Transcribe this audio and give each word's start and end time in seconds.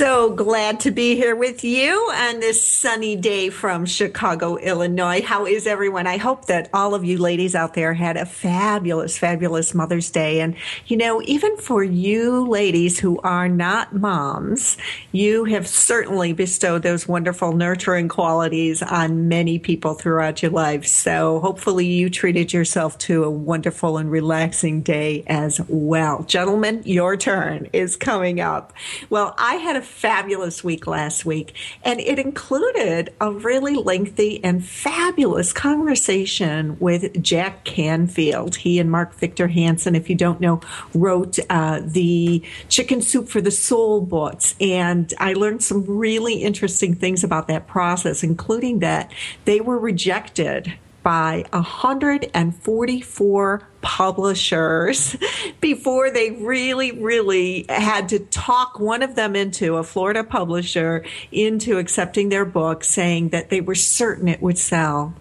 So 0.00 0.30
glad 0.30 0.80
to 0.80 0.90
be 0.90 1.14
here 1.14 1.36
with 1.36 1.62
you 1.62 1.92
on 1.92 2.40
this 2.40 2.66
sunny 2.66 3.16
day 3.16 3.50
from 3.50 3.84
Chicago, 3.84 4.56
Illinois. 4.56 5.20
How 5.20 5.44
is 5.44 5.66
everyone? 5.66 6.06
I 6.06 6.16
hope 6.16 6.46
that 6.46 6.70
all 6.72 6.94
of 6.94 7.04
you 7.04 7.18
ladies 7.18 7.54
out 7.54 7.74
there 7.74 7.92
had 7.92 8.16
a 8.16 8.24
fabulous, 8.24 9.18
fabulous 9.18 9.74
Mother's 9.74 10.10
Day. 10.10 10.40
And, 10.40 10.56
you 10.86 10.96
know, 10.96 11.20
even 11.26 11.54
for 11.58 11.84
you 11.84 12.48
ladies 12.48 12.98
who 12.98 13.18
are 13.18 13.46
not 13.46 13.94
moms, 13.94 14.78
you 15.12 15.44
have 15.44 15.68
certainly 15.68 16.32
bestowed 16.32 16.82
those 16.82 17.06
wonderful 17.06 17.52
nurturing 17.52 18.08
qualities 18.08 18.80
on 18.80 19.28
many 19.28 19.58
people 19.58 19.92
throughout 19.92 20.40
your 20.40 20.50
life. 20.50 20.86
So 20.86 21.40
hopefully 21.40 21.84
you 21.84 22.08
treated 22.08 22.54
yourself 22.54 22.96
to 23.00 23.24
a 23.24 23.30
wonderful 23.30 23.98
and 23.98 24.10
relaxing 24.10 24.80
day 24.80 25.24
as 25.26 25.60
well. 25.68 26.22
Gentlemen, 26.22 26.80
your 26.86 27.18
turn 27.18 27.68
is 27.74 27.96
coming 27.96 28.40
up. 28.40 28.72
Well, 29.10 29.34
I 29.36 29.56
had 29.56 29.76
a 29.76 29.89
fabulous 29.90 30.64
week 30.64 30.86
last 30.86 31.24
week, 31.24 31.54
and 31.82 32.00
it 32.00 32.18
included 32.18 33.12
a 33.20 33.30
really 33.32 33.74
lengthy 33.74 34.42
and 34.42 34.64
fabulous 34.64 35.52
conversation 35.52 36.78
with 36.78 37.22
Jack 37.22 37.64
Canfield. 37.64 38.56
He 38.56 38.78
and 38.78 38.90
Mark 38.90 39.14
Victor 39.14 39.48
Hansen, 39.48 39.94
if 39.94 40.08
you 40.08 40.16
don't 40.16 40.40
know, 40.40 40.60
wrote 40.94 41.38
uh, 41.50 41.80
the 41.84 42.42
Chicken 42.68 43.02
Soup 43.02 43.28
for 43.28 43.40
the 43.40 43.50
Soul 43.50 44.00
books, 44.00 44.54
and 44.60 45.12
I 45.18 45.34
learned 45.34 45.62
some 45.62 45.84
really 45.84 46.42
interesting 46.42 46.94
things 46.94 47.24
about 47.24 47.48
that 47.48 47.66
process, 47.66 48.22
including 48.22 48.78
that 48.78 49.12
they 49.44 49.60
were 49.60 49.78
rejected 49.78 50.72
by 51.02 51.44
144 51.52 53.62
publishers 53.80 55.16
before 55.60 56.10
they 56.10 56.32
really, 56.32 56.92
really 56.92 57.64
had 57.68 58.08
to 58.10 58.18
talk 58.18 58.78
one 58.78 59.02
of 59.02 59.14
them 59.14 59.34
into 59.34 59.76
a 59.76 59.84
Florida 59.84 60.24
publisher 60.24 61.04
into 61.32 61.78
accepting 61.78 62.28
their 62.28 62.44
book, 62.44 62.84
saying 62.84 63.30
that 63.30 63.50
they 63.50 63.60
were 63.60 63.74
certain 63.74 64.28
it 64.28 64.42
would 64.42 64.58
sell 64.58 65.14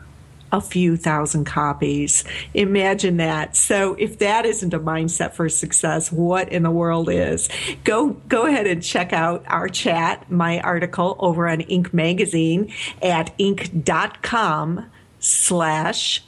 a 0.52 0.62
few 0.62 0.98
thousand 0.98 1.46
copies. 1.46 2.24
Imagine 2.54 3.18
that. 3.18 3.56
So 3.56 3.96
if 3.96 4.20
that 4.20 4.46
isn't 4.46 4.74
a 4.74 4.80
mindset 4.80 5.34
for 5.34 5.50
success, 5.50 6.12
what 6.12 6.52
in 6.52 6.64
the 6.64 6.72
world 6.72 7.10
is? 7.10 7.50
Go 7.84 8.12
go 8.28 8.46
ahead 8.46 8.68
and 8.68 8.82
check 8.82 9.14
out 9.14 9.44
our 9.48 9.68
chat, 9.68 10.30
my 10.32 10.60
article 10.62 11.16
over 11.20 11.48
on 11.48 11.60
Inc. 11.60 11.94
magazine 11.94 12.74
at 13.02 13.38
inc.com 13.38 14.90
slash 15.20 16.24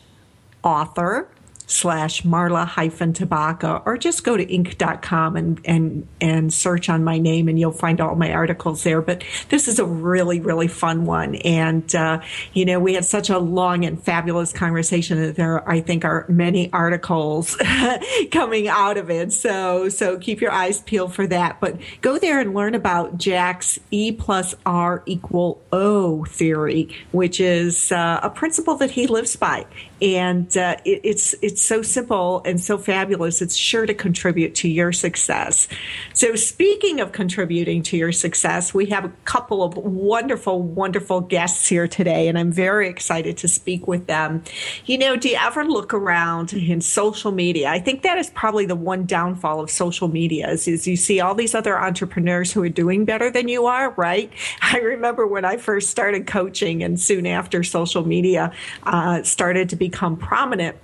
author 0.63 1.28
slash 1.71 2.23
Marla 2.23 2.67
hyphen 2.67 3.13
Tabaka, 3.13 3.81
or 3.85 3.97
just 3.97 4.23
go 4.23 4.35
to 4.35 4.45
inc.com 4.45 5.35
and, 5.35 5.61
and, 5.65 6.07
and 6.19 6.53
search 6.53 6.89
on 6.89 7.03
my 7.03 7.17
name 7.17 7.47
and 7.47 7.57
you'll 7.59 7.71
find 7.71 8.01
all 8.01 8.15
my 8.15 8.33
articles 8.33 8.83
there. 8.83 9.01
But 9.01 9.23
this 9.49 9.67
is 9.67 9.79
a 9.79 9.85
really, 9.85 10.39
really 10.39 10.67
fun 10.67 11.05
one. 11.05 11.35
And, 11.35 11.93
uh, 11.95 12.21
you 12.53 12.65
know, 12.65 12.79
we 12.79 12.93
had 12.93 13.05
such 13.05 13.29
a 13.29 13.39
long 13.39 13.85
and 13.85 14.01
fabulous 14.01 14.51
conversation 14.51 15.21
that 15.21 15.35
there, 15.35 15.67
I 15.67 15.79
think, 15.81 16.03
are 16.03 16.25
many 16.27 16.71
articles 16.73 17.55
coming 18.31 18.67
out 18.67 18.97
of 18.97 19.09
it. 19.09 19.31
So, 19.31 19.89
so 19.89 20.17
keep 20.17 20.41
your 20.41 20.51
eyes 20.51 20.81
peeled 20.81 21.13
for 21.13 21.25
that. 21.27 21.59
But 21.61 21.77
go 22.01 22.17
there 22.17 22.39
and 22.39 22.53
learn 22.53 22.75
about 22.75 23.17
Jack's 23.17 23.79
E 23.91 24.11
plus 24.11 24.53
R 24.65 25.03
equal 25.05 25.61
O 25.71 26.25
theory, 26.25 26.89
which 27.11 27.39
is 27.39 27.91
uh, 27.91 28.19
a 28.21 28.29
principle 28.29 28.75
that 28.75 28.91
he 28.91 29.07
lives 29.07 29.35
by. 29.35 29.65
And 30.01 30.56
uh, 30.57 30.78
it, 30.85 31.01
it's, 31.03 31.35
it's 31.41 31.62
so 31.62 31.81
simple 31.81 32.41
and 32.45 32.59
so 32.59 32.78
fabulous. 32.78 33.41
It's 33.41 33.56
sure 33.56 33.85
to 33.85 33.94
contribute 33.94 34.56
to 34.56 34.69
your 34.69 34.91
success. 34.91 35.67
So, 36.13 36.35
speaking 36.35 37.00
of 37.00 37.12
contributing 37.12 37.84
to 37.84 37.97
your 37.97 38.11
success, 38.11 38.73
we 38.73 38.88
have 38.88 39.06
a 39.06 39.09
couple 39.25 39.63
of 39.63 39.78
wonderful, 39.78 40.61
wonderful 40.61 41.22
guests 41.22 41.67
here 41.67 41.88
today, 41.88 42.28
and 42.28 42.38
I'm 42.38 42.51
very 42.51 42.90
excited 42.90 43.38
to 43.38 43.47
speak 43.47 43.88
with 43.88 44.07
them. 44.07 44.44
You 44.85 44.97
know, 44.97 45.16
do 45.16 45.29
you 45.29 45.38
ever 45.40 45.66
look 45.66 45.94
around 45.94 46.53
in 46.53 46.81
social 46.81 47.31
media? 47.31 47.69
I 47.69 47.79
think 47.79 48.01
that 48.03 48.17
is 48.17 48.29
probably 48.31 48.66
the 48.66 48.75
one 48.75 49.06
downfall 49.06 49.61
of 49.61 49.69
social 49.69 50.07
media 50.07 50.50
is, 50.50 50.67
is 50.67 50.88
you 50.88 50.95
see 50.95 51.19
all 51.19 51.35
these 51.35 51.56
other 51.56 51.79
entrepreneurs 51.79 52.51
who 52.51 52.63
are 52.63 52.69
doing 52.69 53.06
better 53.06 53.29
than 53.29 53.47
you 53.47 53.66
are, 53.66 53.91
right? 53.91 54.31
I 54.61 54.79
remember 54.79 55.28
when 55.28 55.45
I 55.45 55.57
first 55.57 55.90
started 55.90 56.28
coaching, 56.28 56.84
and 56.84 57.00
soon 57.00 57.25
after 57.28 57.63
social 57.63 58.06
media 58.06 58.51
uh, 58.84 59.23
started 59.23 59.69
to 59.69 59.75
become 59.91 60.16
prominent 60.16 60.78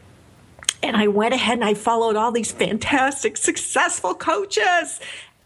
and 0.83 0.95
I 0.95 1.07
went 1.07 1.33
ahead 1.33 1.55
and 1.55 1.65
I 1.65 1.73
followed 1.73 2.15
all 2.15 2.31
these 2.31 2.51
fantastic, 2.51 3.37
successful 3.37 4.13
coaches. 4.13 4.99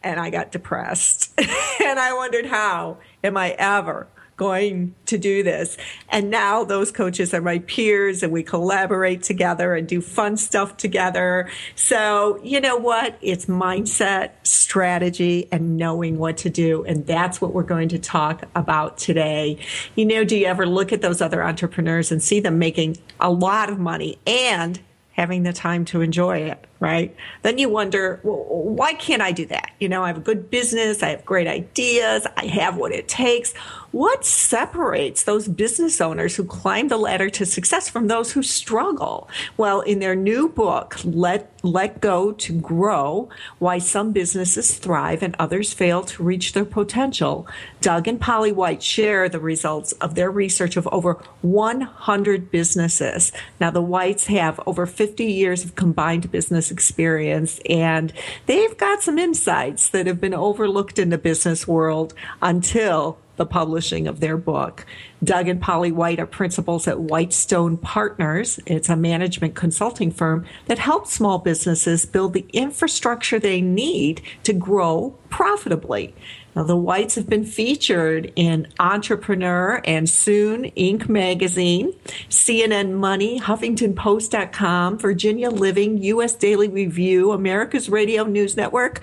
And 0.03 0.19
I 0.19 0.29
got 0.29 0.51
depressed. 0.51 1.31
and 1.39 1.99
I 1.99 2.13
wondered, 2.13 2.45
how 2.45 2.97
am 3.23 3.37
I 3.37 3.51
ever 3.51 4.07
going 4.41 4.95
to 5.05 5.19
do 5.19 5.43
this? 5.43 5.77
And 6.09 6.31
now 6.31 6.63
those 6.63 6.91
coaches 6.91 7.31
are 7.31 7.41
my 7.41 7.59
peers 7.59 8.23
and 8.23 8.33
we 8.33 8.41
collaborate 8.41 9.21
together 9.21 9.75
and 9.75 9.87
do 9.87 10.01
fun 10.01 10.35
stuff 10.35 10.77
together. 10.77 11.47
So, 11.75 12.39
you 12.43 12.59
know 12.59 12.75
what? 12.75 13.19
It's 13.21 13.45
mindset, 13.45 14.31
strategy, 14.41 15.47
and 15.51 15.77
knowing 15.77 16.17
what 16.17 16.37
to 16.37 16.49
do. 16.49 16.83
And 16.85 17.05
that's 17.05 17.39
what 17.39 17.53
we're 17.53 17.61
going 17.61 17.89
to 17.89 17.99
talk 17.99 18.45
about 18.55 18.97
today. 18.97 19.59
You 19.95 20.05
know, 20.05 20.23
do 20.23 20.35
you 20.35 20.47
ever 20.47 20.65
look 20.65 20.91
at 20.91 21.03
those 21.03 21.21
other 21.21 21.43
entrepreneurs 21.43 22.11
and 22.11 22.23
see 22.23 22.39
them 22.39 22.57
making 22.57 22.97
a 23.19 23.29
lot 23.29 23.69
of 23.69 23.77
money 23.77 24.17
and 24.25 24.79
having 25.11 25.43
the 25.43 25.53
time 25.53 25.85
to 25.85 26.01
enjoy 26.01 26.39
it, 26.39 26.65
right? 26.81 27.15
Then 27.43 27.59
you 27.59 27.69
wonder, 27.69 28.19
well, 28.23 28.43
why 28.47 28.95
can't 28.95 29.21
I 29.21 29.31
do 29.31 29.45
that? 29.45 29.71
You 29.79 29.87
know, 29.87 30.03
I 30.03 30.07
have 30.07 30.17
a 30.17 30.21
good 30.21 30.49
business, 30.49 31.03
I 31.03 31.09
have 31.09 31.23
great 31.23 31.47
ideas, 31.47 32.25
I 32.35 32.47
have 32.47 32.75
what 32.75 32.91
it 32.91 33.07
takes. 33.07 33.53
What 33.91 34.25
separates 34.25 35.23
those 35.23 35.49
business 35.49 35.99
owners 35.99 36.37
who 36.37 36.45
climb 36.45 36.87
the 36.87 36.97
ladder 36.97 37.29
to 37.31 37.45
success 37.45 37.89
from 37.89 38.07
those 38.07 38.31
who 38.31 38.41
struggle? 38.41 39.29
Well, 39.57 39.81
in 39.81 39.99
their 39.99 40.15
new 40.15 40.47
book, 40.47 40.97
Let, 41.03 41.51
Let 41.61 41.99
Go 41.99 42.31
to 42.31 42.59
Grow 42.59 43.29
Why 43.59 43.79
Some 43.79 44.11
Businesses 44.11 44.75
Thrive 44.75 45.21
and 45.21 45.35
Others 45.37 45.73
Fail 45.73 46.03
to 46.03 46.23
Reach 46.23 46.53
Their 46.53 46.65
Potential, 46.65 47.45
Doug 47.81 48.07
and 48.07 48.19
Polly 48.19 48.53
White 48.53 48.81
share 48.81 49.27
the 49.27 49.41
results 49.41 49.91
of 49.93 50.15
their 50.15 50.31
research 50.31 50.77
of 50.77 50.87
over 50.87 51.21
100 51.41 52.49
businesses. 52.49 53.33
Now, 53.59 53.71
the 53.71 53.81
Whites 53.81 54.27
have 54.27 54.59
over 54.65 54.85
50 54.85 55.25
years 55.25 55.65
of 55.65 55.75
combined 55.75 56.31
business 56.31 56.70
experience, 56.71 57.59
and 57.69 58.11
they've 58.47 58.77
got 58.77 59.03
some 59.03 59.19
insights 59.19 59.89
that 59.89 60.07
have 60.07 60.19
been 60.19 60.33
overlooked 60.33 60.97
in 60.97 61.09
the 61.09 61.17
business 61.17 61.67
world 61.67 62.13
until 62.41 63.17
the 63.35 63.45
publishing 63.45 64.07
of 64.07 64.19
their 64.19 64.37
book. 64.37 64.85
Doug 65.23 65.47
and 65.47 65.59
Polly 65.61 65.91
White 65.91 66.19
are 66.19 66.27
principals 66.27 66.87
at 66.87 66.99
Whitestone 66.99 67.77
Partners. 67.77 68.59
It's 68.65 68.89
a 68.89 68.95
management 68.95 69.55
consulting 69.55 70.11
firm 70.11 70.45
that 70.67 70.79
helps 70.79 71.13
small 71.13 71.39
businesses 71.39 72.05
build 72.05 72.33
the 72.33 72.45
infrastructure 72.53 73.39
they 73.39 73.61
need 73.61 74.21
to 74.43 74.53
grow 74.53 75.15
profitably. 75.29 76.13
Now, 76.55 76.63
the 76.63 76.75
Whites 76.75 77.15
have 77.15 77.29
been 77.29 77.45
featured 77.45 78.33
in 78.35 78.67
Entrepreneur 78.79 79.81
and 79.85 80.09
soon 80.09 80.65
Inc. 80.71 81.07
magazine, 81.07 81.93
CNN 82.29 82.93
Money, 82.93 83.39
HuffingtonPost.com, 83.39 84.99
Virginia 84.99 85.49
Living, 85.49 85.97
U.S. 86.03 86.35
Daily 86.35 86.67
Review, 86.67 87.31
America's 87.31 87.89
Radio 87.89 88.25
News 88.25 88.57
Network, 88.57 89.01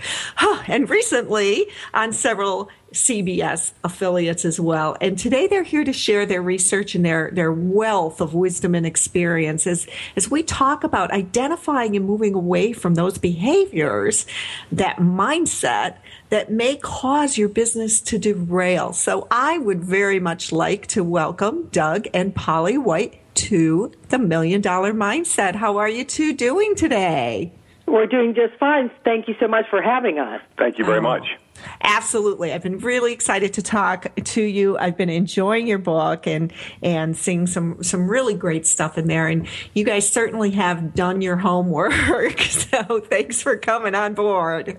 and 0.68 0.90
recently 0.90 1.68
on 1.94 2.12
several 2.12 2.68
CBS 2.92 3.72
affiliates 3.84 4.44
as 4.44 4.58
well. 4.58 4.96
And 5.00 5.18
today 5.18 5.46
they're 5.46 5.62
here 5.62 5.84
to 5.84 5.92
share 5.92 6.24
their 6.26 6.42
research 6.42 6.94
and 6.94 7.04
their, 7.04 7.30
their 7.32 7.52
wealth 7.52 8.20
of 8.20 8.34
wisdom 8.34 8.74
and 8.74 8.86
experience 8.86 9.66
as, 9.66 9.86
as 10.16 10.30
we 10.30 10.42
talk 10.42 10.84
about 10.84 11.10
identifying 11.10 11.96
and 11.96 12.06
moving 12.06 12.34
away 12.34 12.72
from 12.72 12.94
those 12.94 13.18
behaviors, 13.18 14.26
that 14.72 14.96
mindset 14.96 15.96
that 16.30 16.50
may 16.50 16.76
cause 16.76 17.38
your 17.38 17.48
business 17.48 18.00
to 18.02 18.18
derail. 18.18 18.92
So 18.92 19.26
I 19.30 19.58
would 19.58 19.82
very 19.82 20.20
much 20.20 20.52
like 20.52 20.86
to 20.88 21.02
welcome 21.02 21.68
Doug 21.72 22.06
and 22.12 22.34
Polly 22.34 22.78
White 22.78 23.20
to 23.36 23.92
the 24.08 24.18
Million 24.18 24.60
Dollar 24.60 24.92
Mindset. 24.92 25.54
How 25.54 25.78
are 25.78 25.88
you 25.88 26.04
two 26.04 26.34
doing 26.34 26.74
today? 26.74 27.52
We're 27.86 28.06
doing 28.06 28.34
just 28.34 28.54
fine. 28.58 28.90
Thank 29.04 29.28
you 29.28 29.34
so 29.40 29.48
much 29.48 29.64
for 29.70 29.80
having 29.80 30.18
us. 30.18 30.42
Thank 30.58 30.78
you 30.78 30.84
very 30.84 30.98
oh. 30.98 31.02
much. 31.02 31.22
Um, 31.22 31.70
absolutely. 31.82 32.52
I've 32.52 32.62
been 32.62 32.78
really 32.78 33.12
excited 33.12 33.54
to 33.54 33.62
talk 33.62 34.14
to 34.14 34.42
you. 34.42 34.76
I've 34.76 34.96
been 34.96 35.08
enjoying 35.08 35.66
your 35.66 35.78
book 35.78 36.26
and 36.26 36.52
and 36.82 37.16
seeing 37.16 37.46
some 37.46 37.82
some 37.82 38.08
really 38.08 38.34
great 38.34 38.66
stuff 38.66 38.98
in 38.98 39.06
there 39.06 39.26
and 39.26 39.48
you 39.74 39.84
guys 39.84 40.08
certainly 40.08 40.50
have 40.52 40.94
done 40.94 41.22
your 41.22 41.36
homework. 41.36 42.38
So 42.68 43.00
thanks 43.00 43.40
for 43.40 43.56
coming 43.56 43.94
on 43.94 44.14
board. 44.14 44.78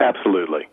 Absolutely. 0.00 0.68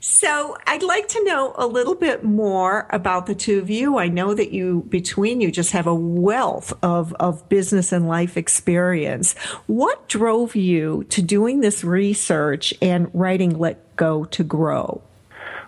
So 0.00 0.56
I'd 0.66 0.84
like 0.84 1.08
to 1.08 1.24
know 1.24 1.54
a 1.56 1.66
little 1.66 1.96
bit 1.96 2.22
more 2.22 2.86
about 2.90 3.26
the 3.26 3.34
two 3.34 3.58
of 3.58 3.68
you. 3.68 3.98
I 3.98 4.06
know 4.06 4.32
that 4.32 4.52
you, 4.52 4.86
between 4.88 5.40
you, 5.40 5.50
just 5.50 5.72
have 5.72 5.88
a 5.88 5.94
wealth 5.94 6.72
of, 6.82 7.12
of 7.14 7.48
business 7.48 7.90
and 7.90 8.06
life 8.06 8.36
experience. 8.36 9.36
What 9.66 10.08
drove 10.08 10.54
you 10.54 11.04
to 11.10 11.20
doing 11.20 11.60
this 11.60 11.82
research 11.82 12.72
and 12.80 13.10
writing 13.12 13.58
Let 13.58 13.96
Go 13.96 14.24
to 14.26 14.44
Grow? 14.44 15.02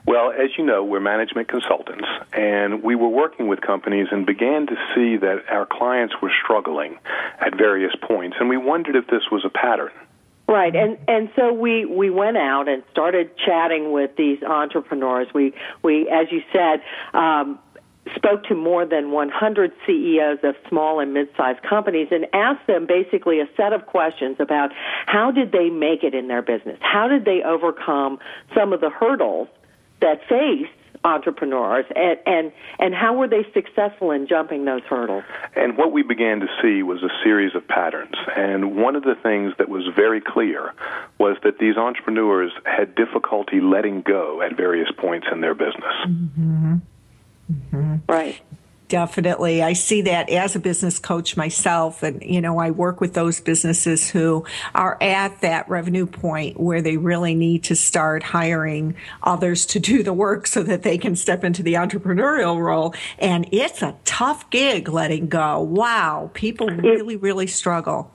Well, 0.07 0.33
as 0.33 0.51
you 0.57 0.65
know, 0.65 0.85
we're 0.85 1.01
management 1.01 1.49
consultants, 1.49 2.07
and 2.33 2.83
we 2.83 2.95
were 2.95 3.09
working 3.09 3.49
with 3.49 3.61
companies 3.61 4.09
and 4.11 4.25
began 4.25 4.67
to 4.69 4.75
see 4.95 5.17
that 5.19 5.45
our 5.51 5.67
clients 5.67 6.15
were 6.23 6.33
struggling 6.43 6.99
at 7.41 7.57
various 7.57 7.93
points, 8.01 8.37
and 8.41 8.49
we 8.49 8.57
wondered 8.57 8.97
if 8.97 9.07
this 9.09 9.25
was 9.31 9.45
a 9.45 9.51
pattern. 9.51 9.93
Right, 10.51 10.75
and 10.75 10.99
and 11.07 11.31
so 11.37 11.53
we 11.53 11.85
we 11.85 12.11
went 12.11 12.37
out 12.37 12.69
and 12.69 12.83
started 12.91 13.31
chatting 13.39 13.93
with 13.93 14.17
these 14.17 14.43
entrepreneurs. 14.43 15.29
We 15.33 15.55
we, 15.85 16.09
as 16.09 16.27
you 16.33 16.43
said. 16.53 16.83
Um, 17.17 17.61
spoke 18.17 18.43
to 18.45 18.55
more 18.55 18.87
than 18.87 19.13
100 19.13 19.73
CEOs 19.87 20.39
of 20.43 20.57
small 20.69 20.99
and 20.99 21.13
mid-sized 21.13 21.63
companies 21.63 22.09
and 22.11 22.27
asked 22.33 22.67
them 22.67 22.87
basically 22.87 23.41
a 23.41 23.49
set 23.57 23.73
of 23.75 23.87
questions 23.87 24.37
about 24.41 24.71
how 25.07 25.31
did 25.31 25.53
they 25.53 25.69
make 25.69 26.03
it 26.03 26.15
in 26.15 26.27
their 26.27 26.43
business? 26.43 26.79
How 26.81 27.07
did 27.07 27.25
they 27.27 27.43
overcome 27.45 28.19
some 28.55 28.73
of 28.73 28.81
the 28.81 28.91
hurdles 28.91 29.49
that 30.01 30.27
face 30.29 30.67
entrepreneurs 31.05 31.87
and, 31.97 32.19
and 32.27 32.53
and 32.79 32.95
how 32.95 33.15
were 33.17 33.27
they 33.27 33.45
successful 33.55 34.11
in 34.11 34.27
jumping 34.27 34.67
those 34.67 34.83
hurdles 34.83 35.25
and 35.57 35.79
what 35.79 35.93
we 35.93 36.03
began 36.03 36.41
to 36.41 36.47
see 36.61 36.83
was 36.83 37.03
a 37.03 37.09
series 37.25 37.55
of 37.55 37.67
patterns 37.67 38.15
and 38.37 38.77
one 38.77 38.95
of 38.95 39.03
the 39.03 39.15
things 39.23 39.53
that 39.59 39.71
was 39.71 39.83
very 39.97 40.21
clear 40.21 40.75
was 41.19 41.39
that 41.43 41.59
these 41.59 41.77
entrepreneurs 41.77 42.53
had 42.67 42.95
difficulty 42.95 43.61
letting 43.61 44.03
go 44.03 44.43
at 44.43 44.55
various 44.57 44.91
points 44.99 45.27
in 45.33 45.41
their 45.41 45.55
business 45.55 45.95
mm-hmm. 46.07 46.77
Mm-hmm. 47.51 47.97
right 48.07 48.41
Definitely. 48.91 49.63
I 49.63 49.75
see 49.75 50.03
that 50.03 50.29
as 50.31 50.57
a 50.57 50.59
business 50.59 50.99
coach 50.99 51.37
myself. 51.37 52.03
And, 52.03 52.21
you 52.25 52.41
know, 52.41 52.59
I 52.59 52.73
work 52.73 53.01
with 53.01 53.15
those 53.15 53.41
businesses 53.41 54.11
who 54.11 54.45
are 54.75 54.99
at 55.01 55.43
that 55.43 55.69
revenue 55.69 56.07
point 56.07 56.59
where 56.59 56.83
they 56.83 56.97
really 56.97 57.37
need 57.37 57.63
to 57.65 57.77
start 57.77 58.25
hiring 58.25 58.97
others 59.23 59.65
to 59.67 59.79
do 59.79 60.03
the 60.03 60.13
work 60.13 60.49
so 60.49 60.65
that 60.65 60.83
they 60.83 60.99
can 60.99 61.15
step 61.15 61.45
into 61.45 61.63
the 61.63 61.75
entrepreneurial 61.75 62.61
role. 62.61 62.93
And 63.21 63.49
it's 63.53 63.81
a 63.81 63.95
tough 64.05 64.51
gig 64.51 64.89
letting 64.89 65.29
go. 65.29 65.61
Wow. 65.61 66.33
People 66.35 66.67
really, 66.67 67.15
really 67.15 67.47
struggle. 67.47 68.11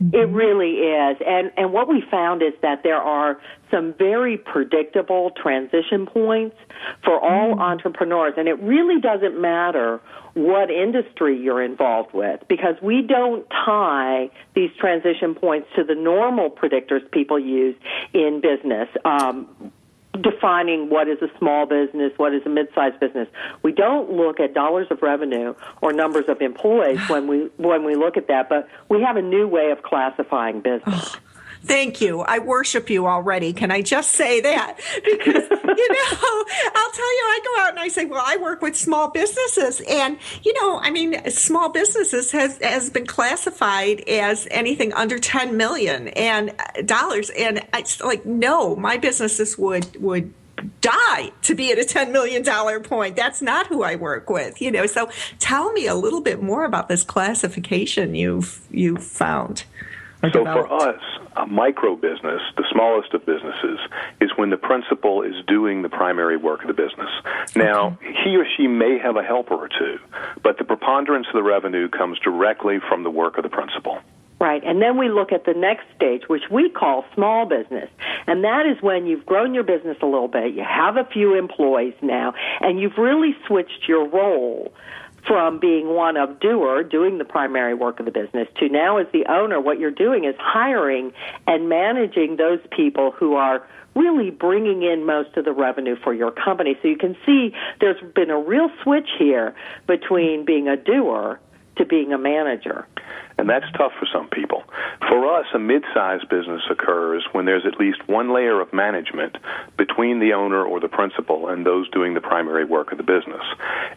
It 0.00 0.30
really 0.30 0.70
is. 0.70 1.18
And 1.26 1.52
and 1.56 1.72
what 1.72 1.86
we 1.86 2.02
found 2.10 2.42
is 2.42 2.54
that 2.62 2.82
there 2.82 2.96
are 2.96 3.38
some 3.70 3.94
very 3.98 4.38
predictable 4.38 5.30
transition 5.32 6.06
points 6.06 6.56
for 7.04 7.20
all 7.20 7.54
mm. 7.54 7.60
entrepreneurs 7.60 8.34
and 8.36 8.48
it 8.48 8.58
really 8.60 9.00
doesn't 9.00 9.40
matter 9.40 10.00
what 10.34 10.70
industry 10.70 11.38
you're 11.38 11.62
involved 11.62 12.14
with 12.14 12.40
because 12.48 12.76
we 12.82 13.02
don't 13.02 13.46
tie 13.50 14.30
these 14.54 14.70
transition 14.78 15.34
points 15.34 15.68
to 15.76 15.84
the 15.84 15.94
normal 15.94 16.50
predictors 16.50 17.08
people 17.10 17.38
use 17.38 17.76
in 18.14 18.40
business. 18.40 18.88
Um, 19.04 19.72
defining 20.22 20.90
what 20.90 21.08
is 21.08 21.18
a 21.22 21.28
small 21.38 21.66
business, 21.66 22.12
what 22.16 22.34
is 22.34 22.42
a 22.46 22.48
mid-sized 22.48 22.98
business. 23.00 23.28
We 23.62 23.72
don't 23.72 24.12
look 24.12 24.40
at 24.40 24.54
dollars 24.54 24.88
of 24.90 25.02
revenue 25.02 25.54
or 25.80 25.92
numbers 25.92 26.24
of 26.28 26.40
employees 26.40 27.00
when 27.08 27.26
we 27.26 27.50
when 27.56 27.84
we 27.84 27.94
look 27.94 28.16
at 28.16 28.28
that, 28.28 28.48
but 28.48 28.68
we 28.88 29.02
have 29.02 29.16
a 29.16 29.22
new 29.22 29.46
way 29.46 29.70
of 29.70 29.82
classifying 29.82 30.60
business. 30.60 31.16
Thank 31.62 32.00
you. 32.00 32.20
I 32.20 32.38
worship 32.38 32.88
you 32.88 33.06
already. 33.06 33.52
Can 33.52 33.70
I 33.70 33.82
just 33.82 34.12
say 34.12 34.40
that? 34.40 34.78
Because, 35.04 35.44
you 35.50 35.88
know, 35.92 36.44
I'll 36.74 36.92
tell 36.92 37.12
you, 37.16 37.24
I 37.26 37.40
go 37.44 37.62
out 37.62 37.70
and 37.70 37.78
I 37.78 37.88
say, 37.88 38.06
well, 38.06 38.22
I 38.24 38.36
work 38.38 38.62
with 38.62 38.76
small 38.76 39.10
businesses. 39.10 39.82
And, 39.88 40.18
you 40.42 40.54
know, 40.54 40.80
I 40.80 40.90
mean, 40.90 41.30
small 41.30 41.68
businesses 41.68 42.32
has, 42.32 42.58
has 42.62 42.88
been 42.88 43.06
classified 43.06 44.00
as 44.08 44.48
anything 44.50 44.92
under 44.94 45.18
10 45.18 45.56
million 45.56 46.08
and 46.08 46.50
uh, 46.50 46.82
dollars. 46.82 47.30
And 47.30 47.62
it's 47.74 48.00
like, 48.00 48.24
no, 48.24 48.74
my 48.74 48.96
businesses 48.96 49.58
would, 49.58 50.00
would 50.00 50.32
die 50.80 51.30
to 51.42 51.54
be 51.54 51.72
at 51.72 51.78
a 51.78 51.82
$10 51.82 52.10
million 52.10 52.42
point. 52.82 53.16
That's 53.16 53.42
not 53.42 53.66
who 53.66 53.82
I 53.82 53.96
work 53.96 54.30
with, 54.30 54.62
you 54.62 54.70
know. 54.70 54.86
So 54.86 55.10
tell 55.38 55.72
me 55.72 55.86
a 55.86 55.94
little 55.94 56.20
bit 56.20 56.42
more 56.42 56.64
about 56.64 56.88
this 56.88 57.02
classification 57.02 58.14
you've, 58.14 58.66
you've 58.70 59.04
found. 59.04 59.64
So 60.32 60.44
for 60.44 60.70
us, 60.70 61.00
a 61.36 61.46
micro 61.46 61.94
business, 61.96 62.40
the 62.56 62.64
smallest 62.72 63.14
of 63.14 63.24
businesses, 63.24 63.78
is 64.20 64.30
when 64.36 64.50
the 64.50 64.56
principal 64.56 65.22
is 65.22 65.34
doing 65.46 65.82
the 65.82 65.88
primary 65.88 66.36
work 66.36 66.62
of 66.62 66.68
the 66.68 66.74
business. 66.74 67.10
Now, 67.54 67.98
he 68.00 68.36
or 68.36 68.46
she 68.56 68.66
may 68.66 68.98
have 68.98 69.16
a 69.16 69.22
helper 69.22 69.54
or 69.54 69.68
two, 69.68 69.98
but 70.42 70.58
the 70.58 70.64
preponderance 70.64 71.26
of 71.28 71.34
the 71.34 71.42
revenue 71.42 71.88
comes 71.88 72.18
directly 72.18 72.78
from 72.88 73.04
the 73.04 73.10
work 73.10 73.36
of 73.36 73.42
the 73.42 73.48
principal. 73.48 73.98
Right. 74.40 74.62
And 74.64 74.80
then 74.80 74.96
we 74.96 75.10
look 75.10 75.32
at 75.32 75.44
the 75.44 75.52
next 75.52 75.84
stage, 75.94 76.22
which 76.28 76.44
we 76.50 76.70
call 76.70 77.04
small 77.14 77.44
business. 77.44 77.90
And 78.26 78.42
that 78.42 78.64
is 78.64 78.82
when 78.82 79.06
you've 79.06 79.26
grown 79.26 79.52
your 79.52 79.64
business 79.64 79.98
a 80.00 80.06
little 80.06 80.28
bit, 80.28 80.54
you 80.54 80.64
have 80.64 80.96
a 80.96 81.04
few 81.04 81.34
employees 81.34 81.92
now, 82.00 82.32
and 82.60 82.80
you've 82.80 82.96
really 82.96 83.36
switched 83.46 83.86
your 83.86 84.08
role 84.08 84.72
from 85.26 85.58
being 85.58 85.94
one 85.94 86.16
of 86.16 86.40
doer, 86.40 86.82
doing 86.82 87.18
the 87.18 87.24
primary 87.24 87.74
work 87.74 88.00
of 88.00 88.06
the 88.06 88.12
business, 88.12 88.48
to 88.58 88.68
now 88.68 88.98
as 88.98 89.06
the 89.12 89.26
owner, 89.26 89.60
what 89.60 89.78
you're 89.78 89.90
doing 89.90 90.24
is 90.24 90.34
hiring 90.38 91.12
and 91.46 91.68
managing 91.68 92.36
those 92.36 92.60
people 92.70 93.10
who 93.12 93.34
are 93.34 93.66
really 93.94 94.30
bringing 94.30 94.82
in 94.82 95.04
most 95.04 95.36
of 95.36 95.44
the 95.44 95.52
revenue 95.52 95.96
for 96.02 96.14
your 96.14 96.30
company. 96.30 96.76
So 96.80 96.88
you 96.88 96.96
can 96.96 97.16
see 97.26 97.52
there's 97.80 98.00
been 98.14 98.30
a 98.30 98.38
real 98.38 98.70
switch 98.82 99.08
here 99.18 99.54
between 99.86 100.44
being 100.44 100.68
a 100.68 100.76
doer 100.76 101.40
to 101.80 101.86
being 101.86 102.12
a 102.12 102.18
manager. 102.18 102.86
And 103.38 103.48
that's 103.48 103.64
tough 103.72 103.92
for 103.98 104.06
some 104.12 104.28
people. 104.28 104.64
For 105.08 105.34
us, 105.34 105.46
a 105.54 105.58
mid-sized 105.58 106.28
business 106.28 106.60
occurs 106.70 107.26
when 107.32 107.46
there's 107.46 107.64
at 107.64 107.80
least 107.80 108.06
one 108.06 108.34
layer 108.34 108.60
of 108.60 108.70
management 108.74 109.38
between 109.78 110.20
the 110.20 110.34
owner 110.34 110.62
or 110.62 110.78
the 110.78 110.88
principal 110.88 111.48
and 111.48 111.64
those 111.64 111.88
doing 111.88 112.12
the 112.12 112.20
primary 112.20 112.66
work 112.66 112.92
of 112.92 112.98
the 112.98 113.02
business. 113.02 113.42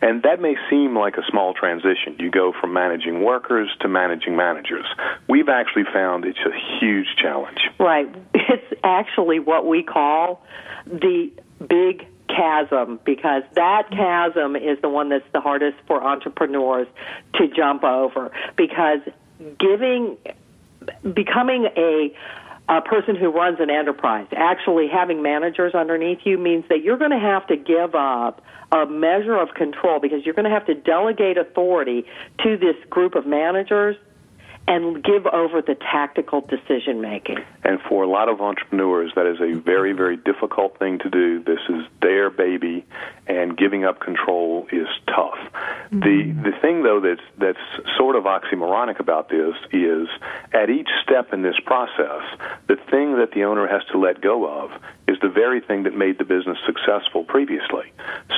And 0.01 0.23
that 0.23 0.39
may 0.39 0.55
seem 0.69 0.97
like 0.97 1.17
a 1.17 1.23
small 1.29 1.53
transition. 1.53 2.15
You 2.19 2.31
go 2.31 2.53
from 2.59 2.71
managing 2.71 3.21
workers 3.21 3.69
to 3.81 3.89
managing 3.89 4.37
managers. 4.37 4.85
We've 5.27 5.49
actually 5.49 5.85
found 5.93 6.23
it's 6.23 6.39
a 6.39 6.79
huge 6.79 7.07
challenge. 7.21 7.59
Right. 7.79 8.07
It's 8.53 8.81
actually 8.83 9.39
what 9.39 9.65
we 9.65 9.83
call 9.83 10.43
the 10.85 11.31
big 11.67 12.05
chasm 12.35 12.99
because 13.05 13.43
that 13.55 13.89
chasm 13.91 14.55
is 14.55 14.79
the 14.81 14.89
one 14.89 15.09
that's 15.09 15.29
the 15.33 15.41
hardest 15.41 15.77
for 15.87 16.03
entrepreneurs 16.03 16.87
to 17.35 17.47
jump 17.47 17.83
over. 17.83 18.31
Because 18.55 18.99
giving 19.59 20.17
becoming 21.13 21.67
a 21.77 22.15
a 22.69 22.81
person 22.81 23.15
who 23.15 23.29
runs 23.29 23.59
an 23.59 23.69
enterprise, 23.69 24.27
actually 24.31 24.87
having 24.87 25.21
managers 25.21 25.73
underneath 25.75 26.19
you 26.23 26.37
means 26.37 26.63
that 26.69 26.81
you're 26.81 26.97
going 26.97 27.11
to 27.11 27.19
have 27.19 27.45
to 27.47 27.57
give 27.57 27.93
up 27.93 28.41
a 28.71 28.85
measure 28.85 29.37
of 29.37 29.53
control 29.53 29.99
because 29.99 30.25
you're 30.25 30.33
going 30.33 30.45
to 30.45 30.51
have 30.51 30.65
to 30.65 30.73
delegate 30.73 31.37
authority 31.37 32.05
to 32.41 32.57
this 32.57 32.75
group 32.89 33.15
of 33.15 33.25
managers 33.27 33.97
and 34.67 35.03
give 35.03 35.25
over 35.27 35.61
the 35.61 35.75
tactical 35.75 36.41
decision 36.41 37.01
making. 37.01 37.37
And 37.63 37.79
for 37.81 38.03
a 38.03 38.07
lot 38.07 38.29
of 38.29 38.39
entrepreneurs, 38.39 39.11
that 39.15 39.25
is 39.25 39.41
a 39.41 39.59
very, 39.59 39.91
very 39.91 40.15
difficult 40.15 40.79
thing 40.79 40.99
to 40.99 41.09
do. 41.09 41.43
This 41.43 41.59
is 41.67 41.83
their 42.01 42.29
baby, 42.29 42.85
and 43.27 43.57
giving 43.57 43.83
up 43.83 43.99
control 43.99 44.67
is 44.71 44.87
tough. 45.07 45.37
Mm-hmm. 45.91 45.99
The 45.99 46.51
the 46.51 46.57
thing 46.61 46.83
though 46.83 47.01
that's 47.01 47.21
that's 47.37 47.97
sort 47.97 48.15
of 48.15 48.23
oxymoronic 48.23 48.99
about 48.99 49.29
this 49.29 49.55
is 49.71 50.07
at 50.53 50.69
each 50.69 50.89
step 51.03 51.33
in 51.33 51.41
this 51.41 51.59
process, 51.65 52.23
the 52.67 52.77
thing 52.89 53.17
that 53.17 53.31
the 53.33 53.43
owner 53.43 53.67
has 53.67 53.83
to 53.91 53.97
let 53.97 54.21
go 54.21 54.47
of 54.47 54.71
is 55.07 55.17
the 55.21 55.29
very 55.29 55.61
thing 55.61 55.83
that 55.83 55.95
made 55.95 56.17
the 56.17 56.23
business 56.23 56.57
successful 56.65 57.23
previously. 57.23 57.91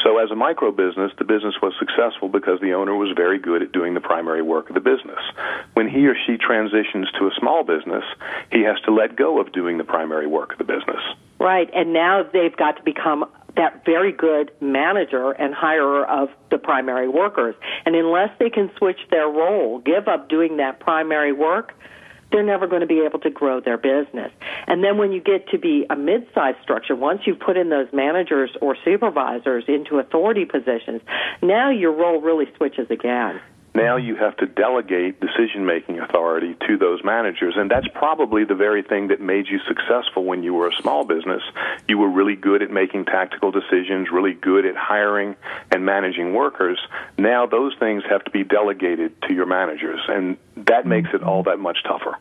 So 0.03 0.17
as 0.17 0.31
a 0.31 0.35
micro 0.35 0.71
business, 0.71 1.11
the 1.17 1.23
business 1.23 1.55
was 1.61 1.73
successful 1.79 2.29
because 2.29 2.59
the 2.61 2.73
owner 2.73 2.95
was 2.95 3.13
very 3.15 3.39
good 3.39 3.61
at 3.61 3.71
doing 3.71 3.93
the 3.93 4.01
primary 4.01 4.41
work 4.41 4.69
of 4.69 4.75
the 4.75 4.81
business. 4.81 5.19
When 5.73 5.87
he 5.87 6.07
or 6.07 6.15
she 6.25 6.37
transitions 6.37 7.07
to 7.19 7.27
a 7.27 7.31
small 7.39 7.63
business, 7.63 8.03
he 8.51 8.63
has 8.63 8.79
to 8.85 8.91
let 8.91 9.15
go 9.15 9.39
of 9.39 9.51
doing 9.51 9.77
the 9.77 9.83
primary 9.83 10.27
work 10.27 10.53
of 10.53 10.57
the 10.57 10.63
business. 10.63 11.01
Right, 11.39 11.69
and 11.73 11.93
now 11.93 12.23
they've 12.23 12.55
got 12.55 12.77
to 12.77 12.83
become 12.83 13.25
that 13.57 13.85
very 13.85 14.11
good 14.11 14.51
manager 14.61 15.31
and 15.31 15.53
hirer 15.53 16.05
of 16.05 16.29
the 16.51 16.57
primary 16.57 17.07
workers. 17.07 17.55
And 17.85 17.95
unless 17.95 18.29
they 18.39 18.49
can 18.49 18.69
switch 18.77 18.99
their 19.11 19.27
role, 19.27 19.79
give 19.79 20.07
up 20.07 20.29
doing 20.29 20.57
that 20.57 20.79
primary 20.79 21.31
work, 21.31 21.73
they're 22.31 22.43
never 22.43 22.67
going 22.67 22.81
to 22.81 22.87
be 22.87 23.01
able 23.01 23.19
to 23.19 23.29
grow 23.29 23.59
their 23.59 23.77
business. 23.77 24.31
And 24.67 24.83
then 24.83 24.97
when 24.97 25.11
you 25.11 25.21
get 25.21 25.49
to 25.49 25.57
be 25.57 25.85
a 25.89 25.95
mid-sized 25.95 26.57
structure, 26.61 26.95
once 26.95 27.21
you've 27.25 27.39
put 27.39 27.57
in 27.57 27.69
those 27.69 27.87
managers 27.93 28.51
or 28.61 28.75
supervisors 28.83 29.65
into 29.67 29.99
authority 29.99 30.45
positions, 30.45 31.01
now 31.41 31.69
your 31.69 31.91
role 31.91 32.21
really 32.21 32.47
switches 32.57 32.89
again. 32.89 33.39
Now 33.75 33.97
you 33.97 34.15
have 34.15 34.37
to 34.37 34.45
delegate 34.45 35.19
decision 35.19 35.65
making 35.65 35.99
authority 35.99 36.55
to 36.65 36.77
those 36.77 37.03
managers. 37.03 37.55
And 37.57 37.69
that's 37.69 37.87
probably 37.93 38.45
the 38.45 38.55
very 38.55 38.81
thing 38.81 39.09
that 39.09 39.19
made 39.19 39.47
you 39.49 39.59
successful 39.67 40.23
when 40.23 40.43
you 40.43 40.53
were 40.53 40.69
a 40.69 40.75
small 40.81 41.03
business. 41.03 41.43
You 41.89 41.97
were 41.97 42.07
really 42.09 42.37
good 42.37 42.61
at 42.61 42.71
making 42.71 43.03
tactical 43.03 43.51
decisions, 43.51 44.07
really 44.13 44.33
good 44.33 44.65
at 44.65 44.77
hiring 44.77 45.35
and 45.71 45.85
managing 45.85 46.33
workers. 46.33 46.79
Now 47.17 47.47
those 47.47 47.75
things 47.77 48.03
have 48.09 48.23
to 48.23 48.31
be 48.31 48.45
delegated 48.45 49.21
to 49.23 49.33
your 49.33 49.45
managers. 49.45 49.99
And 50.07 50.37
that 50.67 50.85
makes 50.85 51.09
it 51.13 51.23
all 51.23 51.43
that 51.43 51.59
much 51.59 51.77
tougher. 51.83 52.17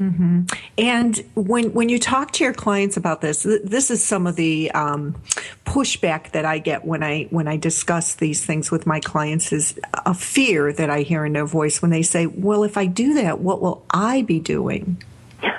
Mm-hmm. 0.00 0.42
And 0.76 1.24
when 1.34 1.72
when 1.72 1.88
you 1.88 1.98
talk 1.98 2.30
to 2.32 2.44
your 2.44 2.52
clients 2.52 2.96
about 2.96 3.20
this, 3.20 3.42
this 3.42 3.90
is 3.90 4.02
some 4.02 4.28
of 4.28 4.36
the 4.36 4.70
um, 4.70 5.20
pushback 5.66 6.30
that 6.32 6.44
I 6.44 6.58
get 6.58 6.84
when 6.84 7.02
I 7.02 7.24
when 7.30 7.48
I 7.48 7.56
discuss 7.56 8.14
these 8.14 8.46
things 8.46 8.70
with 8.70 8.86
my 8.86 9.00
clients 9.00 9.52
is 9.52 9.78
a 10.06 10.14
fear 10.14 10.72
that 10.72 10.88
I 10.88 11.00
hear 11.00 11.24
in 11.24 11.32
their 11.32 11.46
voice 11.46 11.82
when 11.82 11.90
they 11.90 12.02
say, 12.02 12.26
"Well, 12.26 12.62
if 12.62 12.76
I 12.76 12.86
do 12.86 13.14
that, 13.14 13.40
what 13.40 13.60
will 13.60 13.84
I 13.90 14.22
be 14.22 14.38
doing?" 14.38 15.02
well, 15.42 15.54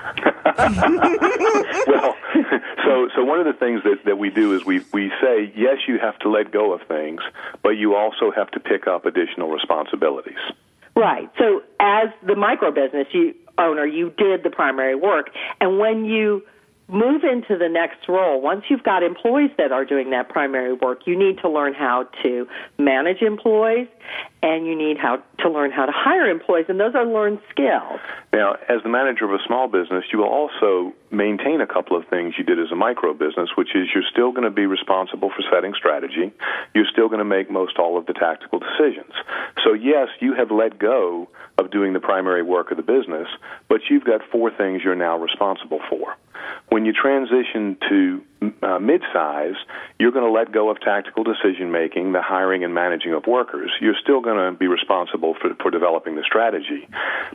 so 2.85 3.09
so 3.15 3.23
one 3.25 3.39
of 3.39 3.45
the 3.45 3.57
things 3.59 3.83
that, 3.83 4.05
that 4.05 4.17
we 4.17 4.29
do 4.29 4.55
is 4.55 4.63
we 4.63 4.79
we 4.93 5.11
say 5.21 5.51
yes, 5.53 5.79
you 5.85 5.99
have 5.99 6.17
to 6.19 6.29
let 6.29 6.51
go 6.51 6.71
of 6.71 6.81
things, 6.83 7.19
but 7.61 7.71
you 7.71 7.95
also 7.95 8.31
have 8.31 8.49
to 8.51 8.61
pick 8.61 8.87
up 8.87 9.05
additional 9.05 9.49
responsibilities. 9.49 10.39
Right. 10.99 11.29
So 11.37 11.61
as 11.79 12.09
the 12.27 12.35
micro 12.35 12.71
business 12.71 13.07
you, 13.13 13.33
owner, 13.57 13.85
you 13.85 14.09
did 14.17 14.43
the 14.43 14.49
primary 14.49 14.95
work. 14.95 15.29
And 15.61 15.79
when 15.79 16.03
you 16.03 16.43
move 16.89 17.23
into 17.23 17.57
the 17.57 17.69
next 17.69 18.09
role, 18.09 18.41
once 18.41 18.63
you've 18.69 18.83
got 18.83 19.03
employees 19.03 19.51
that 19.57 19.71
are 19.71 19.85
doing 19.85 20.09
that 20.09 20.29
primary 20.29 20.73
work, 20.73 21.05
you 21.05 21.17
need 21.17 21.37
to 21.39 21.49
learn 21.49 21.73
how 21.73 22.07
to 22.23 22.47
manage 22.77 23.21
employees 23.21 23.87
and 24.41 24.65
you 24.65 24.75
need 24.75 24.97
how 24.97 25.21
to 25.39 25.49
learn 25.49 25.71
how 25.71 25.85
to 25.85 25.91
hire 25.93 26.29
employees 26.29 26.65
and 26.67 26.79
those 26.79 26.95
are 26.95 27.05
learned 27.05 27.39
skills. 27.49 27.99
Now, 28.33 28.55
as 28.67 28.81
the 28.83 28.89
manager 28.89 29.25
of 29.25 29.31
a 29.31 29.43
small 29.45 29.67
business, 29.67 30.03
you 30.11 30.19
will 30.19 30.29
also 30.29 30.93
maintain 31.11 31.61
a 31.61 31.67
couple 31.67 31.95
of 31.95 32.07
things 32.07 32.33
you 32.37 32.43
did 32.43 32.59
as 32.59 32.71
a 32.71 32.75
micro 32.75 33.13
business, 33.13 33.49
which 33.55 33.75
is 33.75 33.89
you're 33.93 34.03
still 34.09 34.31
going 34.31 34.43
to 34.43 34.51
be 34.51 34.65
responsible 34.65 35.29
for 35.29 35.43
setting 35.51 35.73
strategy. 35.77 36.33
You're 36.73 36.89
still 36.91 37.07
going 37.07 37.19
to 37.19 37.25
make 37.25 37.51
most 37.51 37.77
all 37.77 37.97
of 37.97 38.07
the 38.07 38.13
tactical 38.13 38.59
decisions. 38.59 39.13
So 39.63 39.73
yes, 39.73 40.07
you 40.19 40.33
have 40.33 40.49
let 40.49 40.79
go 40.79 41.27
of 41.57 41.69
doing 41.69 41.93
the 41.93 41.99
primary 41.99 42.41
work 42.41 42.71
of 42.71 42.77
the 42.77 42.83
business, 42.83 43.27
but 43.67 43.81
you've 43.89 44.05
got 44.05 44.21
four 44.31 44.49
things 44.49 44.81
you're 44.83 44.95
now 44.95 45.17
responsible 45.17 45.79
for. 45.89 46.15
When 46.69 46.85
you 46.85 46.93
transition 46.93 47.77
to 47.89 48.21
uh, 48.41 48.79
mid-size, 48.79 49.55
you're 49.99 50.11
going 50.11 50.25
to 50.25 50.31
let 50.31 50.51
go 50.51 50.69
of 50.69 50.79
tactical 50.79 51.23
decision 51.23 51.71
making, 51.71 52.13
the 52.13 52.21
hiring 52.21 52.63
and 52.63 52.73
managing 52.73 53.13
of 53.13 53.25
workers. 53.27 53.71
You're 53.81 53.97
still 54.01 54.21
going 54.21 54.37
to 54.37 54.57
be 54.57 54.67
responsible 54.67 55.35
for, 55.41 55.53
for 55.61 55.71
developing 55.71 56.15
the 56.15 56.23
strategy. 56.23 56.87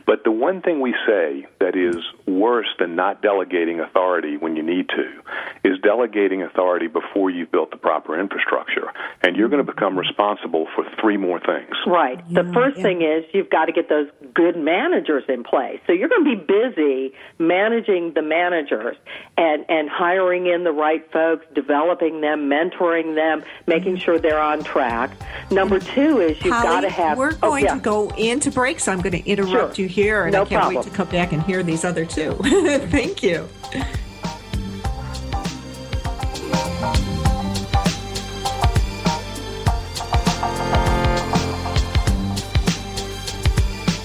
But 0.05 0.23
the 0.23 0.31
one 0.31 0.61
thing 0.61 0.81
we 0.81 0.95
say 1.05 1.45
that 1.59 1.75
is 1.75 1.97
worse 2.27 2.67
than 2.79 2.95
not 2.95 3.21
delegating 3.21 3.79
authority 3.79 4.37
when 4.37 4.55
you 4.55 4.63
need 4.63 4.89
to 4.89 5.21
is 5.63 5.79
delegating 5.81 6.41
authority 6.41 6.87
before 6.87 7.29
you've 7.29 7.51
built 7.51 7.71
the 7.71 7.77
proper 7.77 8.19
infrastructure. 8.19 8.91
And 9.21 9.35
you're 9.35 9.49
going 9.49 9.65
to 9.65 9.71
become 9.71 9.97
responsible 9.97 10.67
for 10.75 10.85
three 10.99 11.17
more 11.17 11.39
things. 11.39 11.75
Right. 11.85 12.19
Yeah, 12.29 12.43
the 12.43 12.53
first 12.53 12.77
yeah. 12.77 12.83
thing 12.83 13.01
is 13.01 13.25
you've 13.33 13.49
got 13.49 13.65
to 13.65 13.71
get 13.71 13.89
those 13.89 14.07
good 14.33 14.57
managers 14.57 15.23
in 15.27 15.43
place. 15.43 15.79
So 15.87 15.93
you're 15.93 16.09
going 16.09 16.25
to 16.25 16.35
be 16.37 16.43
busy 16.43 17.13
managing 17.37 18.13
the 18.13 18.21
managers 18.21 18.95
and, 19.37 19.65
and 19.69 19.89
hiring 19.89 20.47
in 20.47 20.63
the 20.63 20.71
right 20.71 20.94
right 20.95 21.11
folks, 21.11 21.45
developing 21.53 22.21
them, 22.21 22.49
mentoring 22.49 23.15
them, 23.15 23.43
making 23.67 23.97
sure 23.97 24.19
they're 24.19 24.39
on 24.39 24.63
track. 24.63 25.11
Number 25.51 25.79
two 25.79 26.21
is 26.21 26.41
you've 26.43 26.51
got 26.51 26.81
to 26.81 26.89
have. 26.89 27.17
We're 27.17 27.33
oh, 27.33 27.49
going 27.49 27.65
oh, 27.65 27.67
yeah. 27.67 27.73
to 27.75 27.79
go 27.79 28.09
into 28.11 28.51
break, 28.51 28.79
so 28.79 28.91
I'm 28.91 29.01
going 29.01 29.21
to 29.21 29.29
interrupt 29.29 29.75
sure. 29.75 29.83
you 29.83 29.89
here, 29.89 30.23
and 30.23 30.33
no 30.33 30.43
I 30.43 30.45
can't 30.45 30.61
problem. 30.61 30.75
wait 30.75 30.91
to 30.91 30.95
come 30.95 31.09
back 31.09 31.33
and 31.33 31.41
hear 31.43 31.63
these 31.63 31.83
other 31.83 32.05
two. 32.05 32.33
Thank 32.43 33.23
you. 33.23 33.47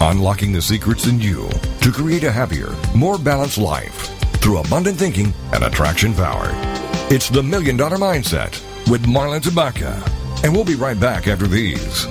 Unlocking 0.02 0.50
the 0.50 0.62
secrets 0.62 1.06
in 1.06 1.20
you 1.20 1.48
to 1.82 1.92
create 1.92 2.24
a 2.24 2.32
happier, 2.32 2.74
more 2.96 3.18
balanced 3.18 3.58
life 3.58 4.08
through 4.40 4.58
abundant 4.58 4.96
thinking 4.98 5.32
and 5.52 5.64
attraction 5.64 6.14
power. 6.14 6.79
It's 7.12 7.28
the 7.28 7.42
Million 7.42 7.76
Dollar 7.76 7.96
Mindset 7.96 8.52
with 8.88 9.04
Marla 9.04 9.40
Tabaka. 9.40 10.00
And 10.44 10.54
we'll 10.54 10.64
be 10.64 10.76
right 10.76 10.98
back 10.98 11.26
after 11.26 11.48
these. 11.48 12.06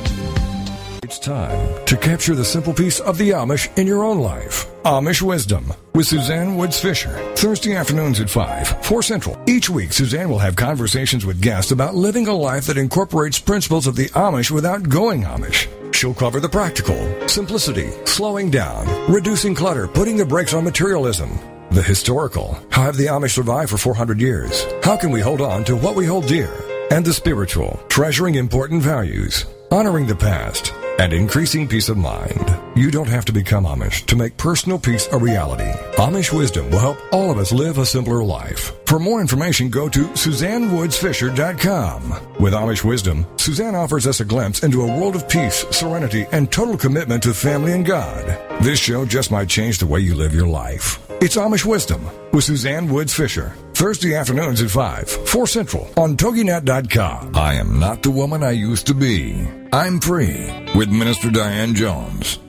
It's 1.04 1.18
time 1.18 1.86
to 1.86 1.96
capture 1.96 2.36
the 2.36 2.44
simple 2.44 2.74
peace 2.74 3.00
of 3.00 3.18
the 3.18 3.30
Amish 3.30 3.76
in 3.78 3.88
your 3.88 4.04
own 4.04 4.20
life. 4.20 4.68
Amish 4.84 5.22
Wisdom 5.22 5.72
with 5.96 6.06
Suzanne 6.06 6.58
Woods 6.58 6.82
Fisher. 6.82 7.14
Thursday 7.38 7.78
afternoons 7.78 8.20
at 8.20 8.30
5, 8.30 8.84
4 8.84 9.02
Central. 9.02 9.42
Each 9.48 9.70
week, 9.70 9.94
Suzanne 9.94 10.30
will 10.30 10.38
have 10.38 10.58
conversations 10.58 11.26
with 11.26 11.42
guests 11.42 11.72
about 11.72 11.96
living 11.96 12.28
a 12.28 12.34
life 12.34 12.66
that 12.66 12.78
incorporates 12.78 13.40
principles 13.40 13.88
of 13.88 13.96
the 13.96 14.10
Amish 14.10 14.52
without 14.52 14.90
going 14.90 15.22
Amish. 15.24 15.70
She'll 15.96 16.14
cover 16.14 16.42
the 16.42 16.50
practical, 16.50 17.30
simplicity, 17.30 17.90
slowing 18.06 18.52
down, 18.52 19.10
reducing 19.10 19.56
clutter, 19.56 19.88
putting 19.88 20.18
the 20.18 20.26
brakes 20.26 20.54
on 20.54 20.66
materialism, 20.66 21.40
the 21.72 21.84
historical. 21.84 22.58
How 22.72 22.84
have 22.84 22.98
the 22.98 23.08
Amish 23.08 23.32
survived 23.32 23.72
for 23.72 23.78
400 23.78 24.20
years? 24.20 24.66
How 24.84 24.98
can 24.98 25.12
we 25.12 25.22
hold 25.22 25.42
on 25.42 25.64
to 25.66 25.76
what 25.76 25.96
we 25.96 26.06
hold 26.06 26.28
dear? 26.28 26.52
And 26.92 27.06
the 27.06 27.14
spiritual, 27.14 27.80
treasuring 27.90 28.36
important 28.36 28.82
values, 28.82 29.46
honoring 29.72 30.08
the 30.08 30.16
past, 30.16 30.74
and 31.00 31.14
increasing 31.14 31.68
peace 31.68 31.88
of 31.88 31.98
mind. 31.98 32.52
You 32.76 32.92
don't 32.92 33.08
have 33.08 33.24
to 33.26 33.32
become 33.32 33.64
Amish 33.64 34.06
to 34.08 34.18
make 34.18 34.36
personal 34.36 34.78
peace 34.78 35.08
a 35.12 35.18
reality. 35.18 35.72
Amish 35.96 36.38
wisdom 36.38 36.70
will 36.70 36.80
help 36.80 36.98
all 37.14 37.32
of 37.32 37.38
us 37.38 37.54
live 37.54 37.78
a 37.78 37.86
simpler 37.86 38.22
life. 38.24 38.74
For 38.86 39.00
more 39.00 39.22
information, 39.22 39.70
go 39.70 39.88
to 39.88 40.08
SuzanneWoodsFisher.com. 40.10 42.36
With 42.40 42.54
Amish 42.54 42.84
wisdom, 42.84 43.26
Suzanne 43.38 43.76
offers 43.76 44.06
us 44.08 44.20
a 44.20 44.26
glimpse 44.26 44.64
into 44.64 44.82
a 44.82 45.00
world 45.00 45.16
of 45.16 45.30
peace, 45.30 45.64
serenity, 45.72 46.26
and 46.32 46.52
total 46.52 46.76
commitment 46.76 47.24
to 47.24 47.34
family 47.34 47.72
and 47.72 47.86
God. 47.86 48.26
This 48.62 48.80
show 48.80 49.06
just 49.06 49.32
might 49.32 49.48
change 49.48 49.78
the 49.78 49.88
way 49.88 50.02
you 50.02 50.16
live 50.16 50.34
your 50.34 50.48
life. 50.48 51.09
It's 51.22 51.36
Amish 51.36 51.66
Wisdom 51.66 52.02
with 52.32 52.46
Suzanne 52.46 52.88
Woods 52.88 53.14
Fisher. 53.14 53.54
Thursday 53.74 54.16
afternoons 54.16 54.62
at 54.62 54.72
5, 54.72 55.10
4 55.28 55.48
Central 55.48 55.90
on 55.98 56.16
TogiNet.com. 56.16 57.36
I 57.36 57.56
am 57.56 57.78
not 57.78 58.04
the 58.04 58.10
woman 58.10 58.42
I 58.42 58.52
used 58.52 58.88
to 58.88 58.94
be. 58.94 59.46
I'm 59.74 60.00
free 60.00 60.50
with 60.76 60.90
Minister 60.90 61.30
Diane 61.30 61.76
Jones. 61.76 62.40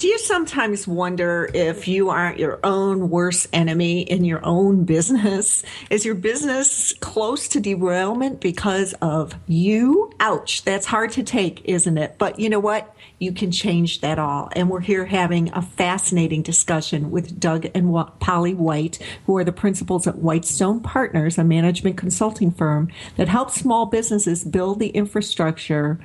Do 0.00 0.08
you 0.08 0.18
sometimes 0.18 0.88
wonder 0.88 1.50
if 1.52 1.86
you 1.86 2.08
aren't 2.08 2.38
your 2.38 2.58
own 2.64 3.10
worst 3.10 3.48
enemy 3.52 4.00
in 4.00 4.24
your 4.24 4.42
own 4.42 4.84
business? 4.84 5.62
Is 5.90 6.06
your 6.06 6.14
business 6.14 6.94
close 7.00 7.48
to 7.48 7.60
derailment 7.60 8.40
because 8.40 8.94
of 9.02 9.34
you? 9.46 10.10
Ouch, 10.18 10.64
that's 10.64 10.86
hard 10.86 11.12
to 11.12 11.22
take, 11.22 11.66
isn't 11.66 11.98
it? 11.98 12.16
But 12.16 12.40
you 12.40 12.48
know 12.48 12.60
what? 12.60 12.96
You 13.18 13.32
can 13.32 13.50
change 13.50 14.00
that 14.00 14.18
all. 14.18 14.48
And 14.56 14.70
we're 14.70 14.80
here 14.80 15.04
having 15.04 15.52
a 15.52 15.60
fascinating 15.60 16.40
discussion 16.40 17.10
with 17.10 17.38
Doug 17.38 17.66
and 17.74 17.94
Polly 18.20 18.54
White, 18.54 18.98
who 19.26 19.36
are 19.36 19.44
the 19.44 19.52
principals 19.52 20.06
at 20.06 20.16
Whitestone 20.16 20.80
Partners, 20.80 21.36
a 21.36 21.44
management 21.44 21.98
consulting 21.98 22.52
firm 22.52 22.88
that 23.18 23.28
helps 23.28 23.56
small 23.56 23.84
businesses 23.84 24.44
build 24.44 24.78
the 24.78 24.88
infrastructure 24.88 26.00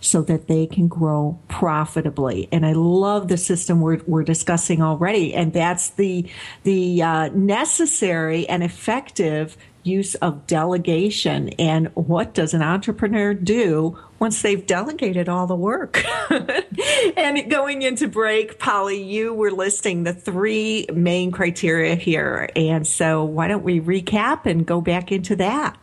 so 0.00 0.22
that 0.22 0.48
they 0.48 0.66
can 0.66 0.88
grow 0.88 1.38
profitably. 1.48 2.48
And 2.50 2.64
I 2.64 2.72
love 2.72 3.28
the 3.28 3.36
system 3.36 3.80
we're, 3.80 4.00
we're 4.06 4.24
discussing 4.24 4.82
already. 4.82 5.34
And 5.34 5.52
that's 5.52 5.90
the, 5.90 6.26
the 6.64 7.02
uh, 7.02 7.28
necessary 7.28 8.48
and 8.48 8.62
effective 8.62 9.56
use 9.82 10.14
of 10.16 10.46
delegation. 10.46 11.50
And 11.50 11.88
what 11.94 12.34
does 12.34 12.54
an 12.54 12.62
entrepreneur 12.62 13.34
do 13.34 13.98
once 14.18 14.42
they've 14.42 14.66
delegated 14.66 15.28
all 15.28 15.46
the 15.46 15.56
work? 15.56 16.04
and 17.16 17.50
going 17.50 17.82
into 17.82 18.08
break, 18.08 18.58
Polly, 18.58 19.02
you 19.02 19.32
were 19.32 19.50
listing 19.50 20.04
the 20.04 20.12
three 20.12 20.86
main 20.92 21.30
criteria 21.30 21.94
here. 21.94 22.50
And 22.54 22.86
so 22.86 23.24
why 23.24 23.48
don't 23.48 23.64
we 23.64 23.80
recap 23.80 24.46
and 24.46 24.66
go 24.66 24.80
back 24.80 25.12
into 25.12 25.36
that? 25.36 25.78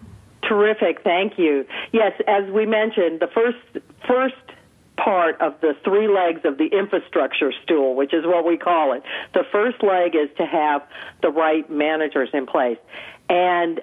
Terrific, 0.47 1.01
thank 1.03 1.37
you. 1.37 1.65
Yes, 1.91 2.13
as 2.27 2.49
we 2.51 2.65
mentioned, 2.65 3.19
the 3.19 3.27
first 3.27 3.57
first 4.07 4.35
part 4.97 5.39
of 5.41 5.53
the 5.61 5.73
three 5.83 6.07
legs 6.07 6.41
of 6.43 6.57
the 6.57 6.67
infrastructure 6.67 7.51
stool, 7.63 7.95
which 7.95 8.13
is 8.13 8.25
what 8.25 8.45
we 8.45 8.57
call 8.57 8.93
it. 8.93 9.03
The 9.33 9.43
first 9.51 9.83
leg 9.83 10.15
is 10.15 10.29
to 10.37 10.45
have 10.45 10.81
the 11.21 11.29
right 11.29 11.69
managers 11.69 12.29
in 12.33 12.45
place. 12.47 12.79
And 13.29 13.81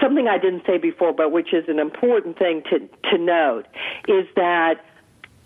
something 0.00 0.28
I 0.28 0.38
didn't 0.38 0.64
say 0.66 0.78
before, 0.78 1.12
but 1.12 1.32
which 1.32 1.52
is 1.52 1.68
an 1.68 1.78
important 1.78 2.38
thing 2.38 2.62
to, 2.70 2.78
to 3.10 3.18
note, 3.18 3.66
is 4.08 4.26
that 4.36 4.84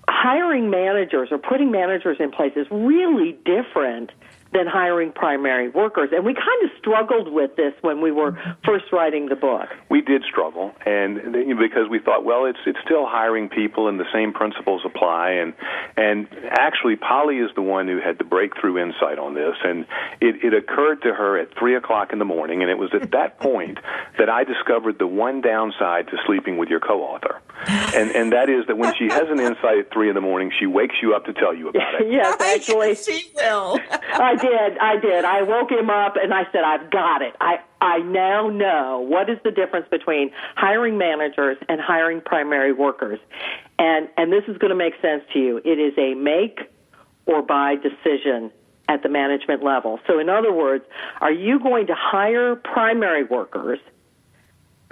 hiring 0.09 0.71
managers 0.71 1.28
or 1.30 1.38
putting 1.38 1.71
managers 1.71 2.16
in 2.21 2.30
place 2.30 2.52
is 2.57 2.66
really 2.71 3.33
different 3.45 4.11
than 4.52 4.67
hiring 4.67 5.12
primary 5.12 5.69
workers. 5.69 6.11
And 6.12 6.25
we 6.25 6.35
kind 6.35 6.64
of 6.64 6.71
struggled 6.78 7.33
with 7.33 7.57
this 7.57 7.75
when 7.83 8.00
we 8.00 8.11
were 8.11 8.33
first 8.64 8.87
writing 8.93 9.28
the 9.28 9.37
book. 9.37 9.69
We 9.90 10.00
did 10.00 10.25
struggle, 10.25 10.73
and 10.87 11.33
because 11.59 11.88
we 11.90 11.99
thought, 11.99 12.25
well, 12.25 12.47
it's 12.47 12.59
it's 12.67 12.78
still 12.85 13.07
hiring 13.07 13.49
people, 13.49 13.88
and 13.88 14.00
the 14.00 14.11
same 14.12 14.33
principles 14.33 14.83
apply. 14.85 15.31
And 15.33 15.52
and 15.97 16.28
actually, 16.50 16.97
Polly 16.97 17.38
is 17.38 17.50
the 17.55 17.62
one 17.62 17.88
who 17.88 18.00
had 18.00 18.19
the 18.19 18.25
breakthrough 18.25 18.78
insight 18.78 19.19
on 19.19 19.35
this, 19.35 19.57
and 19.64 19.87
it, 20.21 20.45
it 20.45 20.55
occurred 20.55 21.02
to 21.02 21.12
her 21.12 21.38
at 21.38 21.57
three 21.59 21.76
o'clock 21.76 22.12
in 22.12 22.19
the 22.19 22.25
morning, 22.25 22.62
and 22.62 22.71
it 22.71 22.78
was 22.78 22.90
at 22.95 23.11
that 23.11 23.38
point 23.40 23.78
that 24.19 24.28
I 24.28 24.45
discovered 24.45 24.99
the 24.99 25.07
one 25.07 25.40
downside 25.40 26.09
to 26.09 26.17
sleeping 26.26 26.57
with 26.57 26.69
your 26.69 26.81
co-author, 26.81 27.40
and 27.66 28.11
and 28.12 28.33
that 28.33 28.49
is 28.49 28.66
that 28.66 28.79
when 28.79 28.94
she 28.94 29.09
has 29.09 29.29
an 29.29 29.40
insight 29.40 29.79
at 29.79 29.92
three 29.92 30.09
in 30.09 30.14
the 30.14 30.21
morning, 30.21 30.53
she 30.59 30.66
wakes 30.66 30.97
you 31.03 31.14
up 31.14 31.25
to 31.27 31.33
tell 31.33 31.55
you 31.55 31.68
about 31.68 32.01
it. 32.01 32.07
yes, 32.11 32.40
actually, 32.40 32.94
she 32.94 33.31
will. 33.35 33.79
I 33.90 34.35
did. 34.37 34.79
I 34.79 34.97
did. 35.01 35.25
I 35.25 35.42
woke 35.42 35.71
him 35.71 35.90
up 35.90 36.14
and 36.23 36.33
I 36.33 36.44
said, 36.53 36.62
I've 36.64 36.90
got 36.90 37.23
it. 37.23 37.35
I, 37.40 37.61
I 37.81 37.99
now 37.99 38.49
know 38.49 39.01
what 39.01 39.29
is 39.31 39.38
the 39.44 39.51
difference 39.51 39.87
between 39.90 40.31
hiring 40.57 40.99
managers 40.99 41.59
and 41.68 41.81
hiring 41.81 42.21
primary 42.21 42.73
workers. 42.73 43.18
And, 43.79 44.09
and 44.16 44.33
this 44.33 44.44
is 44.49 44.59
going 44.59 44.71
to 44.71 44.77
make 44.77 44.94
sense 45.01 45.23
to 45.33 45.38
you. 45.38 45.59
It 45.64 45.79
is 45.79 45.97
a 45.99 46.14
make 46.14 46.61
or 47.27 47.42
buy 47.42 47.77
decision 47.77 48.51
at 48.88 49.03
the 49.03 49.09
management 49.09 49.62
level. 49.62 50.01
So 50.07 50.18
in 50.18 50.29
other 50.29 50.53
words, 50.53 50.85
are 51.21 51.33
you 51.33 51.61
going 51.61 51.87
to 51.88 51.94
hire 51.97 52.57
primary 52.57 53.25
workers 53.25 53.79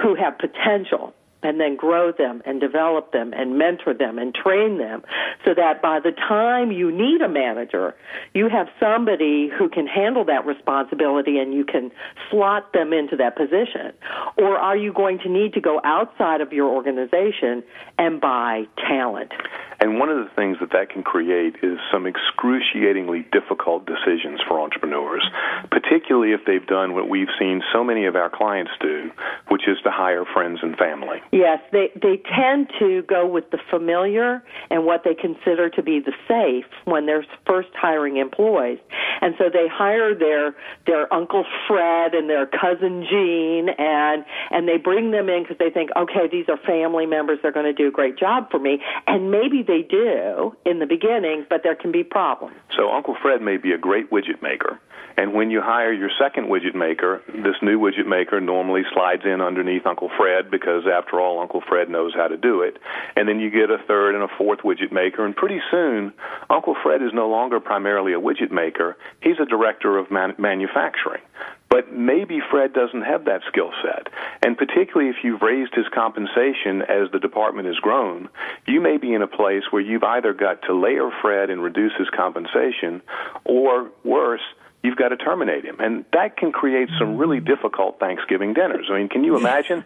who 0.01 0.15
have 0.15 0.39
potential 0.39 1.15
and 1.43 1.61
then 1.61 1.77
grow 1.77 2.13
them 2.13 2.43
and 2.45 2.61
develop 2.61 3.13
them 3.13 3.33
and 3.33 3.59
mentor 3.59 3.95
them 3.95 4.19
and 4.19 4.35
train 4.35 4.79
them 4.79 5.03
so 5.45 5.55
that 5.55 5.83
by 5.83 6.01
the 6.01 6.13
time 6.13 6.73
you 6.73 6.91
need 6.91 7.21
a 7.21 7.29
manager, 7.29 7.95
you 8.35 8.49
have 8.49 8.69
somebody 8.81 9.49
who 9.49 9.69
can 9.69 9.87
handle 9.87 10.25
that 10.25 10.47
responsibility 10.47 11.39
and 11.39 11.53
you 11.53 11.65
can 11.65 11.91
slot 12.31 12.73
them 12.73 12.93
into 12.93 13.17
that 13.17 13.37
position? 13.37 13.93
Or 14.37 14.57
are 14.57 14.77
you 14.77 14.93
going 14.93 15.19
to 15.21 15.29
need 15.29 15.55
to 15.55 15.61
go 15.61 15.81
outside 15.85 16.41
of 16.41 16.53
your 16.53 16.69
organization 16.69 17.63
and 17.99 18.21
buy 18.21 18.65
talent? 18.77 19.33
And 19.79 19.99
one 19.99 20.09
of 20.09 20.17
the 20.17 20.31
things 20.35 20.57
that 20.61 20.73
that 20.73 20.89
can 20.89 21.03
create 21.03 21.57
is 21.63 21.79
some 21.93 22.07
excruciatingly 22.07 23.27
difficult 23.31 23.87
decisions 23.87 24.41
for 24.49 24.59
entrepreneurs, 24.61 25.23
particularly 25.71 26.33
if 26.33 26.41
they've 26.47 26.67
done 26.67 26.95
what 26.95 27.09
we've 27.09 27.29
seen 27.39 27.63
so 27.73 27.85
many 27.85 28.07
of 28.07 28.17
our 28.17 28.31
clients 28.31 28.73
do, 28.81 29.11
which 29.49 29.69
is 29.69 29.77
to 29.85 29.91
hire 29.91 30.25
friends 30.25 30.61
and 30.63 30.77
family. 30.77 31.21
Yes, 31.37 31.59
they 31.71 31.91
they 32.01 32.17
tend 32.35 32.71
to 32.79 33.03
go 33.03 33.27
with 33.27 33.51
the 33.51 33.59
familiar 33.69 34.43
and 34.71 34.87
what 34.87 35.05
they 35.05 35.13
consider 35.13 35.69
to 35.69 35.83
be 35.83 36.01
the 36.01 36.15
safe 36.27 36.65
when 36.87 37.05
they're 37.05 37.27
first 37.47 37.69
hiring 37.75 38.17
employees. 38.17 38.79
And 39.21 39.35
so 39.37 39.51
they 39.53 39.69
hire 39.71 40.15
their 40.15 40.57
their 40.87 41.13
uncle 41.13 41.45
Fred 41.69 42.15
and 42.15 42.31
their 42.31 42.47
cousin 42.47 43.05
Jean 43.05 43.69
and 43.69 44.25
and 44.51 44.67
they 44.67 44.79
bring 44.79 45.11
them 45.11 45.29
in 45.29 45.43
because 45.43 45.59
they 45.59 45.69
think, 45.69 45.91
okay, 45.95 46.27
these 46.33 46.47
are 46.49 46.57
family 46.57 47.05
members, 47.05 47.39
they're 47.43 47.53
going 47.53 47.67
to 47.67 47.75
do 47.75 47.89
a 47.89 47.93
great 47.93 48.19
job 48.19 48.51
for 48.51 48.59
me, 48.59 48.81
and 49.07 49.31
maybe 49.31 49.63
they 49.63 49.83
do 49.83 50.57
in 50.65 50.79
the 50.79 50.87
beginning, 50.87 51.45
but 51.51 51.61
there 51.63 51.75
can 51.75 51.93
be 51.93 52.03
problems. 52.03 52.57
So 52.75 52.91
Uncle 52.91 53.15
Fred 53.21 53.43
may 53.43 53.59
be 53.59 53.73
a 53.73 53.79
great 53.79 54.11
widget 54.11 54.41
maker, 54.41 54.81
and 55.17 55.33
when 55.33 55.51
you 55.51 55.61
hire 55.63 55.93
your 55.93 56.11
second 56.21 56.49
widget 56.49 56.75
maker, 56.75 57.23
this 57.29 57.57
new 57.63 57.79
widget 57.79 58.07
maker 58.07 58.41
normally 58.41 58.83
slides 58.93 59.23
in 59.25 59.41
underneath 59.41 59.87
Uncle 59.87 60.11
Fred 60.17 60.51
because, 60.51 60.85
after 60.87 61.16
all, 61.21 61.41
Uncle 61.41 61.63
Fred 61.67 61.89
knows 61.89 62.15
how 62.15 62.29
to 62.29 62.37
do 62.37 62.63
it. 62.63 62.79
And 63.17 63.29
then 63.29 63.41
you 63.41 63.51
get 63.51 63.71
a 63.71 63.79
third 63.87 64.15
and 64.15 64.25
a 64.25 64.29
fourth 64.39 64.61
widget 64.61 64.93
maker, 64.93 65.25
and 65.25 65.35
pretty 65.35 65.61
soon, 65.71 66.13
Uncle 66.51 66.77
Fred 66.83 67.03
is 67.03 67.13
no 67.13 67.29
longer 67.29 67.61
primarily 67.61 68.13
a 68.13 68.21
widget 68.21 68.51
maker. 68.51 68.97
He's 69.21 69.39
a 69.41 69.47
director 69.47 69.99
of 69.99 70.11
man- 70.11 70.35
manufacturing. 70.39 71.23
But 71.69 71.93
maybe 71.93 72.41
Fred 72.51 72.73
doesn't 72.73 73.03
have 73.03 73.25
that 73.25 73.43
skill 73.49 73.73
set. 73.83 74.09
And 74.43 74.57
particularly 74.57 75.11
if 75.11 75.17
you've 75.25 75.43
raised 75.43 75.75
his 75.75 75.87
compensation 75.93 76.83
as 76.83 77.11
the 77.13 77.19
department 77.19 77.67
has 77.67 77.77
grown, 77.77 78.29
you 78.67 78.81
may 78.81 78.97
be 78.97 79.13
in 79.13 79.23
a 79.23 79.27
place 79.27 79.65
where 79.71 79.83
you've 79.83 80.05
either 80.05 80.33
got 80.33 80.63
to 80.63 80.75
layer 80.75 81.11
Fred 81.21 81.51
and 81.51 81.63
reduce 81.63 81.93
his 81.99 82.09
compensation, 82.11 83.03
or 83.45 83.91
worse, 84.05 84.43
you've 84.87 84.97
got 84.97 85.09
to 85.09 85.17
terminate 85.17 85.65
him. 85.65 85.77
And 85.81 86.05
that 86.13 86.37
can 86.37 86.53
create 86.53 86.89
some 86.99 87.17
really 87.17 87.41
difficult 87.41 87.99
Thanksgiving 87.99 88.55
dinners. 88.55 88.87
I 88.91 88.99
mean, 88.99 89.09
can 89.09 89.25
you 89.25 89.37
imagine? 89.37 89.85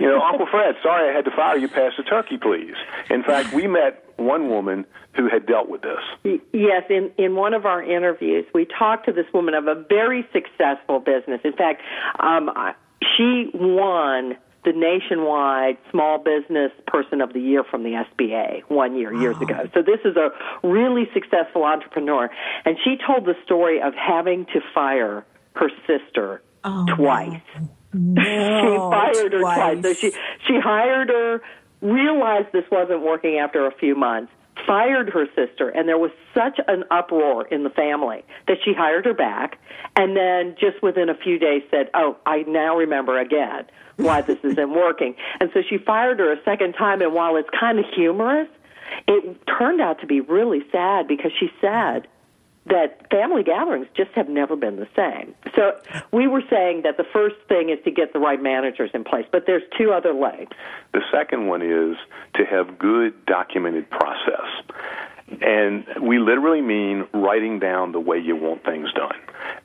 You 0.00 0.08
know, 0.08 0.20
Uncle 0.20 0.46
Fred, 0.50 0.74
sorry 0.82 1.10
I 1.10 1.14
had 1.14 1.24
to 1.24 1.30
fire 1.30 1.56
you 1.56 1.68
pass 1.68 1.92
the 1.96 2.02
turkey, 2.02 2.36
please. 2.36 2.74
In 3.10 3.22
fact, 3.22 3.54
we 3.54 3.66
met 3.66 4.04
one 4.16 4.48
woman 4.48 4.84
who 5.16 5.28
had 5.28 5.46
dealt 5.46 5.68
with 5.68 5.82
this. 5.82 6.40
Yes, 6.52 6.82
in, 6.90 7.10
in 7.16 7.36
one 7.36 7.54
of 7.54 7.64
our 7.64 7.82
interviews, 7.82 8.44
we 8.52 8.66
talked 8.66 9.06
to 9.06 9.12
this 9.12 9.26
woman 9.32 9.54
of 9.54 9.66
a 9.66 9.74
very 9.88 10.26
successful 10.32 11.00
business. 11.00 11.40
In 11.44 11.52
fact, 11.52 11.82
um, 12.20 12.50
she 13.16 13.50
won 13.54 14.36
the 14.64 14.72
nationwide 14.72 15.76
small 15.90 16.18
business 16.18 16.72
person 16.86 17.20
of 17.20 17.32
the 17.32 17.40
year 17.40 17.64
from 17.64 17.82
the 17.82 17.90
SBA 17.90 18.62
one 18.68 18.96
year, 18.96 19.12
years 19.14 19.36
ago. 19.40 19.68
So 19.74 19.82
this 19.82 20.00
is 20.04 20.16
a 20.16 20.30
really 20.66 21.04
successful 21.12 21.64
entrepreneur. 21.64 22.30
And 22.64 22.76
she 22.82 22.96
told 23.06 23.26
the 23.26 23.34
story 23.44 23.80
of 23.80 23.94
having 23.94 24.46
to 24.46 24.60
fire 24.74 25.24
her 25.54 25.70
sister 25.86 26.42
oh, 26.64 26.86
twice. 26.96 27.40
No, 27.96 28.22
she 28.24 29.12
fired 29.14 29.32
her 29.34 29.38
twice. 29.38 29.56
twice. 29.56 29.82
So 29.84 29.94
she, 29.94 30.10
she 30.48 30.58
hired 30.58 31.10
her, 31.10 31.40
realized 31.80 32.48
this 32.52 32.64
wasn't 32.68 33.02
working 33.02 33.38
after 33.38 33.68
a 33.68 33.70
few 33.76 33.94
months, 33.94 34.32
fired 34.66 35.10
her 35.10 35.26
sister, 35.34 35.68
and 35.68 35.88
there 35.88 35.98
was 35.98 36.10
such 36.32 36.58
an 36.68 36.84
uproar 36.90 37.46
in 37.46 37.64
the 37.64 37.70
family 37.70 38.24
that 38.46 38.58
she 38.64 38.72
hired 38.72 39.04
her 39.04 39.14
back, 39.14 39.58
and 39.96 40.16
then 40.16 40.56
just 40.58 40.82
within 40.82 41.08
a 41.08 41.14
few 41.14 41.38
days 41.38 41.62
said, 41.70 41.90
"Oh, 41.94 42.16
I 42.26 42.44
now 42.46 42.76
remember 42.76 43.18
again 43.18 43.64
why 43.96 44.20
this 44.20 44.38
isn't 44.44 44.70
working." 44.70 45.16
And 45.40 45.50
so 45.52 45.62
she 45.68 45.78
fired 45.78 46.18
her 46.18 46.32
a 46.32 46.42
second 46.44 46.74
time, 46.74 47.02
and 47.02 47.12
while 47.12 47.36
it's 47.36 47.50
kind 47.58 47.78
of 47.78 47.84
humorous, 47.94 48.48
it 49.06 49.38
turned 49.46 49.80
out 49.80 50.00
to 50.00 50.06
be 50.06 50.20
really 50.20 50.62
sad 50.70 51.08
because 51.08 51.32
she 51.38 51.50
said 51.60 52.06
that 52.66 53.10
family 53.10 53.42
gatherings 53.42 53.86
just 53.94 54.10
have 54.12 54.28
never 54.28 54.56
been 54.56 54.76
the 54.76 54.88
same. 54.96 55.34
So 55.54 55.78
we 56.12 56.26
were 56.26 56.42
saying 56.48 56.82
that 56.82 56.96
the 56.96 57.04
first 57.12 57.36
thing 57.48 57.68
is 57.68 57.78
to 57.84 57.90
get 57.90 58.12
the 58.12 58.18
right 58.18 58.42
managers 58.42 58.90
in 58.94 59.04
place, 59.04 59.26
but 59.30 59.44
there's 59.46 59.62
two 59.76 59.92
other 59.92 60.14
legs. 60.14 60.52
The 60.92 61.02
second 61.12 61.46
one 61.46 61.62
is 61.62 61.96
to 62.34 62.44
have 62.44 62.78
good 62.78 63.26
documented 63.26 63.90
process. 63.90 64.48
And 65.40 65.86
we 66.00 66.18
literally 66.18 66.60
mean 66.60 67.06
writing 67.12 67.58
down 67.58 67.92
the 67.92 68.00
way 68.00 68.18
you 68.18 68.36
want 68.36 68.64
things 68.64 68.92
done. 68.92 69.16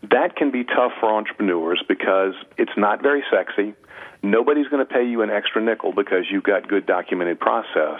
That 0.10 0.36
can 0.36 0.52
be 0.52 0.64
tough 0.64 0.94
for 1.00 1.10
entrepreneurs 1.10 1.84
because 1.88 2.34
it's 2.58 2.72
not 2.78 3.02
very 3.02 3.24
sexy. 3.32 3.74
Nobody's 4.22 4.68
going 4.68 4.86
to 4.86 4.92
pay 4.92 5.06
you 5.08 5.22
an 5.22 5.30
extra 5.30 5.62
nickel 5.62 5.94
because 5.94 6.26
you've 6.30 6.44
got 6.44 6.68
good 6.68 6.86
documented 6.86 7.40
process, 7.40 8.00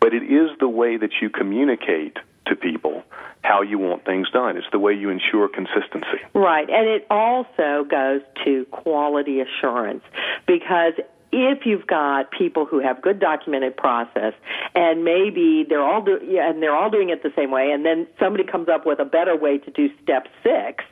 but 0.00 0.12
it 0.14 0.22
is 0.22 0.50
the 0.58 0.68
way 0.68 0.96
that 0.96 1.10
you 1.20 1.30
communicate 1.30 2.16
to 2.46 2.56
people 2.56 3.02
how 3.42 3.62
you 3.62 3.78
want 3.78 4.04
things 4.04 4.28
done. 4.30 4.56
It's 4.56 4.66
the 4.72 4.78
way 4.78 4.92
you 4.92 5.10
ensure 5.10 5.48
consistency. 5.48 6.20
Right. 6.34 6.68
And 6.68 6.88
it 6.88 7.06
also 7.10 7.84
goes 7.88 8.20
to 8.44 8.66
quality 8.70 9.40
assurance 9.40 10.02
because 10.46 10.94
if 11.32 11.64
you've 11.64 11.86
got 11.86 12.30
people 12.32 12.66
who 12.66 12.80
have 12.80 13.00
good 13.00 13.20
documented 13.20 13.76
process 13.76 14.34
and 14.74 15.04
maybe 15.04 15.64
they're 15.68 15.82
all 15.82 16.02
do, 16.02 16.18
yeah, 16.26 16.50
and 16.50 16.62
they're 16.62 16.74
all 16.74 16.90
doing 16.90 17.10
it 17.10 17.22
the 17.22 17.32
same 17.36 17.50
way 17.50 17.70
and 17.70 17.84
then 17.84 18.06
somebody 18.18 18.44
comes 18.44 18.68
up 18.68 18.84
with 18.84 18.98
a 18.98 19.04
better 19.04 19.36
way 19.36 19.58
to 19.58 19.70
do 19.70 19.88
step 20.02 20.26
6 20.42 20.84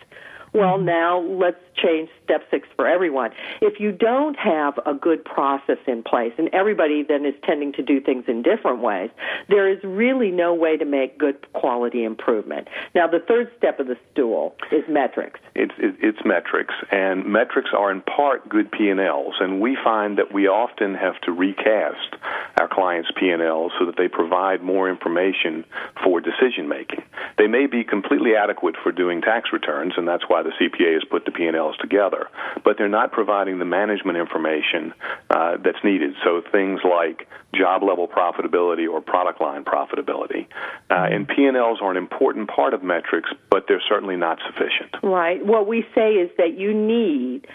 well, 0.52 0.76
mm-hmm. 0.76 0.86
now 0.86 1.20
let's 1.20 1.60
change 1.82 2.08
step 2.24 2.42
six 2.50 2.68
for 2.76 2.86
everyone. 2.86 3.30
If 3.60 3.80
you 3.80 3.92
don't 3.92 4.36
have 4.38 4.78
a 4.86 4.94
good 4.94 5.24
process 5.24 5.78
in 5.86 6.02
place, 6.02 6.32
and 6.38 6.48
everybody 6.52 7.02
then 7.02 7.24
is 7.24 7.34
tending 7.44 7.72
to 7.74 7.82
do 7.82 8.00
things 8.00 8.24
in 8.28 8.42
different 8.42 8.80
ways, 8.80 9.10
there 9.48 9.68
is 9.68 9.78
really 9.82 10.30
no 10.30 10.54
way 10.54 10.76
to 10.76 10.84
make 10.84 11.18
good 11.18 11.36
quality 11.52 12.04
improvement. 12.04 12.68
Now, 12.94 13.06
the 13.06 13.20
third 13.20 13.50
step 13.56 13.80
of 13.80 13.86
the 13.86 13.96
stool 14.12 14.54
is 14.72 14.84
metrics. 14.88 15.40
It's, 15.54 15.74
it's 15.78 16.18
metrics, 16.24 16.74
and 16.90 17.24
metrics 17.26 17.70
are 17.76 17.90
in 17.90 18.02
part 18.02 18.48
good 18.48 18.70
P&Ls, 18.70 19.34
and 19.40 19.60
we 19.60 19.76
find 19.82 20.18
that 20.18 20.32
we 20.32 20.46
often 20.48 20.94
have 20.94 21.20
to 21.22 21.32
recast 21.32 22.16
our 22.60 22.68
clients' 22.68 23.10
P&Ls 23.18 23.72
so 23.78 23.86
that 23.86 23.96
they 23.96 24.08
provide 24.08 24.62
more 24.62 24.88
information 24.88 25.64
for 26.02 26.20
decision 26.20 26.68
making. 26.68 27.02
They 27.36 27.46
may 27.46 27.66
be 27.66 27.84
completely 27.84 28.34
adequate 28.34 28.76
for 28.82 28.92
doing 28.92 29.20
tax 29.20 29.50
returns, 29.52 29.94
and 29.96 30.06
that's 30.06 30.24
why 30.28 30.42
the 30.42 30.52
CPA 30.60 30.94
has 30.94 31.04
put 31.10 31.24
the 31.24 31.30
P&Ls 31.68 31.76
together, 31.80 32.28
but 32.64 32.76
they're 32.78 32.88
not 32.88 33.12
providing 33.12 33.58
the 33.58 33.64
management 33.64 34.18
information 34.18 34.92
uh, 35.30 35.56
that's 35.62 35.78
needed. 35.84 36.14
So 36.24 36.42
things 36.52 36.80
like 36.84 37.28
job 37.54 37.82
level 37.82 38.08
profitability 38.08 38.88
or 38.88 39.00
product 39.00 39.40
line 39.40 39.64
profitability. 39.64 40.46
Uh, 40.90 41.06
and 41.10 41.28
P&Ls 41.28 41.78
are 41.80 41.90
an 41.90 41.96
important 41.96 42.48
part 42.48 42.74
of 42.74 42.82
metrics, 42.82 43.30
but 43.50 43.64
they're 43.68 43.82
certainly 43.88 44.16
not 44.16 44.38
sufficient. 44.46 44.94
Right. 45.02 45.44
What 45.44 45.66
we 45.66 45.84
say 45.94 46.14
is 46.14 46.30
that 46.38 46.58
you 46.58 46.74
need 46.74 47.46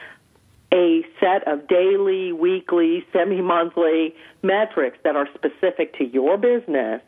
a 0.74 1.02
set 1.20 1.48
of 1.48 1.68
daily, 1.68 2.32
weekly, 2.32 3.06
semi 3.14 3.42
monthly 3.42 4.16
metrics 4.42 4.98
that 5.04 5.16
are 5.16 5.28
specific 5.36 5.96
to 5.98 6.06
your 6.06 6.38
business 6.38 7.02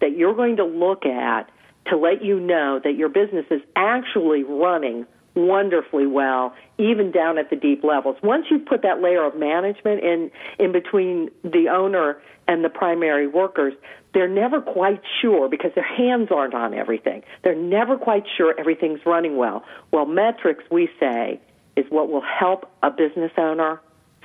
that 0.00 0.16
you're 0.16 0.34
going 0.34 0.56
to 0.56 0.64
look 0.64 1.06
at 1.06 1.50
to 1.86 1.96
let 1.96 2.22
you 2.22 2.38
know 2.38 2.80
that 2.82 2.96
your 2.96 3.08
business 3.08 3.46
is 3.50 3.62
actually 3.76 4.42
running 4.42 5.06
wonderfully 5.46 6.06
well, 6.06 6.54
even 6.78 7.10
down 7.10 7.38
at 7.38 7.50
the 7.50 7.56
deep 7.56 7.84
levels. 7.84 8.16
Once 8.22 8.46
you 8.50 8.58
put 8.58 8.82
that 8.82 9.00
layer 9.00 9.24
of 9.24 9.36
management 9.36 10.02
in 10.02 10.30
in 10.58 10.72
between 10.72 11.30
the 11.42 11.68
owner 11.68 12.18
and 12.46 12.64
the 12.64 12.68
primary 12.68 13.26
workers, 13.26 13.74
they're 14.14 14.28
never 14.28 14.60
quite 14.60 15.02
sure 15.20 15.48
because 15.48 15.70
their 15.74 15.84
hands 15.84 16.28
aren't 16.30 16.54
on 16.54 16.74
everything. 16.74 17.22
They're 17.42 17.54
never 17.54 17.96
quite 17.96 18.24
sure 18.36 18.54
everything's 18.58 19.00
running 19.04 19.36
well. 19.36 19.64
Well, 19.92 20.06
metrics, 20.06 20.64
we 20.70 20.88
say, 20.98 21.40
is 21.76 21.84
what 21.90 22.08
will 22.08 22.22
help 22.22 22.70
a 22.82 22.90
business 22.90 23.32
owner 23.36 23.80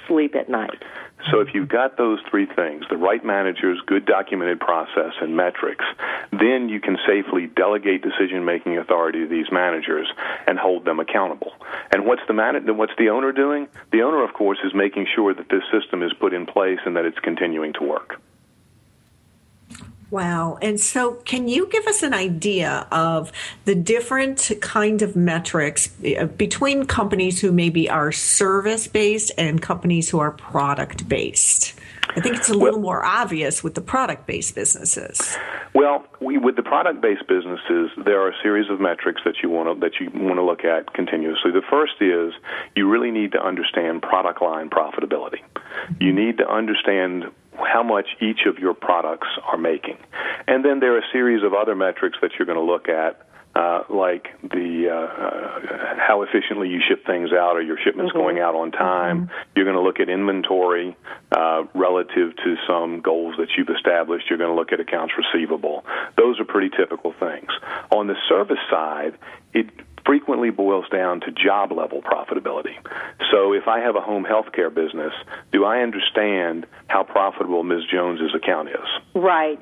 sleep 0.07 0.35
at 0.35 0.49
night. 0.49 0.83
So 1.31 1.39
if 1.39 1.53
you've 1.53 1.69
got 1.69 1.97
those 1.97 2.19
three 2.29 2.45
things, 2.45 2.83
the 2.89 2.97
right 2.97 3.23
managers, 3.23 3.79
good 3.85 4.05
documented 4.05 4.59
process, 4.59 5.13
and 5.21 5.37
metrics, 5.37 5.85
then 6.31 6.67
you 6.67 6.81
can 6.81 6.97
safely 7.07 7.47
delegate 7.47 8.01
decision-making 8.01 8.77
authority 8.77 9.21
to 9.21 9.27
these 9.27 9.51
managers 9.51 10.11
and 10.47 10.59
hold 10.59 10.83
them 10.85 10.99
accountable. 10.99 11.53
And 11.91 12.05
what's 12.05 12.25
the 12.27 12.33
man- 12.33 12.65
what's 12.75 12.95
the 12.97 13.09
owner 13.09 13.31
doing? 13.31 13.67
The 13.91 14.01
owner, 14.01 14.23
of 14.23 14.33
course, 14.33 14.59
is 14.63 14.73
making 14.73 15.07
sure 15.15 15.33
that 15.33 15.49
this 15.49 15.63
system 15.71 16.03
is 16.03 16.11
put 16.13 16.33
in 16.33 16.45
place 16.45 16.79
and 16.85 16.95
that 16.97 17.05
it's 17.05 17.19
continuing 17.19 17.73
to 17.73 17.83
work. 17.83 18.19
Wow. 20.13 20.60
And 20.62 20.80
so, 20.80 21.13
can 21.26 21.47
you 21.47 21.65
give 21.65 21.88
us 21.88 22.04
an 22.04 22.13
idea 22.13 22.86
of 22.91 23.32
the 23.65 23.73
different 23.73 24.52
kind 24.62 25.02
of 25.02 25.15
metrics 25.15 25.89
uh, 26.06 26.26
between 26.26 26.86
companies 26.86 27.41
who 27.41 27.52
maybe 27.52 27.89
are 27.89 28.12
service 28.12 28.88
based 28.88 29.32
and 29.39 29.60
companies 29.60 30.12
who 30.12 30.19
are 30.19 30.30
product 30.30 31.10
based? 31.10 31.73
I 32.10 32.19
think 32.19 32.36
it's 32.36 32.49
a 32.49 32.54
little 32.54 32.73
well, 32.73 32.82
more 32.82 33.04
obvious 33.04 33.63
with 33.63 33.73
the 33.73 33.82
product 33.82 34.28
based 34.28 34.54
businesses. 34.54 35.36
Well, 35.73 36.06
we, 36.21 36.38
with 36.38 36.58
the 36.58 36.62
product 36.62 37.02
based 37.02 37.26
businesses, 37.28 37.89
there 38.06 38.21
are 38.21 38.30
a 38.30 38.36
series 38.43 38.69
of 38.69 38.80
metrics 38.80 39.21
that 39.26 39.38
you 39.41 39.49
want 39.49 39.73
to 39.73 39.80
that 39.84 39.99
you 39.99 40.12
want 40.13 40.36
to 40.36 40.43
look 40.43 40.63
at 40.63 40.93
continuously. 40.93 41.49
The 41.49 41.63
first 41.71 41.93
is 42.02 42.34
you 42.76 42.88
really 42.88 43.10
need 43.10 43.32
to 43.32 43.43
understand 43.43 44.04
product 44.04 44.43
line 44.43 44.69
profitability. 44.69 45.41
You 45.99 46.13
need 46.13 46.38
to 46.38 46.47
understand 46.47 47.32
how 47.57 47.83
much 47.83 48.07
each 48.21 48.41
of 48.45 48.59
your 48.59 48.73
products 48.73 49.27
are 49.45 49.57
making. 49.57 49.97
And 50.47 50.63
then 50.63 50.79
there 50.79 50.95
are 50.95 50.99
a 50.99 51.11
series 51.11 51.43
of 51.43 51.53
other 51.53 51.75
metrics 51.75 52.17
that 52.21 52.31
you're 52.37 52.45
going 52.45 52.57
to 52.57 52.63
look 52.63 52.89
at. 52.89 53.19
Uh, 53.55 53.83
like 53.87 54.29
the 54.41 54.89
uh, 54.89 54.95
uh, 54.95 55.95
how 55.99 56.23
efficiently 56.23 56.69
you 56.69 56.81
ship 56.89 57.05
things 57.05 57.31
out, 57.31 57.55
or 57.55 57.61
your 57.61 57.77
shipments 57.77 58.11
mm-hmm. 58.11 58.17
going 58.17 58.39
out 58.39 58.55
on 58.55 58.71
time. 58.71 59.27
Mm-hmm. 59.27 59.49
You're 59.55 59.65
going 59.65 59.77
to 59.77 59.83
look 59.83 59.99
at 59.99 60.09
inventory 60.09 60.97
uh, 61.31 61.65
relative 61.75 62.35
to 62.37 62.55
some 62.65 63.01
goals 63.01 63.35
that 63.37 63.49
you've 63.55 63.69
established. 63.69 64.25
You're 64.27 64.39
going 64.39 64.49
to 64.49 64.55
look 64.55 64.71
at 64.71 64.79
accounts 64.79 65.13
receivable. 65.15 65.85
Those 66.17 66.39
are 66.39 66.45
pretty 66.45 66.75
typical 66.75 67.13
things. 67.19 67.51
On 67.91 68.07
the 68.07 68.15
service 68.27 68.57
side, 68.71 69.13
it 69.53 69.69
frequently 70.05 70.49
boils 70.49 70.85
down 70.91 71.21
to 71.21 71.31
job 71.31 71.71
level 71.71 72.01
profitability. 72.01 72.75
So 73.31 73.53
if 73.53 73.67
I 73.67 73.79
have 73.79 73.95
a 73.95 74.01
home 74.01 74.23
health 74.23 74.51
care 74.53 74.69
business, 74.69 75.13
do 75.51 75.65
I 75.65 75.79
understand 75.79 76.65
how 76.87 77.03
profitable 77.03 77.63
Ms. 77.63 77.83
Jones's 77.91 78.35
account 78.35 78.69
is? 78.69 78.87
Right 79.15 79.59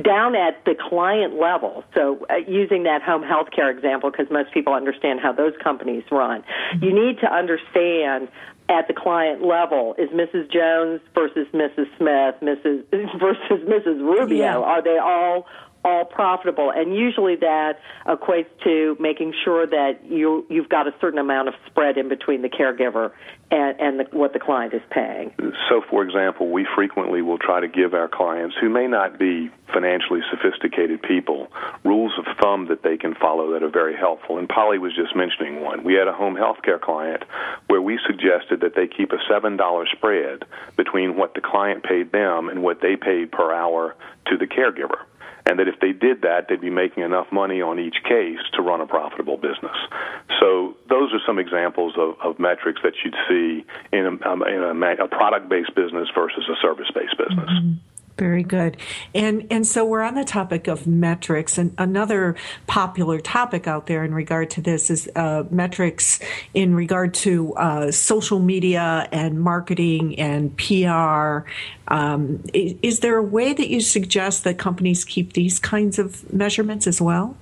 down 0.00 0.34
at 0.34 0.64
the 0.64 0.74
client 0.74 1.38
level. 1.38 1.84
So, 1.94 2.24
uh, 2.30 2.36
using 2.48 2.84
that 2.84 3.02
home 3.02 3.22
health 3.22 3.48
care 3.54 3.70
example, 3.70 4.10
because 4.10 4.30
most 4.30 4.52
people 4.52 4.72
understand 4.72 5.20
how 5.20 5.32
those 5.32 5.52
companies 5.62 6.04
run, 6.10 6.42
you 6.80 6.94
need 6.94 7.18
to 7.20 7.30
understand 7.30 8.28
at 8.68 8.88
the 8.88 8.94
client 8.94 9.44
level 9.44 9.94
is 9.98 10.08
Mrs. 10.10 10.50
Jones 10.50 11.00
versus 11.14 11.46
Mrs. 11.52 11.86
Smith, 11.98 12.36
Mrs. 12.40 12.84
versus 13.20 13.68
Mrs. 13.68 14.00
Rubio. 14.00 14.38
Yeah. 14.38 14.56
Are 14.56 14.82
they 14.82 14.98
all 14.98 15.46
all 15.84 16.04
profitable 16.04 16.70
and 16.70 16.94
usually 16.94 17.36
that 17.36 17.78
equates 18.06 18.46
to 18.62 18.96
making 19.00 19.34
sure 19.44 19.66
that 19.66 19.98
you 20.04 20.46
you've 20.48 20.68
got 20.68 20.86
a 20.86 20.94
certain 21.00 21.18
amount 21.18 21.48
of 21.48 21.54
spread 21.66 21.96
in 21.96 22.08
between 22.08 22.42
the 22.42 22.48
caregiver 22.48 23.10
and, 23.52 23.78
and 23.80 24.00
the, 24.00 24.16
what 24.16 24.32
the 24.32 24.38
client 24.38 24.72
is 24.72 24.80
paying. 24.90 25.30
So, 25.68 25.82
for 25.90 26.02
example, 26.02 26.50
we 26.50 26.66
frequently 26.74 27.20
will 27.20 27.36
try 27.36 27.60
to 27.60 27.68
give 27.68 27.92
our 27.92 28.08
clients 28.08 28.56
who 28.58 28.70
may 28.70 28.86
not 28.86 29.18
be 29.18 29.50
financially 29.72 30.20
sophisticated 30.30 31.02
people 31.02 31.48
rules 31.84 32.12
of 32.18 32.24
thumb 32.40 32.68
that 32.68 32.82
they 32.82 32.96
can 32.96 33.14
follow 33.14 33.52
that 33.52 33.62
are 33.62 33.70
very 33.70 33.94
helpful. 33.94 34.38
And 34.38 34.48
Polly 34.48 34.78
was 34.78 34.94
just 34.94 35.14
mentioning 35.14 35.60
one. 35.60 35.84
We 35.84 35.94
had 35.94 36.08
a 36.08 36.12
home 36.12 36.34
health 36.34 36.58
care 36.62 36.78
client 36.78 37.24
where 37.66 37.82
we 37.82 37.98
suggested 38.06 38.60
that 38.60 38.74
they 38.74 38.86
keep 38.86 39.12
a 39.12 39.18
$7 39.30 39.86
spread 39.88 40.44
between 40.76 41.16
what 41.16 41.34
the 41.34 41.42
client 41.42 41.84
paid 41.84 42.10
them 42.12 42.48
and 42.48 42.62
what 42.62 42.80
they 42.80 42.96
paid 42.96 43.32
per 43.32 43.52
hour 43.52 43.94
to 44.26 44.36
the 44.38 44.46
caregiver 44.46 45.04
and 45.46 45.58
that 45.58 45.68
if 45.68 45.80
they 45.80 45.92
did 45.92 46.22
that, 46.22 46.46
they'd 46.48 46.60
be 46.60 46.70
making 46.70 47.02
enough 47.02 47.26
money 47.32 47.60
on 47.60 47.78
each 47.78 47.96
case 48.04 48.38
to 48.54 48.62
run 48.62 48.80
a 48.80 48.86
profitable 48.86 49.36
business. 49.36 49.76
So 50.40 50.76
those 50.88 51.12
are 51.12 51.20
some 51.26 51.38
examples 51.38 51.94
of, 51.96 52.14
of 52.22 52.38
metrics 52.38 52.80
that 52.82 52.94
you'd 53.04 53.16
see 53.28 53.64
in 53.92 54.06
a, 54.06 54.28
um, 54.28 54.42
in 54.42 54.62
a, 54.62 55.04
a 55.04 55.08
product-based 55.08 55.74
business 55.74 56.08
versus 56.14 56.44
a 56.48 56.56
service-based 56.62 57.16
business. 57.18 57.50
Mm-hmm. 57.50 57.91
Very 58.18 58.42
good. 58.42 58.76
And 59.14 59.46
and 59.50 59.66
so 59.66 59.84
we're 59.86 60.02
on 60.02 60.14
the 60.14 60.24
topic 60.24 60.68
of 60.68 60.86
metrics, 60.86 61.56
and 61.56 61.74
another 61.78 62.36
popular 62.66 63.18
topic 63.18 63.66
out 63.66 63.86
there 63.86 64.04
in 64.04 64.12
regard 64.12 64.50
to 64.50 64.60
this 64.60 64.90
is 64.90 65.08
uh, 65.16 65.44
metrics 65.50 66.20
in 66.52 66.74
regard 66.74 67.14
to 67.14 67.54
uh, 67.54 67.90
social 67.90 68.38
media 68.38 69.08
and 69.12 69.40
marketing 69.40 70.18
and 70.18 70.56
PR. 70.58 71.48
Um, 71.88 72.42
is, 72.52 72.74
is 72.82 73.00
there 73.00 73.16
a 73.16 73.22
way 73.22 73.54
that 73.54 73.68
you 73.68 73.80
suggest 73.80 74.44
that 74.44 74.58
companies 74.58 75.04
keep 75.04 75.32
these 75.32 75.58
kinds 75.58 75.98
of 75.98 76.30
measurements 76.32 76.86
as 76.86 77.00
well? 77.00 77.36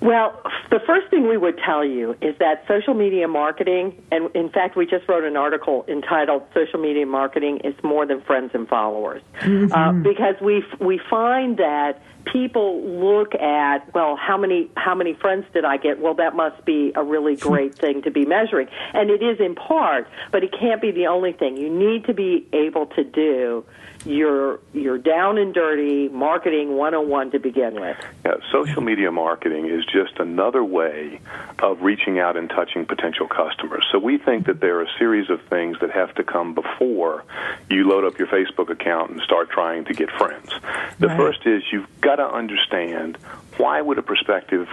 Well, 0.00 0.40
the 0.70 0.80
first 0.86 1.08
thing 1.08 1.26
we 1.26 1.36
would 1.36 1.58
tell 1.64 1.84
you 1.84 2.16
is 2.20 2.36
that 2.38 2.64
social 2.68 2.94
media 2.94 3.28
marketing, 3.28 4.02
and 4.12 4.34
in 4.36 4.50
fact, 4.50 4.76
we 4.76 4.86
just 4.86 5.08
wrote 5.08 5.24
an 5.24 5.36
article 5.36 5.84
entitled 5.88 6.42
"Social 6.52 6.78
Media 6.78 7.06
Marketing 7.06 7.58
is 7.64 7.74
More 7.82 8.06
Than 8.06 8.20
Friends 8.20 8.50
and 8.54 8.68
Followers," 8.68 9.22
mm-hmm. 9.40 9.72
uh, 9.72 9.92
because 9.92 10.34
we 10.40 10.62
we 10.80 11.00
find 11.08 11.56
that 11.58 12.02
people 12.26 12.82
look 12.82 13.34
at 13.36 13.94
well 13.94 14.16
how 14.16 14.36
many 14.36 14.68
how 14.76 14.94
many 14.94 15.14
friends 15.14 15.46
did 15.54 15.64
i 15.64 15.76
get? 15.76 16.00
Well 16.00 16.14
that 16.14 16.34
must 16.34 16.64
be 16.64 16.92
a 16.94 17.02
really 17.02 17.36
great 17.48 17.74
thing 17.74 18.02
to 18.02 18.10
be 18.10 18.26
measuring. 18.26 18.68
And 18.92 19.10
it 19.10 19.22
is 19.22 19.40
in 19.40 19.54
part 19.54 20.08
but 20.30 20.44
it 20.44 20.52
can't 20.52 20.82
be 20.82 20.90
the 20.90 21.06
only 21.06 21.32
thing. 21.32 21.56
You 21.56 21.70
need 21.70 22.04
to 22.06 22.14
be 22.14 22.46
able 22.52 22.86
to 22.86 23.04
do 23.04 23.64
your 24.04 24.60
your 24.72 24.98
down 24.98 25.38
and 25.38 25.54
dirty 25.54 26.08
marketing 26.08 26.76
101 26.76 27.30
to 27.32 27.38
begin 27.38 27.80
with. 27.80 27.96
Yeah, 28.24 28.34
social 28.52 28.82
media 28.82 29.10
marketing 29.10 29.66
is 29.66 29.84
just 29.84 30.18
another 30.18 30.62
way 30.62 31.20
of 31.60 31.82
reaching 31.82 32.18
out 32.18 32.36
and 32.36 32.48
touching 32.48 32.86
potential 32.86 33.26
customers. 33.26 33.84
So 33.90 33.98
we 33.98 34.18
think 34.18 34.46
that 34.46 34.60
there 34.60 34.78
are 34.78 34.82
a 34.82 34.98
series 34.98 35.30
of 35.30 35.40
things 35.42 35.78
that 35.80 35.90
have 35.90 36.14
to 36.16 36.24
come 36.24 36.54
before 36.54 37.24
you 37.70 37.88
load 37.88 38.04
up 38.04 38.18
your 38.18 38.28
Facebook 38.28 38.70
account 38.70 39.10
and 39.12 39.20
start 39.22 39.50
trying 39.50 39.84
to 39.86 39.94
get 39.94 40.10
friends. 40.10 40.50
The 40.98 41.08
right. 41.08 41.16
first 41.16 41.46
is 41.46 41.62
you've 41.72 41.88
got 42.00 42.16
to 42.16 42.28
understand 42.28 43.16
why 43.56 43.80
would 43.80 43.98
a 43.98 44.02
prospective 44.02 44.68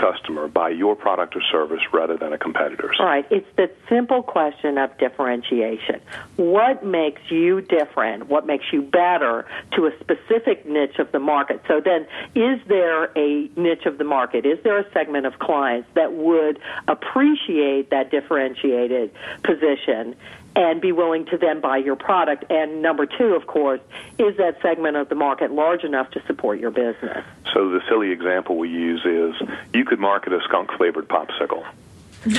customer 0.00 0.48
buy 0.48 0.70
your 0.70 0.96
product 0.96 1.36
or 1.36 1.42
service 1.52 1.80
rather 1.92 2.16
than 2.16 2.32
a 2.32 2.38
competitor's? 2.38 2.96
Right. 2.98 3.26
It's 3.30 3.46
the 3.56 3.70
simple 3.88 4.22
question 4.22 4.78
of 4.78 4.96
differentiation. 4.98 6.00
What 6.36 6.84
makes 6.84 7.20
you 7.30 7.60
different? 7.60 8.28
What 8.28 8.46
makes 8.46 8.64
you 8.72 8.82
better 8.82 9.46
to 9.76 9.86
a 9.86 9.90
specific 10.00 10.66
niche 10.66 10.98
of 10.98 11.12
the 11.12 11.18
market? 11.18 11.60
So 11.68 11.80
then, 11.80 12.06
is 12.34 12.60
there 12.66 13.04
a 13.16 13.50
niche 13.56 13.86
of 13.86 13.98
the 13.98 14.04
market? 14.04 14.46
Is 14.46 14.58
there 14.64 14.78
a 14.78 14.90
segment 14.92 15.26
of 15.26 15.38
clients 15.38 15.88
that 15.94 16.12
would 16.12 16.58
appreciate 16.88 17.90
that 17.90 18.10
differentiated 18.10 19.12
position? 19.44 20.16
And 20.56 20.80
be 20.80 20.92
willing 20.92 21.26
to 21.26 21.38
then 21.38 21.60
buy 21.60 21.78
your 21.78 21.96
product. 21.96 22.44
And 22.50 22.82
number 22.82 23.06
two, 23.06 23.34
of 23.34 23.46
course, 23.46 23.80
is 24.18 24.36
that 24.38 24.60
segment 24.62 24.96
of 24.96 25.08
the 25.08 25.14
market 25.14 25.50
large 25.52 25.84
enough 25.84 26.10
to 26.12 26.22
support 26.26 26.58
your 26.58 26.70
business? 26.70 27.24
So 27.54 27.70
the 27.70 27.80
silly 27.88 28.10
example 28.10 28.58
we 28.58 28.68
use 28.68 29.04
is 29.04 29.48
you 29.72 29.84
could 29.84 29.98
market 29.98 30.32
a 30.32 30.40
skunk 30.42 30.72
flavored 30.72 31.08
popsicle. 31.08 31.64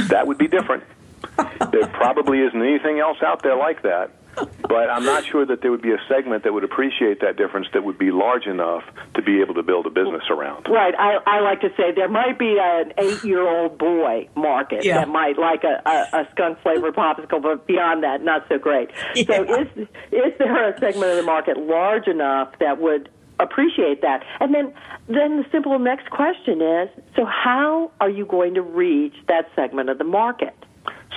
that 0.09 0.27
would 0.27 0.37
be 0.37 0.47
different. 0.47 0.83
there 1.71 1.87
probably 1.87 2.39
isn't 2.39 2.61
anything 2.61 2.99
else 2.99 3.21
out 3.21 3.43
there 3.43 3.55
like 3.55 3.83
that 3.83 4.11
but 4.35 4.89
I'm 4.89 5.03
not 5.03 5.25
sure 5.25 5.45
that 5.45 5.61
there 5.61 5.71
would 5.71 5.81
be 5.81 5.91
a 5.91 6.01
segment 6.07 6.43
that 6.43 6.53
would 6.53 6.63
appreciate 6.63 7.21
that 7.21 7.37
difference 7.37 7.67
that 7.73 7.83
would 7.83 7.97
be 7.97 8.11
large 8.11 8.45
enough 8.45 8.83
to 9.15 9.21
be 9.21 9.41
able 9.41 9.53
to 9.55 9.63
build 9.63 9.85
a 9.85 9.89
business 9.89 10.23
around. 10.29 10.67
Right. 10.69 10.93
I, 10.97 11.17
I 11.25 11.39
like 11.41 11.61
to 11.61 11.69
say 11.77 11.91
there 11.95 12.09
might 12.09 12.39
be 12.39 12.57
an 12.59 12.93
eight-year-old 12.97 13.77
boy 13.77 14.29
market 14.35 14.85
yeah. 14.85 14.99
that 14.99 15.09
might 15.09 15.37
like 15.37 15.63
a, 15.63 15.81
a, 15.85 16.21
a 16.21 16.27
skunk 16.31 16.61
flavored 16.61 16.95
popsicle, 16.95 17.41
but 17.41 17.67
beyond 17.67 18.03
that, 18.03 18.23
not 18.23 18.45
so 18.49 18.57
great. 18.57 18.89
Yeah. 19.15 19.23
So 19.27 19.43
is 19.43 19.87
is 20.11 20.33
there 20.39 20.69
a 20.69 20.79
segment 20.79 21.11
of 21.11 21.17
the 21.17 21.23
market 21.23 21.57
large 21.57 22.07
enough 22.07 22.53
that 22.59 22.79
would 22.79 23.09
appreciate 23.39 24.01
that. 24.01 24.23
And 24.39 24.53
then 24.53 24.73
then 25.07 25.37
the 25.37 25.45
simple 25.51 25.77
next 25.79 26.09
question 26.09 26.61
is, 26.61 26.89
so 27.15 27.25
how 27.25 27.91
are 27.99 28.09
you 28.09 28.25
going 28.25 28.53
to 28.53 28.61
reach 28.61 29.15
that 29.27 29.49
segment 29.55 29.89
of 29.89 29.97
the 29.97 30.03
market? 30.03 30.55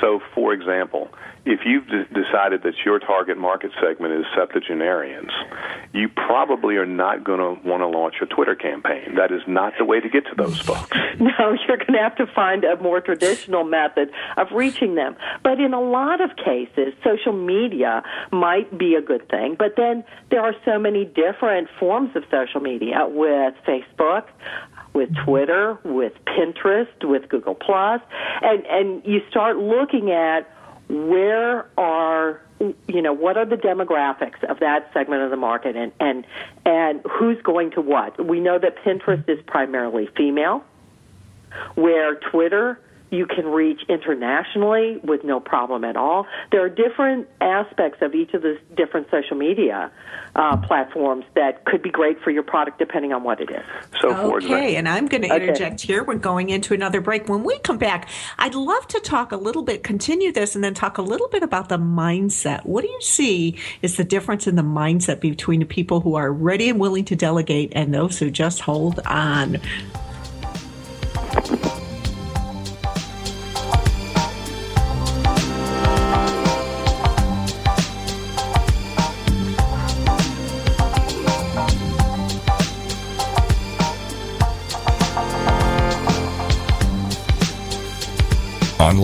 So, 0.00 0.20
for 0.34 0.52
example, 0.52 1.08
if 1.46 1.60
you've 1.66 1.86
decided 1.86 2.62
that 2.62 2.74
your 2.84 2.98
target 2.98 3.36
market 3.36 3.70
segment 3.80 4.14
is 4.14 4.24
septuagenarians, 4.34 5.30
you 5.92 6.08
probably 6.08 6.76
are 6.76 6.86
not 6.86 7.22
going 7.22 7.38
to 7.38 7.68
want 7.68 7.82
to 7.82 7.86
launch 7.86 8.14
a 8.22 8.26
Twitter 8.26 8.54
campaign. 8.54 9.16
That 9.16 9.30
is 9.30 9.42
not 9.46 9.74
the 9.78 9.84
way 9.84 10.00
to 10.00 10.08
get 10.08 10.24
to 10.26 10.34
those 10.36 10.58
folks. 10.60 10.96
No, 11.20 11.56
you're 11.68 11.76
going 11.76 11.92
to 11.92 12.00
have 12.00 12.16
to 12.16 12.26
find 12.26 12.64
a 12.64 12.76
more 12.82 13.00
traditional 13.00 13.62
method 13.62 14.10
of 14.36 14.48
reaching 14.50 14.96
them. 14.96 15.14
But 15.44 15.60
in 15.60 15.72
a 15.72 15.80
lot 15.80 16.20
of 16.20 16.30
cases, 16.34 16.92
social 17.04 17.32
media 17.32 18.02
might 18.32 18.76
be 18.76 18.96
a 18.96 19.00
good 19.00 19.28
thing. 19.28 19.54
But 19.56 19.76
then 19.76 20.02
there 20.30 20.40
are 20.40 20.54
so 20.64 20.76
many 20.76 21.04
different 21.04 21.68
forms 21.78 22.16
of 22.16 22.24
social 22.32 22.60
media 22.60 23.06
with 23.06 23.54
Facebook, 23.64 24.24
with 24.94 25.14
Twitter, 25.24 25.78
with 25.84 26.12
Pinterest, 26.24 26.88
with 27.02 27.28
Google 27.28 27.54
Plus, 27.54 28.00
and 28.42 28.64
and 28.66 29.02
you 29.04 29.20
start 29.28 29.58
looking 29.58 30.10
at 30.10 30.50
where 30.88 31.68
are 31.76 32.40
you 32.86 33.02
know 33.02 33.12
what 33.12 33.36
are 33.36 33.44
the 33.44 33.56
demographics 33.56 34.42
of 34.44 34.60
that 34.60 34.90
segment 34.94 35.22
of 35.22 35.30
the 35.30 35.36
market 35.36 35.76
and 35.76 35.92
and 36.00 36.24
and 36.64 37.02
who's 37.10 37.40
going 37.42 37.72
to 37.72 37.80
what. 37.80 38.24
We 38.24 38.40
know 38.40 38.58
that 38.58 38.76
pinterest 38.84 39.28
is 39.28 39.40
primarily 39.46 40.08
female 40.16 40.64
where 41.76 42.16
twitter 42.16 42.80
you 43.10 43.26
can 43.26 43.46
reach 43.46 43.80
internationally 43.88 44.98
with 45.04 45.24
no 45.24 45.40
problem 45.40 45.84
at 45.84 45.96
all. 45.96 46.26
There 46.50 46.64
are 46.64 46.68
different 46.68 47.28
aspects 47.40 47.98
of 48.02 48.14
each 48.14 48.34
of 48.34 48.42
the 48.42 48.58
different 48.76 49.08
social 49.10 49.36
media 49.36 49.92
uh, 50.34 50.56
platforms 50.56 51.24
that 51.34 51.64
could 51.64 51.82
be 51.82 51.90
great 51.90 52.20
for 52.22 52.30
your 52.30 52.42
product 52.42 52.78
depending 52.78 53.12
on 53.12 53.22
what 53.22 53.40
it 53.40 53.50
is. 53.50 53.62
So, 54.00 54.36
okay, 54.36 54.76
and 54.76 54.88
I'm 54.88 55.06
going 55.06 55.22
to 55.22 55.34
interject 55.34 55.84
okay. 55.84 55.92
here. 55.92 56.02
We're 56.04 56.16
going 56.16 56.50
into 56.50 56.74
another 56.74 57.00
break. 57.00 57.28
When 57.28 57.44
we 57.44 57.58
come 57.60 57.78
back, 57.78 58.08
I'd 58.38 58.54
love 58.54 58.86
to 58.88 59.00
talk 59.00 59.32
a 59.32 59.36
little 59.36 59.62
bit, 59.62 59.84
continue 59.84 60.32
this, 60.32 60.54
and 60.54 60.64
then 60.64 60.74
talk 60.74 60.98
a 60.98 61.02
little 61.02 61.28
bit 61.28 61.42
about 61.42 61.68
the 61.68 61.78
mindset. 61.78 62.66
What 62.66 62.82
do 62.82 62.88
you 62.88 63.00
see 63.00 63.58
is 63.82 63.96
the 63.96 64.04
difference 64.04 64.46
in 64.46 64.56
the 64.56 64.62
mindset 64.62 65.20
between 65.20 65.60
the 65.60 65.66
people 65.66 66.00
who 66.00 66.16
are 66.16 66.32
ready 66.32 66.68
and 66.68 66.80
willing 66.80 67.04
to 67.06 67.16
delegate 67.16 67.72
and 67.76 67.94
those 67.94 68.18
who 68.18 68.30
just 68.30 68.60
hold 68.60 68.98
on? 69.06 69.60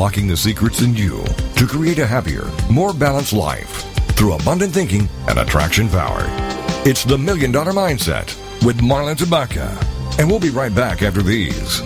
Unlocking 0.00 0.26
the 0.26 0.34
secrets 0.36 0.80
in 0.80 0.94
you 0.94 1.22
to 1.54 1.66
create 1.66 1.98
a 1.98 2.06
happier, 2.06 2.50
more 2.70 2.94
balanced 2.94 3.34
life 3.34 3.84
through 4.16 4.32
abundant 4.32 4.72
thinking 4.72 5.06
and 5.28 5.38
attraction 5.38 5.90
power. 5.90 6.24
It's 6.86 7.04
the 7.04 7.18
Million 7.18 7.52
Dollar 7.52 7.72
Mindset 7.72 8.34
with 8.64 8.80
Marla 8.80 9.14
Tabaka. 9.14 9.68
And 10.18 10.30
we'll 10.30 10.40
be 10.40 10.48
right 10.48 10.74
back 10.74 11.02
after 11.02 11.20
these. 11.20 11.82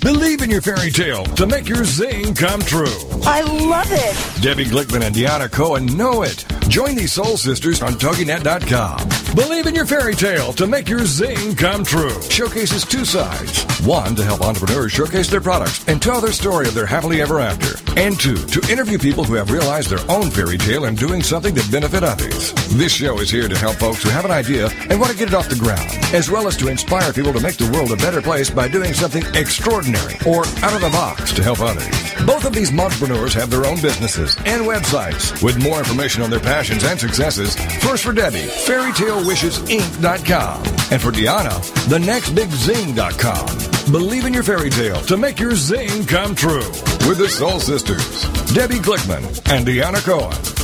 Believe 0.00 0.42
in 0.42 0.50
your 0.50 0.60
fairy 0.60 0.90
tale 0.90 1.24
to 1.36 1.46
make 1.46 1.68
your 1.68 1.84
zing 1.84 2.34
come 2.34 2.62
true. 2.62 2.98
I 3.22 3.42
love 3.42 3.86
it. 3.92 4.42
Debbie 4.42 4.64
Glickman 4.64 5.06
and 5.06 5.14
Deanna 5.14 5.48
Cohen 5.48 5.86
know 5.96 6.22
it. 6.22 6.44
Join 6.74 6.96
these 6.96 7.12
soul 7.12 7.36
sisters 7.36 7.82
on 7.82 7.92
TogiNet.com. 7.92 9.36
Believe 9.36 9.66
in 9.66 9.76
your 9.76 9.86
fairy 9.86 10.16
tale 10.16 10.52
to 10.54 10.66
make 10.66 10.88
your 10.88 11.04
zing 11.04 11.54
come 11.54 11.84
true. 11.84 12.20
Showcases 12.22 12.84
two 12.84 13.04
sides. 13.04 13.62
One, 13.86 14.16
to 14.16 14.24
help 14.24 14.40
entrepreneurs 14.40 14.90
showcase 14.90 15.30
their 15.30 15.40
products 15.40 15.86
and 15.86 16.02
tell 16.02 16.20
their 16.20 16.32
story 16.32 16.66
of 16.66 16.74
their 16.74 16.84
happily 16.84 17.22
ever 17.22 17.38
after. 17.38 17.78
And 17.96 18.18
two, 18.18 18.34
to 18.34 18.72
interview 18.72 18.98
people 18.98 19.22
who 19.22 19.34
have 19.34 19.52
realized 19.52 19.88
their 19.88 20.04
own 20.10 20.30
fairy 20.30 20.58
tale 20.58 20.86
and 20.86 20.98
doing 20.98 21.22
something 21.22 21.54
to 21.54 21.70
benefit 21.70 22.02
others. 22.02 22.52
This 22.70 22.92
show 22.92 23.18
is 23.20 23.30
here 23.30 23.46
to 23.46 23.56
help 23.56 23.76
folks 23.76 24.02
who 24.02 24.08
have 24.10 24.24
an 24.24 24.32
idea 24.32 24.68
and 24.90 24.98
want 24.98 25.12
to 25.12 25.18
get 25.18 25.28
it 25.28 25.34
off 25.34 25.48
the 25.48 25.54
ground, 25.54 25.88
as 26.12 26.28
well 26.30 26.48
as 26.48 26.56
to 26.56 26.66
inspire 26.68 27.12
people 27.12 27.32
to 27.32 27.38
make 27.40 27.56
the 27.56 27.70
world 27.70 27.92
a 27.92 27.96
better 27.96 28.20
place 28.20 28.50
by 28.50 28.66
doing 28.66 28.92
something 28.92 29.22
extraordinary 29.34 30.16
or 30.26 30.44
out 30.64 30.74
of 30.74 30.80
the 30.80 30.90
box 30.90 31.32
to 31.34 31.42
help 31.42 31.60
others. 31.60 31.86
Both 32.26 32.44
of 32.44 32.52
these 32.52 32.76
entrepreneurs 32.76 33.32
have 33.34 33.48
their 33.50 33.64
own 33.64 33.80
businesses 33.80 34.34
and 34.38 34.64
websites. 34.64 35.40
With 35.42 35.62
more 35.62 35.78
information 35.78 36.22
on 36.22 36.30
their 36.30 36.40
passions 36.40 36.82
and 36.82 36.98
successes, 36.98 37.54
first 37.84 38.02
for 38.02 38.12
Debbie, 38.12 38.38
fairytalewishesinc.com. 38.38 40.64
And 40.90 41.00
for 41.00 41.12
Deanna, 41.12 41.60
thenextbigzing.com. 41.86 43.92
Believe 43.92 44.24
in 44.24 44.34
your 44.34 44.42
fairy 44.42 44.70
tale 44.70 45.00
to 45.02 45.16
make 45.16 45.38
your 45.38 45.54
zing 45.54 46.06
come 46.06 46.34
true. 46.34 46.66
With 47.06 47.18
the 47.18 47.28
Soul 47.28 47.60
Sisters, 47.60 48.24
Debbie 48.52 48.78
Glickman 48.78 49.22
and 49.52 49.64
Deanna 49.66 50.02
Cohen 50.02 50.63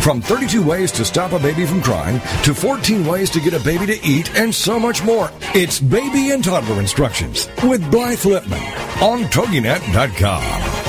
From 0.00 0.22
32 0.22 0.62
ways 0.62 0.90
to 0.92 1.04
stop 1.04 1.32
a 1.32 1.38
baby 1.38 1.66
from 1.66 1.82
crying 1.82 2.20
to 2.42 2.54
14 2.54 3.06
ways 3.06 3.28
to 3.30 3.40
get 3.40 3.52
a 3.52 3.60
baby 3.60 3.84
to 3.84 4.02
eat 4.02 4.34
and 4.34 4.54
so 4.54 4.80
much 4.80 5.04
more. 5.04 5.30
It's 5.54 5.78
Baby 5.78 6.30
and 6.30 6.42
Toddler 6.42 6.80
Instructions 6.80 7.48
with 7.64 7.88
Blythe 7.90 8.20
Lipman 8.20 9.02
on 9.02 9.24
TogiNet.com. 9.24 10.80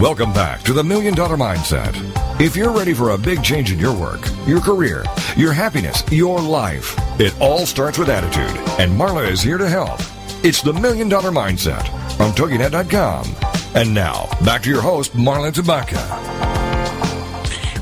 Welcome 0.00 0.32
back 0.32 0.62
to 0.62 0.72
the 0.72 0.82
Million 0.82 1.14
Dollar 1.14 1.36
Mindset. 1.36 1.94
If 2.40 2.56
you're 2.56 2.72
ready 2.72 2.94
for 2.94 3.10
a 3.10 3.18
big 3.18 3.42
change 3.42 3.70
in 3.70 3.78
your 3.78 3.94
work, 3.94 4.26
your 4.46 4.60
career, 4.60 5.04
your 5.36 5.52
happiness, 5.52 6.02
your 6.10 6.40
life, 6.40 6.96
it 7.20 7.38
all 7.38 7.66
starts 7.66 7.98
with 7.98 8.08
attitude, 8.08 8.56
and 8.80 8.98
Marla 8.98 9.28
is 9.28 9.42
here 9.42 9.58
to 9.58 9.68
help. 9.68 10.00
It's 10.42 10.62
the 10.62 10.72
Million 10.72 11.10
Dollar 11.10 11.32
Mindset 11.32 11.84
on 12.18 12.32
TogiNet.com. 12.32 13.26
And 13.74 13.92
now, 13.92 14.28
back 14.44 14.62
to 14.62 14.70
your 14.70 14.80
host, 14.80 15.12
Marla 15.12 15.52
Tabaka. 15.52 16.37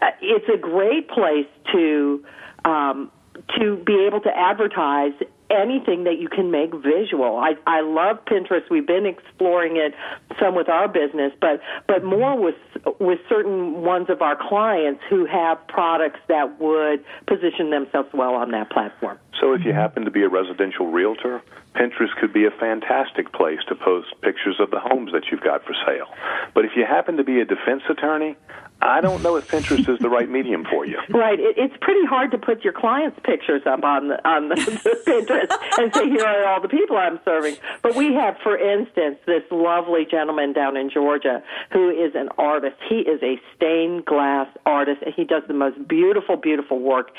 uh, 0.00 0.06
it's 0.20 0.48
a 0.52 0.58
great 0.58 1.08
place 1.08 1.48
to 1.72 2.24
um, 2.64 3.10
to 3.58 3.76
be 3.84 4.04
able 4.06 4.20
to 4.20 4.36
advertise 4.36 5.12
anything 5.50 6.04
that 6.04 6.18
you 6.18 6.28
can 6.28 6.50
make 6.50 6.72
visual. 6.74 7.36
I 7.36 7.54
I 7.66 7.80
love 7.80 8.24
Pinterest. 8.24 8.68
We've 8.70 8.86
been 8.86 9.06
exploring 9.06 9.76
it 9.76 9.94
some 10.40 10.54
with 10.54 10.68
our 10.68 10.88
business, 10.88 11.32
but 11.40 11.60
but 11.86 12.04
more 12.04 12.38
with 12.38 12.56
with 12.98 13.18
certain 13.28 13.82
ones 13.82 14.08
of 14.10 14.22
our 14.22 14.36
clients 14.36 15.02
who 15.08 15.26
have 15.26 15.66
products 15.68 16.20
that 16.28 16.60
would 16.60 17.04
position 17.26 17.70
themselves 17.70 18.08
well 18.12 18.34
on 18.34 18.50
that 18.52 18.70
platform. 18.70 19.18
So 19.40 19.52
if 19.52 19.64
you 19.64 19.72
happen 19.72 20.04
to 20.04 20.10
be 20.10 20.22
a 20.22 20.28
residential 20.28 20.86
realtor, 20.86 21.42
Pinterest 21.74 22.14
could 22.20 22.32
be 22.32 22.46
a 22.46 22.50
fantastic 22.50 23.32
place 23.32 23.58
to 23.68 23.74
post 23.74 24.08
pictures 24.22 24.56
of 24.60 24.70
the 24.70 24.78
homes 24.78 25.12
that 25.12 25.24
you've 25.30 25.42
got 25.42 25.64
for 25.64 25.74
sale. 25.86 26.06
But 26.54 26.64
if 26.64 26.72
you 26.76 26.86
happen 26.86 27.16
to 27.16 27.24
be 27.24 27.40
a 27.40 27.44
defense 27.44 27.82
attorney, 27.88 28.36
I 28.84 29.00
don't 29.00 29.22
know 29.22 29.36
if 29.36 29.48
Pinterest 29.48 29.88
is 29.88 29.98
the 29.98 30.10
right 30.10 30.28
medium 30.28 30.64
for 30.70 30.84
you. 30.84 30.98
Right. 31.14 31.38
It, 31.38 31.56
it's 31.56 31.74
pretty 31.80 32.04
hard 32.06 32.32
to 32.32 32.38
put 32.38 32.64
your 32.64 32.72
clients' 32.72 33.18
pictures 33.24 33.62
up 33.66 33.84
on 33.84 34.08
the, 34.08 34.28
on 34.28 34.48
the, 34.48 34.56
the 34.56 35.00
Pinterest 35.06 35.78
and 35.78 35.94
say, 35.94 36.08
here 36.08 36.24
are 36.24 36.46
all 36.46 36.60
the 36.60 36.68
people 36.68 36.96
I'm 36.96 37.20
serving. 37.24 37.56
But 37.82 37.94
we 37.94 38.12
have, 38.14 38.36
for 38.42 38.58
instance, 38.58 39.18
this 39.26 39.42
lovely 39.50 40.06
gentleman 40.10 40.52
down 40.52 40.76
in 40.76 40.90
Georgia 40.90 41.42
who 41.72 41.88
is 41.88 42.14
an 42.14 42.28
artist. 42.36 42.76
He 42.88 42.96
is 42.96 43.22
a 43.22 43.40
stained 43.56 44.04
glass 44.04 44.48
artist, 44.66 45.02
and 45.02 45.14
he 45.14 45.24
does 45.24 45.44
the 45.46 45.54
most 45.54 45.86
beautiful, 45.86 46.36
beautiful 46.36 46.80
work. 46.80 47.10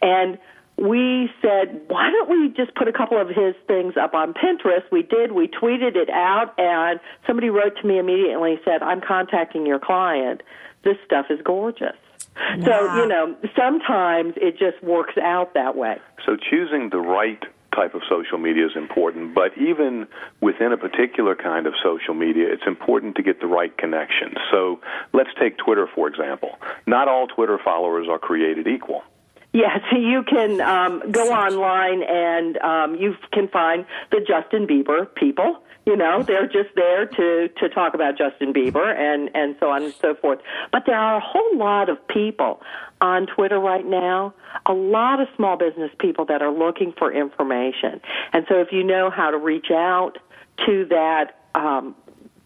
And 0.00 0.38
we 0.80 1.28
said, 1.42 1.82
why 1.88 2.10
don't 2.10 2.30
we 2.30 2.48
just 2.56 2.74
put 2.74 2.88
a 2.88 2.92
couple 2.92 3.20
of 3.20 3.28
his 3.28 3.54
things 3.66 3.94
up 4.00 4.14
on 4.14 4.32
Pinterest? 4.32 4.84
We 4.90 5.02
did. 5.02 5.32
We 5.32 5.48
tweeted 5.48 5.94
it 5.94 6.08
out, 6.08 6.54
and 6.56 6.98
somebody 7.26 7.50
wrote 7.50 7.76
to 7.82 7.86
me 7.86 7.98
immediately 7.98 8.52
and 8.52 8.60
said, 8.64 8.82
I'm 8.82 9.02
contacting 9.02 9.66
your 9.66 9.78
client. 9.78 10.42
This 10.82 10.96
stuff 11.04 11.26
is 11.30 11.40
gorgeous. 11.44 11.96
Wow. 12.36 12.64
So, 12.64 12.94
you 12.96 13.06
know, 13.06 13.36
sometimes 13.56 14.34
it 14.36 14.58
just 14.58 14.82
works 14.82 15.18
out 15.18 15.54
that 15.54 15.76
way. 15.76 15.98
So, 16.24 16.36
choosing 16.36 16.90
the 16.90 17.00
right 17.00 17.42
type 17.74 17.94
of 17.94 18.02
social 18.08 18.38
media 18.38 18.66
is 18.66 18.72
important, 18.76 19.34
but 19.34 19.56
even 19.56 20.06
within 20.40 20.72
a 20.72 20.76
particular 20.76 21.34
kind 21.34 21.66
of 21.66 21.74
social 21.82 22.14
media, 22.14 22.46
it's 22.50 22.62
important 22.66 23.16
to 23.16 23.22
get 23.22 23.40
the 23.40 23.46
right 23.46 23.76
connections. 23.78 24.36
So 24.50 24.80
let's 25.12 25.30
take 25.38 25.56
Twitter, 25.58 25.88
for 25.94 26.08
example. 26.08 26.58
Not 26.86 27.08
all 27.08 27.26
Twitter 27.26 27.58
followers 27.62 28.06
are 28.10 28.18
created 28.18 28.66
equal. 28.66 29.02
Yes, 29.52 29.80
you 29.92 30.22
can 30.22 30.60
um, 30.60 31.02
go 31.10 31.32
online 31.32 32.02
and 32.02 32.58
um, 32.58 32.94
you 32.96 33.14
can 33.32 33.48
find 33.48 33.84
the 34.10 34.20
Justin 34.20 34.66
Bieber 34.66 35.12
people. 35.14 35.62
You 35.86 35.96
know, 35.96 36.22
they're 36.22 36.46
just 36.46 36.68
there 36.76 37.06
to 37.06 37.48
to 37.48 37.68
talk 37.70 37.94
about 37.94 38.16
Justin 38.16 38.52
Bieber 38.52 38.94
and 38.94 39.30
and 39.34 39.56
so 39.58 39.70
on 39.70 39.82
and 39.82 39.94
so 39.94 40.14
forth. 40.14 40.38
But 40.70 40.82
there 40.86 40.94
are 40.96 41.16
a 41.16 41.20
whole 41.20 41.56
lot 41.56 41.88
of 41.88 41.96
people 42.06 42.60
on 43.00 43.26
Twitter 43.26 43.58
right 43.58 43.86
now, 43.86 44.34
a 44.66 44.74
lot 44.74 45.20
of 45.20 45.28
small 45.36 45.56
business 45.56 45.90
people 45.98 46.26
that 46.26 46.42
are 46.42 46.52
looking 46.52 46.92
for 46.98 47.10
information. 47.10 48.00
And 48.32 48.44
so 48.46 48.60
if 48.60 48.68
you 48.72 48.84
know 48.84 49.10
how 49.10 49.30
to 49.30 49.38
reach 49.38 49.70
out 49.70 50.18
to 50.66 50.84
that 50.90 51.40
um, 51.54 51.94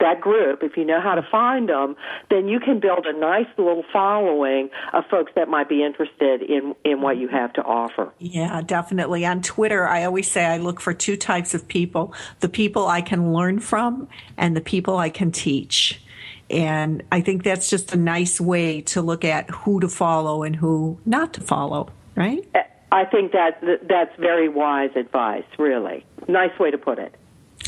that 0.04 0.20
group, 0.20 0.62
if 0.62 0.76
you 0.76 0.84
know 0.84 1.00
how 1.00 1.14
to 1.14 1.22
find 1.30 1.68
them, 1.70 1.96
then 2.28 2.46
you 2.46 2.60
can 2.60 2.78
build 2.78 3.06
a 3.06 3.18
nice 3.18 3.46
little 3.56 3.84
following 3.90 4.68
of 4.92 5.04
folks 5.10 5.32
that 5.34 5.48
might 5.48 5.68
be 5.68 5.82
interested 5.82 6.42
in, 6.42 6.74
in 6.84 7.00
what 7.00 7.16
you 7.16 7.26
have 7.28 7.52
to 7.54 7.62
offer. 7.62 8.12
Yeah, 8.18 8.60
definitely. 8.60 9.24
On 9.24 9.40
Twitter, 9.40 9.88
I 9.88 10.04
always 10.04 10.30
say 10.30 10.44
I 10.44 10.58
look 10.58 10.80
for 10.80 10.92
two 10.92 11.16
types 11.16 11.54
of 11.54 11.66
people 11.66 12.12
the 12.40 12.48
people 12.48 12.86
I 12.86 13.00
can 13.00 13.32
learn 13.32 13.58
from 13.60 14.06
and 14.36 14.54
the 14.54 14.60
people 14.60 14.98
I 14.98 15.08
can 15.08 15.32
teach. 15.32 16.02
And 16.50 17.02
I 17.10 17.22
think 17.22 17.42
that's 17.42 17.70
just 17.70 17.94
a 17.94 17.96
nice 17.96 18.38
way 18.38 18.82
to 18.82 19.00
look 19.00 19.24
at 19.24 19.48
who 19.48 19.80
to 19.80 19.88
follow 19.88 20.42
and 20.42 20.54
who 20.54 20.98
not 21.06 21.32
to 21.34 21.40
follow, 21.40 21.88
right? 22.14 22.46
I 22.92 23.04
think 23.06 23.32
that 23.32 23.60
that's 23.88 24.14
very 24.20 24.48
wise 24.48 24.90
advice, 24.94 25.44
really. 25.58 26.04
Nice 26.28 26.56
way 26.60 26.70
to 26.70 26.78
put 26.78 26.98
it. 26.98 27.14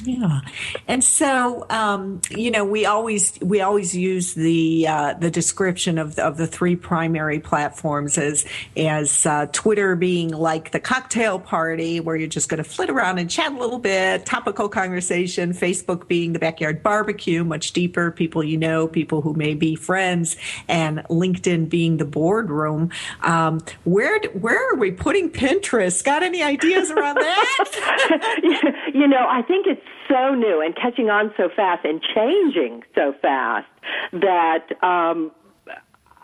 Yeah, 0.04 0.40
and 0.86 1.02
so 1.02 1.66
um, 1.70 2.20
you 2.30 2.50
know 2.50 2.64
we 2.64 2.84
always 2.86 3.38
we 3.40 3.60
always 3.60 3.96
use 3.96 4.34
the 4.34 4.86
uh, 4.86 5.14
the 5.14 5.30
description 5.30 5.98
of 5.98 6.18
of 6.18 6.36
the 6.36 6.46
three 6.46 6.76
primary 6.76 7.40
platforms 7.40 8.18
as 8.18 8.44
as 8.76 9.24
uh, 9.24 9.46
Twitter 9.52 9.96
being 9.96 10.28
like 10.28 10.72
the 10.72 10.80
cocktail 10.80 11.38
party 11.38 12.00
where 12.00 12.16
you're 12.16 12.28
just 12.28 12.48
going 12.48 12.62
to 12.62 12.68
flit 12.68 12.90
around 12.90 13.18
and 13.18 13.30
chat 13.30 13.52
a 13.52 13.58
little 13.58 13.78
bit, 13.78 14.26
topical 14.26 14.68
conversation. 14.68 15.52
Facebook 15.52 16.08
being 16.08 16.32
the 16.32 16.38
backyard 16.38 16.82
barbecue, 16.82 17.42
much 17.42 17.72
deeper, 17.72 18.10
people 18.10 18.44
you 18.44 18.58
know, 18.58 18.86
people 18.86 19.22
who 19.22 19.32
may 19.34 19.54
be 19.54 19.74
friends, 19.74 20.36
and 20.68 20.98
LinkedIn 21.04 21.68
being 21.68 21.96
the 21.96 22.04
boardroom. 22.04 22.90
Um, 23.22 23.60
where 23.84 24.20
where 24.32 24.72
are 24.72 24.76
we 24.76 24.90
putting 24.90 25.30
Pinterest? 25.30 26.04
Got 26.04 26.22
any 26.22 26.42
ideas 26.42 26.90
around 26.90 27.16
that? 27.16 28.72
you 28.96 29.06
know, 29.06 29.26
I 29.28 29.42
think 29.42 29.66
it's 29.66 29.82
so 30.08 30.34
new 30.34 30.62
and 30.62 30.74
catching 30.74 31.10
on 31.10 31.30
so 31.36 31.50
fast 31.54 31.84
and 31.84 32.00
changing 32.00 32.82
so 32.94 33.12
fast 33.20 33.68
that 34.12 34.72
um, 34.82 35.30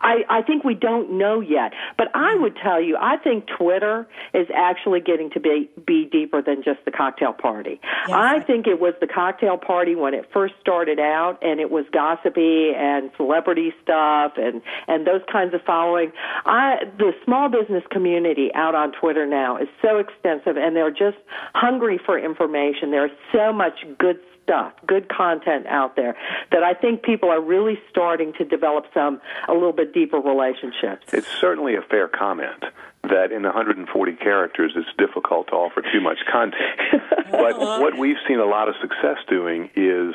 I, 0.03 0.23
I 0.29 0.41
think 0.41 0.63
we 0.63 0.75
don't 0.75 1.17
know 1.17 1.39
yet. 1.39 1.73
But 1.97 2.07
I 2.13 2.33
mm-hmm. 2.33 2.43
would 2.43 2.57
tell 2.61 2.81
you, 2.81 2.97
I 2.99 3.17
think 3.17 3.45
Twitter 3.47 4.07
is 4.33 4.47
actually 4.53 4.99
getting 4.99 5.29
to 5.31 5.39
be, 5.39 5.69
be 5.85 6.05
deeper 6.11 6.41
than 6.41 6.63
just 6.63 6.79
the 6.85 6.91
cocktail 6.91 7.33
party. 7.33 7.79
Yes. 8.07 8.15
I 8.15 8.39
think 8.41 8.67
it 8.67 8.79
was 8.79 8.93
the 8.99 9.07
cocktail 9.07 9.57
party 9.57 9.95
when 9.95 10.13
it 10.13 10.29
first 10.33 10.53
started 10.59 10.99
out 10.99 11.39
and 11.41 11.59
it 11.59 11.71
was 11.71 11.85
gossipy 11.91 12.73
and 12.75 13.09
celebrity 13.17 13.73
stuff 13.81 14.33
and, 14.37 14.61
and 14.87 15.07
those 15.07 15.21
kinds 15.31 15.53
of 15.53 15.61
following. 15.65 16.11
I, 16.45 16.83
the 16.97 17.11
small 17.23 17.49
business 17.49 17.83
community 17.89 18.51
out 18.53 18.75
on 18.75 18.91
Twitter 18.91 19.25
now 19.25 19.57
is 19.57 19.67
so 19.81 19.97
extensive 19.97 20.57
and 20.57 20.75
they're 20.75 20.91
just 20.91 21.17
hungry 21.53 21.99
for 22.05 22.19
information. 22.19 22.91
There's 22.91 23.11
so 23.31 23.53
much 23.53 23.85
good 23.97 24.19
stuff, 24.43 24.73
good 24.85 25.09
content 25.09 25.65
out 25.67 25.95
there 25.95 26.15
that 26.51 26.63
I 26.63 26.73
think 26.73 27.03
people 27.03 27.29
are 27.29 27.41
really 27.41 27.79
starting 27.89 28.33
to 28.37 28.45
develop 28.45 28.85
some 28.93 29.21
a 29.47 29.53
little 29.53 29.73
bit 29.73 29.93
deeper 29.93 30.17
relationships. 30.17 31.07
It's 31.11 31.27
certainly 31.39 31.75
a 31.75 31.81
fair 31.81 32.07
comment 32.07 32.63
that 33.03 33.31
in 33.31 33.43
140 33.43 34.13
characters 34.13 34.71
it's 34.75 34.87
difficult 34.97 35.47
to 35.47 35.53
offer 35.53 35.81
too 35.81 35.99
much 35.99 36.19
content. 36.31 36.79
but 37.31 37.59
what 37.59 37.97
we've 37.97 38.17
seen 38.27 38.39
a 38.39 38.45
lot 38.45 38.69
of 38.69 38.75
success 38.81 39.17
doing 39.27 39.69
is 39.75 40.13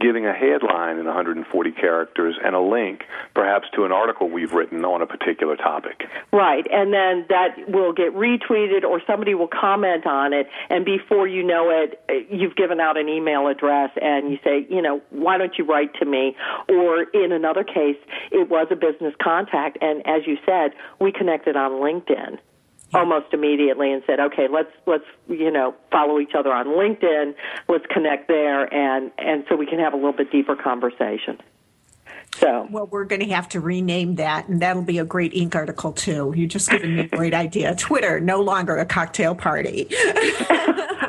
giving 0.00 0.26
a 0.26 0.32
headline 0.32 0.98
in 0.98 1.06
140 1.06 1.70
characters 1.72 2.36
and 2.42 2.54
a 2.54 2.60
link 2.60 3.02
perhaps 3.34 3.68
to 3.74 3.84
an 3.84 3.92
article 3.92 4.28
we've 4.28 4.52
written 4.52 4.84
on 4.84 5.02
a 5.02 5.06
particular 5.06 5.56
topic. 5.56 6.02
Right, 6.32 6.66
and 6.72 6.92
then 6.92 7.26
that 7.28 7.68
will 7.68 7.92
get 7.92 8.14
retweeted 8.14 8.84
or 8.84 9.00
somebody 9.06 9.34
will 9.34 9.48
comment 9.48 10.06
on 10.06 10.32
it 10.32 10.48
and 10.68 10.84
before 10.84 11.28
you 11.28 11.42
know 11.42 11.70
it 11.70 12.00
you've 12.30 12.56
given 12.56 12.80
out 12.80 12.96
an 12.96 13.08
email 13.08 13.46
address 13.46 13.90
and 14.00 14.30
you 14.30 14.38
say, 14.42 14.66
you 14.68 14.82
know, 14.82 15.00
why 15.10 15.38
don't 15.38 15.58
you 15.58 15.64
write 15.64 15.94
to 15.94 16.04
me? 16.04 16.34
Or 16.68 17.02
in 17.14 17.32
another 17.32 17.64
case, 17.64 17.96
it 18.30 18.48
was 18.48 18.68
a 18.70 18.76
business 18.76 19.14
contact 19.22 19.78
and 19.80 20.06
as 20.06 20.26
you 20.26 20.38
said, 20.46 20.72
we 21.00 21.12
connected 21.12 21.56
on 21.56 21.72
LinkedIn 21.72 22.38
almost 22.94 23.32
immediately 23.32 23.92
and 23.92 24.02
said, 24.06 24.20
okay, 24.20 24.48
let's 24.52 24.70
let's 24.86 25.04
you 25.28 25.50
know 25.50 25.74
follow 25.90 26.18
each 26.18 26.34
other 26.36 26.52
on 26.52 26.66
LinkedIn, 26.66 27.34
let's 27.68 27.86
connect 27.86 28.28
there, 28.28 28.72
and 28.72 29.10
and 29.18 29.44
so 29.48 29.56
we 29.56 29.66
can 29.66 29.78
have 29.78 29.92
a 29.92 29.96
little 29.96 30.12
bit 30.12 30.30
deeper 30.30 30.56
conversation. 30.56 31.38
So 32.36 32.68
well, 32.70 32.86
we're 32.86 33.04
going 33.04 33.20
to 33.20 33.34
have 33.34 33.48
to 33.50 33.60
rename 33.60 34.14
that, 34.16 34.48
and 34.48 34.62
that'll 34.62 34.82
be 34.82 34.98
a 34.98 35.04
great 35.04 35.32
Inc. 35.32 35.54
article 35.54 35.92
too. 35.92 36.32
You 36.36 36.46
just 36.46 36.70
given 36.70 36.94
me 36.94 37.02
a 37.02 37.08
great 37.08 37.34
idea. 37.34 37.74
Twitter 37.74 38.20
no 38.20 38.40
longer 38.40 38.76
a 38.76 38.86
cocktail 38.86 39.34
party. 39.34 39.88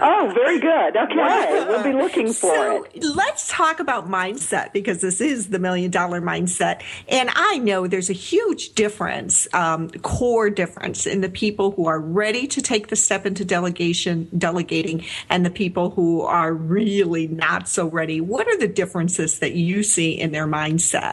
oh, 0.01 0.31
very 0.33 0.59
good. 0.59 0.97
Okay, 0.97 1.65
we'll 1.67 1.83
be 1.83 1.93
looking 1.93 2.27
for 2.27 2.55
so 2.55 2.83
it. 2.93 3.03
Let's 3.03 3.47
talk 3.49 3.79
about 3.79 4.09
mindset 4.09 4.73
because 4.73 5.01
this 5.01 5.21
is 5.21 5.49
the 5.49 5.59
million 5.59 5.91
dollar 5.91 6.21
mindset, 6.21 6.81
and 7.07 7.29
I 7.33 7.59
know 7.59 7.87
there's 7.87 8.09
a 8.09 8.13
huge 8.13 8.73
difference, 8.73 9.47
um, 9.53 9.89
core 10.01 10.49
difference 10.49 11.05
in 11.05 11.21
the 11.21 11.29
people 11.29 11.71
who 11.71 11.85
are 11.85 11.99
ready 11.99 12.47
to 12.47 12.61
take 12.61 12.87
the 12.87 12.95
step 12.95 13.27
into 13.27 13.45
delegation, 13.45 14.27
delegating, 14.37 15.05
and 15.29 15.45
the 15.45 15.51
people 15.51 15.91
who 15.91 16.21
are 16.21 16.53
really 16.53 17.27
not 17.27 17.69
so 17.69 17.87
ready. 17.87 18.19
What 18.21 18.47
are 18.47 18.57
the 18.57 18.67
differences 18.67 19.39
that 19.39 19.53
you 19.53 19.83
see 19.83 20.19
in 20.19 20.31
their 20.31 20.47
mindset? 20.47 21.10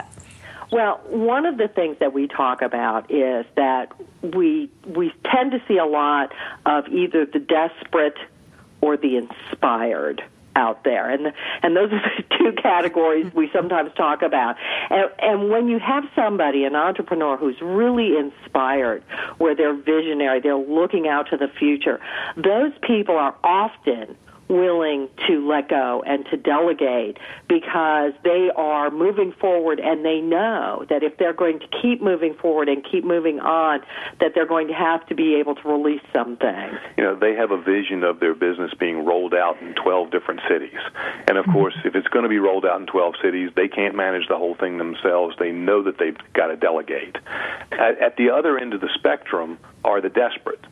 Well, 0.71 1.01
one 1.07 1.47
of 1.47 1.57
the 1.57 1.69
things 1.69 1.97
that 2.01 2.13
we 2.13 2.27
talk 2.27 2.63
about 2.63 3.11
is 3.11 3.47
that 3.57 3.93
we 4.23 4.71
we 4.87 5.13
tend 5.25 5.53
to 5.53 5.63
see 5.67 5.79
a 5.79 5.87
lot 5.87 6.33
of 6.67 6.89
either 6.89 7.25
the 7.25 7.39
desperate 7.39 8.19
or 8.81 8.97
the 8.97 9.17
inspired 9.17 10.23
out 10.57 10.85
there. 10.85 11.09
And 11.09 11.33
and 11.63 11.77
those 11.77 11.93
are 11.93 12.01
the 12.17 12.25
two 12.37 12.53
categories 12.61 13.33
we 13.33 13.49
sometimes 13.53 13.93
talk 13.95 14.23
about. 14.23 14.57
And, 14.91 15.11
and 15.21 15.51
when 15.51 15.69
you 15.69 15.79
have 15.79 16.05
somebody 16.15 16.65
an 16.65 16.75
entrepreneur 16.75 17.37
who's 17.37 17.61
really 17.63 18.17
inspired 18.19 19.03
where 19.39 19.55
they're 19.55 19.75
visionary 19.75 20.41
they're 20.41 20.57
looking 20.57 21.07
out 21.09 21.29
to 21.31 21.37
the 21.37 21.49
future 21.59 22.01
those 22.37 22.73
people 22.83 23.17
are 23.17 23.35
often 23.45 24.17
willing 24.49 25.09
to 25.27 25.47
let 25.47 25.69
go 25.69 26.03
and 26.07 26.25
to 26.27 26.37
delegate 26.37 27.19
because 27.49 28.13
they 28.25 28.51
are 28.57 28.91
moving 28.91 29.33
forward 29.33 29.81
and 29.81 30.05
they 30.05 30.21
know 30.21 30.85
that 30.89 31.03
if 31.03 31.17
they're 31.19 31.35
going 31.35 31.61
to 31.61 31.67
keep 31.83 32.03
moving 32.03 32.35
forward 32.35 32.69
and 32.69 32.85
keep 32.91 33.05
moving 33.05 33.41
on, 33.41 33.81
that 34.21 34.33
they're 34.35 34.47
going 34.47 34.69
to 34.69 34.75
have 34.75 35.07
to 35.07 35.15
be 35.15 35.37
able 35.37 35.55
to 35.55 35.69
release 35.69 36.03
some 36.13 36.37
things. 36.37 36.75
You 36.97 37.05
know, 37.05 37.15
they 37.15 37.35
have 37.35 37.51
a 37.51 37.61
vision 37.61 38.05
of 38.05 38.21
their 38.21 38.35
business 38.35 38.73
being 38.79 39.05
rolled 39.05 39.35
out 39.35 39.61
in 39.61 39.75
12 39.75 40.11
different 40.11 40.41
cities. 40.49 40.79
And 41.29 41.37
of 41.37 41.45
mm-hmm. 41.45 41.53
course, 41.53 41.75
if 41.85 41.95
it's 41.95 42.09
going 42.09 42.25
to 42.25 42.29
be 42.29 42.39
rolled 42.39 42.65
out 42.65 42.81
in 42.81 42.87
12 42.87 43.15
cities, 43.23 43.51
they 43.55 43.69
can't 43.69 43.95
manage 43.95 44.29
the 44.29 44.37
whole 44.37 44.55
thing 44.55 44.79
themselves. 44.79 45.37
They 45.39 45.53
know 45.53 45.83
that 45.83 45.99
they've 45.99 46.17
got 46.33 46.47
to 46.47 46.57
delegate. 46.57 47.17
At, 47.73 48.01
at 48.01 48.17
the 48.17 48.31
other 48.31 48.59
end 48.59 48.75
of 48.75 48.81
the 48.81 48.91
spectrum 48.95 49.59
are 49.85 50.01
the 50.01 50.09
desperate 50.09 50.65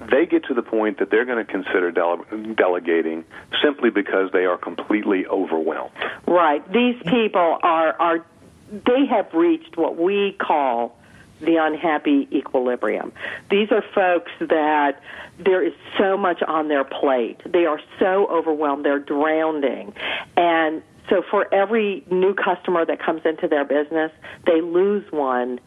they 0.00 0.26
get 0.26 0.44
to 0.44 0.54
the 0.54 0.62
point 0.62 0.98
that 0.98 1.10
they're 1.10 1.24
going 1.24 1.44
to 1.44 1.50
consider 1.50 1.90
dele- 1.90 2.24
delegating 2.54 3.24
simply 3.62 3.90
because 3.90 4.30
they 4.32 4.44
are 4.44 4.58
completely 4.58 5.26
overwhelmed. 5.26 5.92
Right. 6.26 6.66
These 6.72 6.96
people 7.06 7.58
are 7.62 7.92
are 8.00 8.24
they 8.70 9.06
have 9.06 9.32
reached 9.32 9.76
what 9.76 9.96
we 9.96 10.32
call 10.32 10.96
the 11.40 11.56
unhappy 11.56 12.28
equilibrium. 12.32 13.12
These 13.50 13.70
are 13.70 13.82
folks 13.94 14.32
that 14.40 15.00
there 15.38 15.62
is 15.62 15.74
so 15.98 16.16
much 16.16 16.42
on 16.42 16.68
their 16.68 16.84
plate. 16.84 17.40
They 17.44 17.66
are 17.66 17.80
so 17.98 18.26
overwhelmed. 18.30 18.84
They're 18.84 18.98
drowning. 18.98 19.94
And 20.36 20.82
so 21.10 21.22
for 21.30 21.52
every 21.52 22.04
new 22.10 22.34
customer 22.34 22.84
that 22.86 23.00
comes 23.00 23.22
into 23.24 23.48
their 23.48 23.64
business, 23.64 24.12
they 24.46 24.60
lose 24.60 25.04
one 25.10 25.60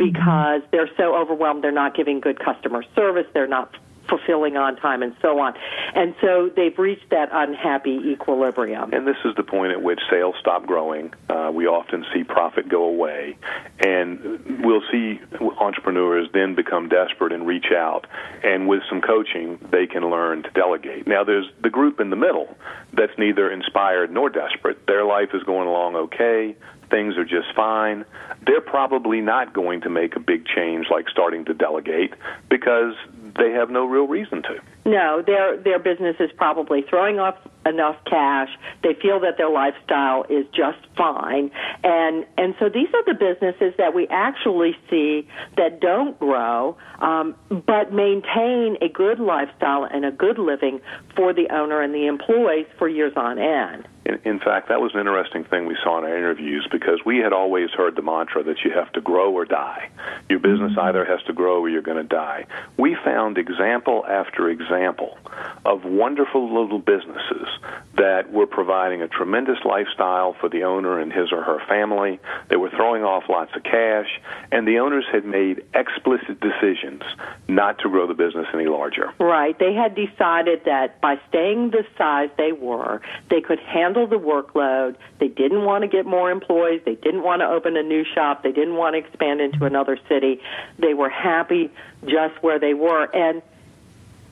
because 0.00 0.62
they're 0.72 0.88
so 0.96 1.14
overwhelmed 1.14 1.62
they're 1.62 1.70
not 1.70 1.94
giving 1.94 2.20
good 2.20 2.40
customer 2.40 2.82
service, 2.96 3.26
they're 3.34 3.46
not 3.46 3.76
fulfilling 4.10 4.56
on 4.56 4.76
time 4.76 5.02
and 5.02 5.14
so 5.22 5.38
on. 5.38 5.54
And 5.94 6.14
so 6.20 6.50
they've 6.54 6.76
reached 6.78 7.08
that 7.10 7.28
unhappy 7.32 7.98
equilibrium. 8.12 8.92
And 8.92 9.06
this 9.06 9.16
is 9.24 9.34
the 9.36 9.42
point 9.42 9.72
at 9.72 9.82
which 9.82 10.00
sales 10.10 10.34
stop 10.40 10.66
growing. 10.66 11.14
Uh, 11.28 11.50
we 11.54 11.66
often 11.66 12.04
see 12.12 12.24
profit 12.24 12.68
go 12.68 12.84
away. 12.84 13.38
And 13.78 14.62
we'll 14.64 14.82
see 14.90 15.20
entrepreneurs 15.58 16.28
then 16.34 16.54
become 16.54 16.88
desperate 16.88 17.32
and 17.32 17.46
reach 17.46 17.72
out. 17.74 18.06
And 18.42 18.68
with 18.68 18.82
some 18.90 19.00
coaching, 19.00 19.58
they 19.70 19.86
can 19.86 20.10
learn 20.10 20.42
to 20.42 20.50
delegate. 20.50 21.06
Now, 21.06 21.24
there's 21.24 21.46
the 21.62 21.70
group 21.70 22.00
in 22.00 22.10
the 22.10 22.16
middle 22.16 22.56
that's 22.92 23.16
neither 23.16 23.50
inspired 23.50 24.10
nor 24.10 24.28
desperate. 24.28 24.86
Their 24.86 25.04
life 25.04 25.30
is 25.32 25.42
going 25.44 25.68
along 25.68 25.96
okay 25.96 26.56
things 26.90 27.16
are 27.16 27.24
just 27.24 27.54
fine, 27.54 28.04
they're 28.46 28.60
probably 28.60 29.20
not 29.20 29.52
going 29.52 29.80
to 29.82 29.88
make 29.88 30.16
a 30.16 30.20
big 30.20 30.44
change 30.44 30.86
like 30.90 31.08
starting 31.08 31.44
to 31.46 31.54
delegate 31.54 32.12
because 32.48 32.94
they 33.36 33.52
have 33.52 33.70
no 33.70 33.84
real 33.84 34.06
reason 34.06 34.42
to. 34.42 34.60
No, 34.84 35.22
their 35.24 35.56
their 35.56 35.78
business 35.78 36.16
is 36.20 36.30
probably 36.36 36.82
throwing 36.82 37.18
off 37.18 37.36
enough 37.66 37.96
cash. 38.06 38.48
They 38.82 38.94
feel 38.94 39.20
that 39.20 39.36
their 39.36 39.50
lifestyle 39.50 40.24
is 40.28 40.46
just 40.54 40.78
fine, 40.96 41.50
and 41.84 42.26
and 42.38 42.54
so 42.58 42.68
these 42.68 42.88
are 42.94 43.04
the 43.04 43.14
businesses 43.14 43.74
that 43.78 43.94
we 43.94 44.08
actually 44.08 44.76
see 44.88 45.28
that 45.56 45.80
don't 45.80 46.18
grow, 46.18 46.76
um, 47.00 47.34
but 47.48 47.92
maintain 47.92 48.76
a 48.80 48.88
good 48.88 49.20
lifestyle 49.20 49.84
and 49.84 50.04
a 50.04 50.10
good 50.10 50.38
living 50.38 50.80
for 51.14 51.32
the 51.32 51.48
owner 51.50 51.80
and 51.80 51.94
the 51.94 52.06
employees 52.06 52.66
for 52.78 52.88
years 52.88 53.12
on 53.16 53.38
end. 53.38 53.86
In, 54.04 54.18
in 54.24 54.38
fact, 54.38 54.68
that 54.68 54.80
was 54.80 54.92
an 54.94 55.00
interesting 55.00 55.44
thing 55.44 55.66
we 55.66 55.76
saw 55.82 55.98
in 55.98 56.04
our 56.04 56.16
interviews 56.16 56.66
because 56.70 57.00
we 57.04 57.18
had 57.18 57.32
always 57.32 57.70
heard 57.70 57.96
the 57.96 58.02
mantra 58.02 58.42
that 58.44 58.64
you 58.64 58.70
have 58.72 58.90
to 58.92 59.00
grow 59.00 59.32
or 59.32 59.44
die. 59.44 59.90
Your 60.28 60.38
business 60.38 60.72
mm-hmm. 60.72 60.80
either 60.80 61.04
has 61.04 61.22
to 61.24 61.32
grow 61.32 61.60
or 61.60 61.68
you're 61.68 61.82
going 61.82 61.98
to 61.98 62.02
die. 62.02 62.46
We 62.78 62.96
found 63.04 63.36
example 63.36 64.04
after 64.08 64.48
example 64.48 65.18
of 65.64 65.84
wonderful 65.84 66.46
little 66.46 66.78
businesses 66.78 67.48
that 67.96 68.32
were 68.32 68.46
providing 68.46 69.02
a 69.02 69.08
tremendous 69.08 69.58
lifestyle 69.64 70.34
for 70.40 70.48
the 70.48 70.62
owner 70.62 70.98
and 70.98 71.12
his 71.12 71.32
or 71.32 71.42
her 71.42 71.60
family. 71.68 72.18
They 72.48 72.56
were 72.56 72.70
throwing 72.70 73.04
off 73.04 73.24
lots 73.28 73.54
of 73.54 73.62
cash, 73.62 74.08
and 74.50 74.66
the 74.66 74.78
owners 74.78 75.04
had 75.12 75.24
made 75.26 75.62
explicit 75.74 76.40
decisions 76.40 77.02
not 77.48 77.78
to 77.80 77.90
grow 77.90 78.06
the 78.06 78.14
business 78.14 78.46
any 78.54 78.66
larger. 78.66 79.12
Right. 79.18 79.58
They 79.58 79.74
had 79.74 79.94
decided 79.94 80.64
that 80.64 81.00
by 81.00 81.20
staying 81.28 81.70
the 81.70 81.84
size 81.98 82.30
they 82.38 82.52
were, 82.52 83.02
they 83.28 83.40
could 83.42 83.58
handle 83.58 83.89
handle 83.90 84.06
the 84.06 84.24
workload. 84.24 84.96
They 85.18 85.28
didn't 85.28 85.64
want 85.64 85.82
to 85.82 85.88
get 85.88 86.06
more 86.06 86.30
employees. 86.30 86.82
They 86.84 86.94
didn't 86.94 87.22
want 87.22 87.40
to 87.40 87.46
open 87.46 87.76
a 87.76 87.82
new 87.82 88.04
shop. 88.14 88.42
They 88.42 88.52
didn't 88.52 88.76
want 88.76 88.94
to 88.94 88.98
expand 88.98 89.40
into 89.40 89.64
another 89.64 89.98
city. 90.08 90.40
They 90.78 90.94
were 90.94 91.08
happy 91.08 91.70
just 92.04 92.42
where 92.42 92.58
they 92.58 92.74
were. 92.74 93.04
And 93.04 93.42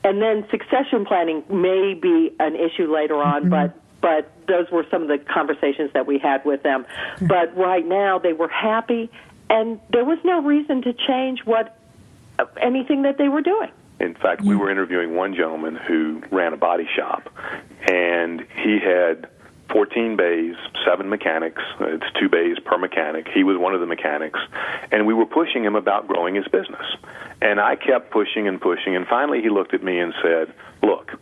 and 0.01 0.21
then 0.21 0.47
succession 0.49 1.05
planning 1.05 1.43
may 1.49 1.93
be 1.93 2.33
an 2.39 2.55
issue 2.55 2.93
later 2.93 3.21
on, 3.21 3.41
mm-hmm. 3.41 3.49
but 3.49 3.75
but 4.01 4.31
those 4.47 4.71
were 4.71 4.85
some 4.89 5.01
of 5.01 5.07
the 5.09 5.17
conversations 5.17 5.91
that 5.93 6.07
we 6.07 6.19
had 6.19 6.45
with 6.45 6.63
them. 6.63 6.85
But 7.21 7.55
right 7.57 7.85
now 7.85 8.17
they 8.17 8.31
were 8.31 8.47
happy 8.47 9.11
and 9.49 9.79
there 9.91 10.05
was 10.05 10.19
no 10.23 10.41
reason 10.41 10.83
to 10.83 10.93
change 10.93 11.41
what 11.43 11.75
anything 12.61 13.01
that 13.01 13.17
they 13.17 13.27
were 13.27 13.41
doing. 13.41 13.71
In 13.99 14.13
fact, 14.13 14.41
we 14.41 14.55
were 14.55 14.71
interviewing 14.71 15.15
one 15.15 15.35
gentleman 15.35 15.75
who 15.75 16.21
ran 16.31 16.53
a 16.53 16.57
body 16.57 16.87
shop, 16.95 17.29
and 17.91 18.45
he 18.63 18.79
had 18.79 19.27
14 19.71 20.15
bays, 20.15 20.55
seven 20.85 21.09
mechanics. 21.09 21.61
It's 21.79 22.05
two 22.19 22.29
bays 22.29 22.57
per 22.59 22.77
mechanic. 22.77 23.27
He 23.27 23.43
was 23.43 23.57
one 23.57 23.73
of 23.73 23.79
the 23.79 23.85
mechanics. 23.85 24.39
And 24.91 25.05
we 25.05 25.13
were 25.13 25.25
pushing 25.25 25.63
him 25.63 25.75
about 25.75 26.07
growing 26.07 26.35
his 26.35 26.47
business. 26.47 26.85
And 27.41 27.59
I 27.59 27.75
kept 27.75 28.11
pushing 28.11 28.47
and 28.47 28.59
pushing. 28.59 28.95
And 28.95 29.07
finally, 29.07 29.41
he 29.41 29.49
looked 29.49 29.73
at 29.73 29.83
me 29.83 29.99
and 29.99 30.13
said, 30.21 30.53
Look, 30.81 31.19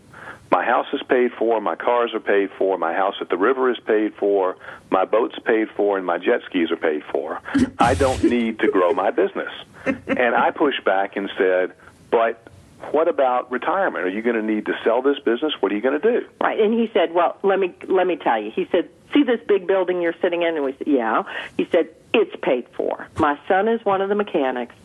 my 0.49 0.63
house 0.63 0.87
is 0.93 1.01
paid 1.03 1.31
for, 1.33 1.59
my 1.59 1.75
cars 1.75 2.13
are 2.13 2.19
paid 2.19 2.49
for, 2.57 2.77
my 2.77 2.93
house 2.93 3.15
at 3.19 3.29
the 3.29 3.37
river 3.37 3.69
is 3.69 3.77
paid 3.85 4.13
for, 4.15 4.55
my 4.89 5.03
boat's 5.03 5.37
paid 5.39 5.69
for, 5.75 5.97
and 5.97 6.05
my 6.05 6.17
jet 6.17 6.41
skis 6.45 6.71
are 6.71 6.77
paid 6.77 7.03
for. 7.11 7.41
I 7.79 7.95
don't 7.95 8.23
need 8.23 8.59
to 8.59 8.71
grow 8.71 8.93
my 8.93 9.11
business. 9.11 9.51
And 9.85 10.35
I 10.35 10.51
pushed 10.51 10.83
back 10.85 11.15
and 11.15 11.29
said, 11.37 11.73
But 12.11 12.47
what 12.91 13.07
about 13.07 13.51
retirement? 13.51 14.05
Are 14.05 14.09
you 14.09 14.21
going 14.21 14.35
to 14.35 14.41
need 14.41 14.65
to 14.67 14.73
sell 14.83 15.01
this 15.01 15.19
business? 15.19 15.53
What 15.59 15.71
are 15.71 15.75
you 15.75 15.81
going 15.81 15.99
to 15.99 16.19
do? 16.19 16.27
Right. 16.39 16.59
And 16.59 16.73
he 16.73 16.89
said, 16.93 17.13
"Well, 17.13 17.37
let 17.43 17.59
me 17.59 17.73
let 17.87 18.07
me 18.07 18.15
tell 18.15 18.41
you." 18.41 18.51
He 18.51 18.67
said, 18.71 18.89
"See 19.13 19.23
this 19.23 19.39
big 19.47 19.67
building 19.67 20.01
you're 20.01 20.15
sitting 20.21 20.43
in?" 20.43 20.55
And 20.55 20.63
we 20.63 20.73
said, 20.73 20.87
"Yeah." 20.87 21.23
He 21.57 21.67
said, 21.71 21.89
"It's 22.13 22.35
paid 22.41 22.67
for. 22.75 23.07
My 23.17 23.39
son 23.47 23.67
is 23.67 23.83
one 23.83 24.01
of 24.01 24.09
the 24.09 24.15
mechanics. 24.15 24.75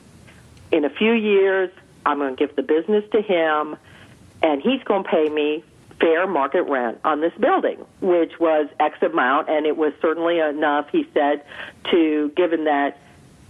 In 0.71 0.85
a 0.85 0.91
few 0.91 1.13
years, 1.13 1.71
I'm 2.07 2.19
going 2.19 2.35
to 2.35 2.47
give 2.47 2.57
the 2.57 2.63
business 2.63 3.05
to 3.13 3.21
him, 3.21 3.77
and 4.43 4.63
he's 4.63 4.83
going 4.85 5.05
to 5.05 5.09
pay 5.09 5.29
me 5.29 5.63
fair 6.01 6.27
market 6.27 6.63
rent 6.63 6.99
on 7.05 7.21
this 7.21 7.35
building, 7.39 7.85
which 8.01 8.41
was 8.41 8.69
X 8.81 9.01
amount, 9.03 9.51
and 9.51 9.67
it 9.67 9.77
was 9.77 9.93
certainly 10.01 10.39
enough." 10.39 10.89
He 10.91 11.07
said, 11.13 11.45
to 11.91 12.33
given 12.37 12.65
that 12.65 12.99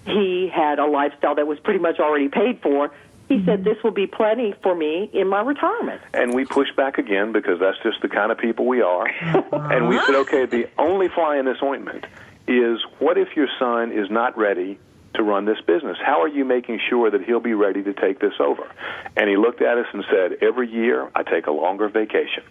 he 0.04 0.50
had 0.52 0.80
a 0.80 0.86
lifestyle 0.86 1.36
that 1.36 1.46
was 1.46 1.60
pretty 1.60 1.78
much 1.78 2.00
already 2.00 2.28
paid 2.28 2.60
for 2.60 2.90
he 3.32 3.44
said, 3.44 3.64
This 3.64 3.76
will 3.82 3.92
be 3.92 4.06
plenty 4.06 4.54
for 4.62 4.74
me 4.74 5.10
in 5.12 5.28
my 5.28 5.40
retirement. 5.40 6.00
And 6.12 6.34
we 6.34 6.44
pushed 6.44 6.76
back 6.76 6.98
again 6.98 7.32
because 7.32 7.58
that's 7.60 7.78
just 7.82 8.00
the 8.02 8.08
kind 8.08 8.30
of 8.30 8.38
people 8.38 8.66
we 8.66 8.82
are. 8.82 9.06
and 9.52 9.88
we 9.88 9.98
said, 10.00 10.14
Okay, 10.16 10.46
the 10.46 10.68
only 10.78 11.08
fly 11.08 11.38
in 11.38 11.46
this 11.46 11.58
ointment 11.62 12.06
is 12.46 12.80
what 12.98 13.16
if 13.18 13.36
your 13.36 13.48
son 13.58 13.92
is 13.92 14.10
not 14.10 14.36
ready 14.36 14.78
to 15.14 15.22
run 15.22 15.44
this 15.44 15.60
business? 15.66 15.96
How 16.02 16.22
are 16.22 16.28
you 16.28 16.44
making 16.44 16.80
sure 16.88 17.10
that 17.10 17.22
he'll 17.24 17.40
be 17.40 17.54
ready 17.54 17.82
to 17.82 17.92
take 17.92 18.18
this 18.18 18.34
over? 18.40 18.70
And 19.16 19.28
he 19.28 19.36
looked 19.36 19.62
at 19.62 19.78
us 19.78 19.86
and 19.92 20.04
said, 20.10 20.38
Every 20.42 20.70
year 20.70 21.10
I 21.14 21.22
take 21.22 21.46
a 21.46 21.52
longer 21.52 21.88
vacation. 21.88 22.42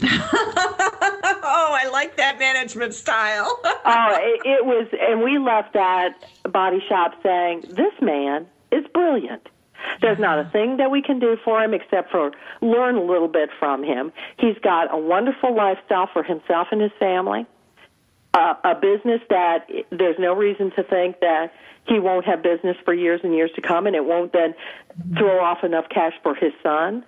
oh, 0.02 1.68
I 1.80 1.88
like 1.92 2.16
that 2.16 2.38
management 2.38 2.94
style. 2.94 3.60
oh, 3.64 4.18
it, 4.20 4.46
it 4.46 4.64
was, 4.64 4.88
and 4.98 5.22
we 5.22 5.38
left 5.38 5.74
that 5.74 6.24
body 6.50 6.82
shop 6.88 7.14
saying, 7.22 7.64
This 7.68 7.92
man 8.00 8.46
is 8.70 8.84
brilliant. 8.92 9.46
There's 10.02 10.18
not 10.18 10.38
a 10.38 10.50
thing 10.50 10.76
that 10.78 10.90
we 10.90 11.00
can 11.00 11.18
do 11.18 11.36
for 11.44 11.62
him 11.62 11.72
except 11.72 12.10
for 12.10 12.32
learn 12.60 12.96
a 12.96 13.02
little 13.02 13.28
bit 13.28 13.50
from 13.58 13.82
him. 13.82 14.12
He's 14.38 14.58
got 14.58 14.92
a 14.92 14.98
wonderful 14.98 15.54
lifestyle 15.54 16.08
for 16.12 16.22
himself 16.22 16.68
and 16.72 16.80
his 16.80 16.92
family. 16.98 17.46
Uh, 18.34 18.54
a 18.64 18.74
business 18.74 19.20
that 19.30 19.68
there's 19.90 20.16
no 20.18 20.34
reason 20.34 20.70
to 20.72 20.82
think 20.82 21.20
that 21.20 21.52
he 21.86 21.98
won't 21.98 22.24
have 22.24 22.42
business 22.42 22.76
for 22.84 22.94
years 22.94 23.20
and 23.22 23.34
years 23.34 23.50
to 23.54 23.60
come, 23.60 23.86
and 23.86 23.94
it 23.94 24.04
won't 24.04 24.32
then 24.32 24.54
throw 25.16 25.44
off 25.44 25.62
enough 25.64 25.84
cash 25.88 26.14
for 26.22 26.34
his 26.34 26.52
son 26.62 27.04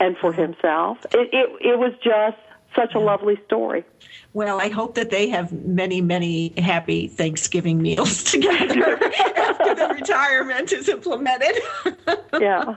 and 0.00 0.16
for 0.18 0.32
himself. 0.32 0.98
It 1.12 1.30
it, 1.32 1.50
it 1.60 1.78
was 1.78 1.92
just 2.02 2.36
such 2.76 2.94
a 2.94 2.98
lovely 2.98 3.40
story. 3.46 3.84
Well, 4.32 4.60
I 4.60 4.68
hope 4.68 4.94
that 4.96 5.10
they 5.10 5.28
have 5.30 5.52
many, 5.64 6.00
many 6.00 6.52
happy 6.58 7.08
Thanksgiving 7.08 7.80
meals 7.80 8.22
together 8.32 9.02
after 9.36 9.74
the 9.74 9.88
retirement 9.94 10.72
is 10.72 10.88
implemented. 10.88 11.62
yeah. 12.40 12.76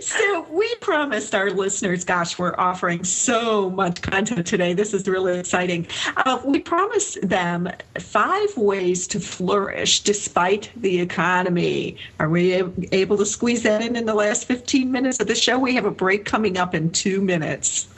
So 0.00 0.46
we 0.50 0.72
promised 0.76 1.34
our 1.34 1.50
listeners, 1.50 2.04
gosh, 2.04 2.38
we're 2.38 2.54
offering 2.56 3.02
so 3.02 3.68
much 3.68 4.00
content 4.00 4.46
today. 4.46 4.74
This 4.74 4.94
is 4.94 5.08
really 5.08 5.38
exciting. 5.40 5.88
Uh, 6.16 6.40
we 6.44 6.60
promised 6.60 7.20
them 7.28 7.68
five 7.98 8.56
ways 8.56 9.08
to 9.08 9.18
flourish 9.18 10.00
despite 10.00 10.70
the 10.76 11.00
economy. 11.00 11.96
Are 12.20 12.28
we 12.28 12.52
able 12.92 13.16
to 13.16 13.26
squeeze 13.26 13.64
that 13.64 13.82
in 13.82 13.96
in 13.96 14.06
the 14.06 14.14
last 14.14 14.44
15 14.46 14.92
minutes 14.92 15.18
of 15.18 15.26
the 15.26 15.34
show? 15.34 15.58
We 15.58 15.74
have 15.74 15.84
a 15.84 15.90
break 15.90 16.24
coming 16.24 16.56
up 16.56 16.74
in 16.74 16.90
two 16.90 17.20
minutes. 17.20 17.88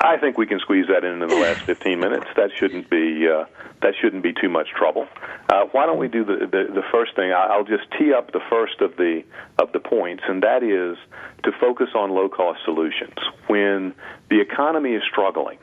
I 0.00 0.18
think 0.18 0.36
we 0.36 0.46
can 0.46 0.58
squeeze 0.60 0.86
that 0.88 1.04
in 1.04 1.22
in 1.22 1.28
the 1.30 1.36
last 1.36 1.60
15 1.66 1.98
minutes. 1.98 2.26
That 2.36 2.50
shouldn't 2.58 2.90
be 2.90 3.26
uh, 3.26 3.44
that 3.80 3.94
shouldn't 4.00 4.22
be 4.22 4.32
too 4.32 4.48
much 4.48 4.68
trouble. 4.76 5.06
Uh, 5.48 5.64
why 5.72 5.86
don't 5.86 5.98
we 5.98 6.08
do 6.08 6.24
the, 6.24 6.46
the 6.46 6.74
the 6.74 6.82
first 6.92 7.16
thing? 7.16 7.32
I'll 7.32 7.64
just 7.64 7.84
tee 7.98 8.12
up 8.12 8.32
the 8.32 8.40
first 8.50 8.80
of 8.80 8.96
the 8.96 9.22
of 9.58 9.72
the 9.72 9.80
points, 9.80 10.22
and 10.28 10.42
that 10.42 10.62
is 10.62 10.98
to 11.44 11.52
focus 11.60 11.88
on 11.94 12.10
low 12.10 12.28
cost 12.28 12.60
solutions 12.64 13.14
when 13.46 13.94
the 14.30 14.40
economy 14.40 14.94
is 14.94 15.02
struggling. 15.10 15.58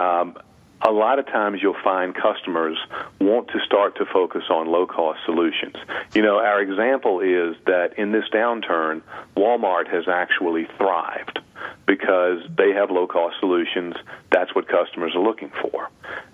Um, 0.00 0.36
a 0.82 0.90
lot 0.90 1.18
of 1.18 1.26
times 1.26 1.60
you'll 1.62 1.82
find 1.82 2.14
customers 2.14 2.76
want 3.20 3.48
to 3.48 3.58
start 3.64 3.96
to 3.96 4.06
focus 4.06 4.44
on 4.50 4.66
low 4.66 4.86
cost 4.86 5.20
solutions. 5.24 5.74
You 6.14 6.22
know, 6.22 6.38
our 6.38 6.60
example 6.60 7.20
is 7.20 7.56
that 7.66 7.98
in 7.98 8.12
this 8.12 8.24
downturn, 8.32 9.02
Walmart 9.36 9.88
has 9.88 10.06
actually 10.08 10.66
thrived 10.76 11.40
because 11.86 12.40
they 12.56 12.72
have 12.72 12.90
low 12.90 13.06
cost 13.06 13.36
solutions. 13.40 13.94
That's 14.30 14.54
what 14.54 14.68
customers 14.68 15.14
are 15.14 15.22
looking 15.22 15.50
for. 15.62 15.90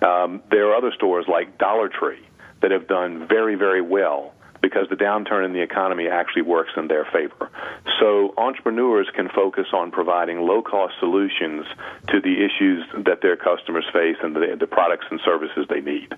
Um, 0.07 0.43
there 0.51 0.71
are 0.71 0.77
other 0.77 0.93
stores 0.93 1.27
like 1.29 1.59
Dollar 1.59 1.89
Tree 1.89 2.21
that 2.61 2.71
have 2.71 2.89
done 2.89 3.27
very, 3.29 3.55
very 3.55 3.83
well 3.83 4.35
because 4.63 4.89
the 4.89 4.97
downturn 4.97 5.45
in 5.45 5.53
the 5.53 5.61
economy 5.61 6.09
actually 6.09 6.43
works 6.43 6.71
in 6.77 6.87
their 6.89 7.05
favor. 7.13 7.51
So 8.01 8.33
entrepreneurs 8.39 9.09
can 9.15 9.29
focus 9.29 9.67
on 9.73 9.91
providing 9.91 10.41
low 10.41 10.63
cost 10.63 10.95
solutions 11.01 11.67
to 12.09 12.21
the 12.21 12.45
issues 12.45 12.87
that 13.05 13.21
their 13.21 13.37
customers 13.37 13.85
face 13.93 14.17
and 14.23 14.35
the, 14.35 14.57
the 14.59 14.67
products 14.67 15.07
and 15.11 15.21
services 15.25 15.67
they 15.69 15.81
need. 15.81 16.15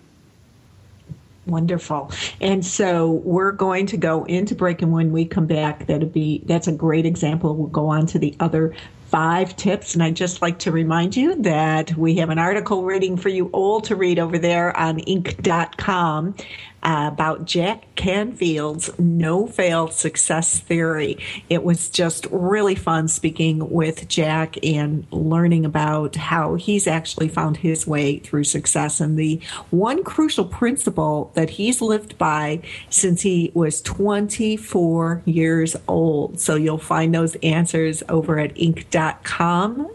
Wonderful. 1.47 2.11
And 2.41 2.65
so 2.65 3.11
we're 3.11 3.53
going 3.53 3.87
to 3.87 3.97
go 3.99 4.25
into 4.25 4.55
break, 4.55 4.81
and 4.81 4.93
when 4.93 5.13
we 5.13 5.27
come 5.27 5.47
back, 5.47 5.87
that'll 5.87 6.09
be 6.09 6.43
that's 6.47 6.69
a 6.69 6.73
great 6.73 7.05
example. 7.05 7.55
We'll 7.55 7.67
go 7.67 7.89
on 7.89 8.07
to 8.07 8.19
the 8.19 8.35
other 8.41 8.75
five 9.15 9.55
tips. 9.55 9.95
And 9.95 10.03
I'd 10.03 10.17
just 10.17 10.43
like 10.43 10.59
to 10.61 10.73
remind 10.73 11.17
you 11.17 11.37
that 11.43 11.97
we 11.97 12.17
have 12.17 12.31
an 12.31 12.39
article 12.41 12.83
reading 12.83 13.17
for 13.17 13.29
you 13.29 13.47
all 13.53 13.81
to 13.83 13.95
read 13.95 14.19
over 14.19 14.39
there 14.39 14.77
on 14.77 14.99
Inc.com 14.99 16.35
uh, 16.83 17.11
about 17.13 17.45
Jack 17.45 17.95
Canfield's 17.95 18.91
no 18.99 19.47
fail 19.47 19.89
success 19.89 20.59
theory. 20.59 21.17
It 21.49 21.63
was 21.63 21.89
just 21.89 22.27
really 22.33 22.75
fun 22.75 23.07
speaking 23.07 23.71
with 23.71 24.09
Jack 24.09 24.57
and 24.65 25.07
learning 25.13 25.65
about 25.65 26.17
how 26.17 26.57
he's 26.57 26.89
actually 26.89 27.29
found 27.29 27.59
his 27.59 27.87
way 27.87 28.19
through 28.19 28.45
success 28.45 29.01
and 29.01 29.17
the 29.17 29.41
one 29.71 30.03
crucial 30.03 30.45
principle 30.45 31.31
that 31.35 31.51
he's 31.51 31.81
lived 31.81 32.19
by 32.19 32.61
since 32.91 33.23
he 33.23 33.53
was 33.55 33.81
24 33.81 35.23
years 35.25 35.77
old. 35.87 36.41
So 36.41 36.57
you'll 36.57 36.79
find 36.79 37.15
those 37.15 37.37
answers 37.37 38.03
over 38.09 38.41
at 38.41 38.57
inc.com 38.57 39.04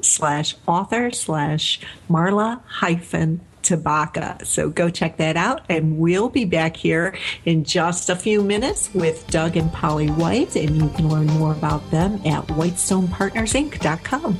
slash 0.01 0.55
author 0.67 1.11
slash 1.11 1.79
Marla 2.09 2.61
hyphen 2.65 3.41
Tabaka. 3.63 4.45
So 4.45 4.69
go 4.69 4.89
check 4.89 5.17
that 5.17 5.37
out. 5.37 5.61
And 5.69 5.97
we'll 5.97 6.29
be 6.29 6.45
back 6.45 6.75
here 6.75 7.15
in 7.45 7.63
just 7.63 8.09
a 8.09 8.15
few 8.15 8.43
minutes 8.43 8.89
with 8.93 9.27
Doug 9.27 9.57
and 9.57 9.71
Polly 9.71 10.07
White. 10.07 10.55
And 10.55 10.77
you 10.77 10.89
can 10.89 11.09
learn 11.09 11.27
more 11.27 11.51
about 11.53 11.89
them 11.91 12.15
at 12.25 12.45
whitestonepartnersinc.com. 12.47 14.39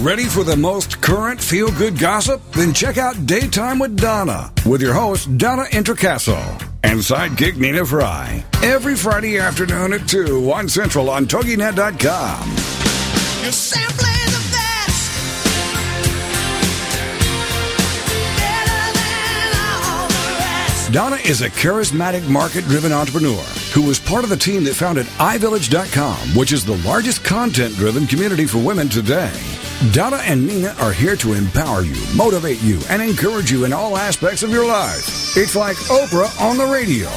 Ready 0.00 0.24
for 0.24 0.44
the 0.44 0.56
most 0.56 1.00
current 1.00 1.40
feel 1.40 1.70
good 1.72 1.98
gossip? 1.98 2.42
Then 2.52 2.74
check 2.74 2.98
out 2.98 3.26
Daytime 3.26 3.78
with 3.78 3.96
Donna 3.96 4.52
with 4.66 4.82
your 4.82 4.92
host, 4.92 5.38
Donna 5.38 5.64
Introcaso, 5.64 6.38
and 6.82 6.98
sidekick 7.00 7.56
Nina 7.56 7.86
Fry. 7.86 8.44
Every 8.62 8.96
Friday 8.96 9.38
afternoon 9.38 9.94
at 9.94 10.06
2, 10.06 10.40
1 10.40 10.68
Central 10.68 11.08
on 11.08 11.26
TogiNet.com. 11.26 12.50
Donna 20.94 21.16
is 21.16 21.42
a 21.42 21.50
charismatic, 21.50 22.28
market 22.28 22.62
driven 22.66 22.92
entrepreneur 22.92 23.42
who 23.72 23.82
was 23.82 23.98
part 23.98 24.22
of 24.22 24.30
the 24.30 24.36
team 24.36 24.62
that 24.62 24.74
founded 24.74 25.06
iVillage.com, 25.18 26.36
which 26.36 26.52
is 26.52 26.64
the 26.64 26.76
largest 26.88 27.24
content 27.24 27.74
driven 27.74 28.06
community 28.06 28.46
for 28.46 28.58
women 28.58 28.88
today. 28.88 29.32
Donna 29.90 30.18
and 30.18 30.46
Nina 30.46 30.68
are 30.78 30.92
here 30.92 31.16
to 31.16 31.32
empower 31.32 31.82
you, 31.82 32.00
motivate 32.14 32.62
you, 32.62 32.78
and 32.90 33.02
encourage 33.02 33.50
you 33.50 33.64
in 33.64 33.72
all 33.72 33.98
aspects 33.98 34.44
of 34.44 34.50
your 34.50 34.66
life. 34.66 35.36
It's 35.36 35.56
like 35.56 35.76
Oprah 35.88 36.40
on 36.40 36.58
the 36.58 36.64
radio. 36.64 37.10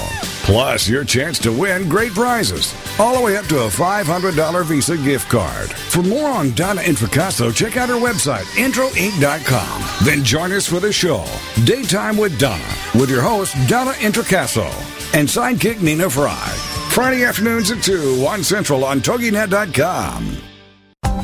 Plus, 0.47 0.87
your 0.87 1.03
chance 1.03 1.39
to 1.39 1.51
win 1.51 1.89
great 1.89 2.13
prizes, 2.13 2.73
all 3.01 3.13
the 3.17 3.21
way 3.21 3.35
up 3.35 3.43
to 3.47 3.63
a 3.63 3.67
$500 3.67 4.63
Visa 4.63 4.95
gift 4.95 5.29
card. 5.29 5.69
For 5.69 6.01
more 6.01 6.29
on 6.29 6.53
Donna 6.53 6.79
Introcaso, 6.83 7.53
check 7.53 7.75
out 7.75 7.89
her 7.89 7.95
website, 7.95 8.45
introinc.com. 8.55 10.05
Then 10.05 10.23
join 10.23 10.53
us 10.53 10.65
for 10.65 10.79
the 10.79 10.93
show, 10.93 11.25
Daytime 11.65 12.15
with 12.15 12.39
Donna, 12.39 12.63
with 12.95 13.09
your 13.09 13.21
host, 13.21 13.57
Donna 13.67 13.91
Introcaso, 13.91 14.67
and 15.13 15.27
sidekick 15.27 15.81
Nina 15.81 16.09
Fry. 16.09 16.47
Friday 16.91 17.25
afternoons 17.25 17.69
at 17.69 17.83
2, 17.83 18.23
1 18.23 18.43
Central 18.45 18.85
on 18.85 19.01
TogiNet.com. 19.01 20.37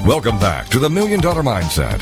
Welcome 0.05 0.37
back 0.37 0.67
to 0.67 0.79
the 0.79 0.89
Million 0.89 1.21
Dollar 1.21 1.43
Mindset. 1.43 2.01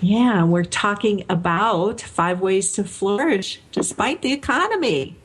yeah, 0.00 0.44
we're 0.44 0.64
talking 0.64 1.24
about 1.28 2.00
five 2.00 2.40
ways 2.40 2.72
to 2.72 2.84
flourish 2.84 3.60
despite 3.72 4.22
the 4.22 4.32
economy. 4.32 5.16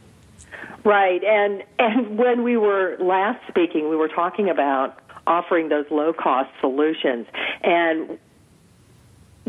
Right, 0.83 1.23
and 1.23 1.63
and 1.77 2.17
when 2.17 2.43
we 2.43 2.57
were 2.57 2.95
last 2.99 3.45
speaking, 3.47 3.89
we 3.89 3.95
were 3.95 4.07
talking 4.07 4.49
about 4.49 4.99
offering 5.27 5.69
those 5.69 5.85
low 5.91 6.13
cost 6.13 6.49
solutions, 6.61 7.27
and 7.63 8.17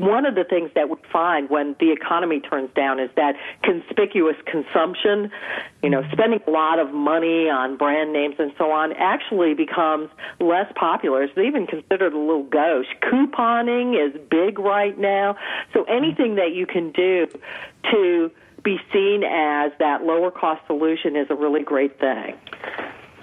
one 0.00 0.26
of 0.26 0.34
the 0.34 0.44
things 0.44 0.70
that 0.74 0.88
we 0.88 0.96
find 1.12 1.50
when 1.50 1.76
the 1.80 1.92
economy 1.92 2.40
turns 2.40 2.70
down 2.74 2.98
is 2.98 3.10
that 3.16 3.34
conspicuous 3.62 4.36
consumption, 4.46 5.30
you 5.82 5.90
know, 5.90 6.02
spending 6.12 6.40
a 6.46 6.50
lot 6.50 6.78
of 6.78 6.92
money 6.92 7.48
on 7.48 7.76
brand 7.76 8.12
names 8.12 8.36
and 8.38 8.52
so 8.58 8.70
on 8.70 8.92
actually 8.94 9.54
becomes 9.54 10.10
less 10.40 10.70
popular. 10.74 11.22
It's 11.22 11.36
even 11.38 11.66
considered 11.66 12.12
a 12.12 12.18
little 12.18 12.44
gauche. 12.44 12.86
Couponing 13.02 13.94
is 13.94 14.18
big 14.30 14.58
right 14.58 14.98
now. 14.98 15.36
So 15.72 15.84
anything 15.84 16.36
that 16.36 16.52
you 16.52 16.66
can 16.66 16.92
do 16.92 17.26
to 17.90 18.30
be 18.62 18.78
seen 18.92 19.22
as 19.24 19.72
that 19.78 20.02
lower 20.02 20.30
cost 20.30 20.66
solution 20.66 21.16
is 21.16 21.26
a 21.30 21.34
really 21.34 21.62
great 21.62 21.98
thing. 21.98 22.36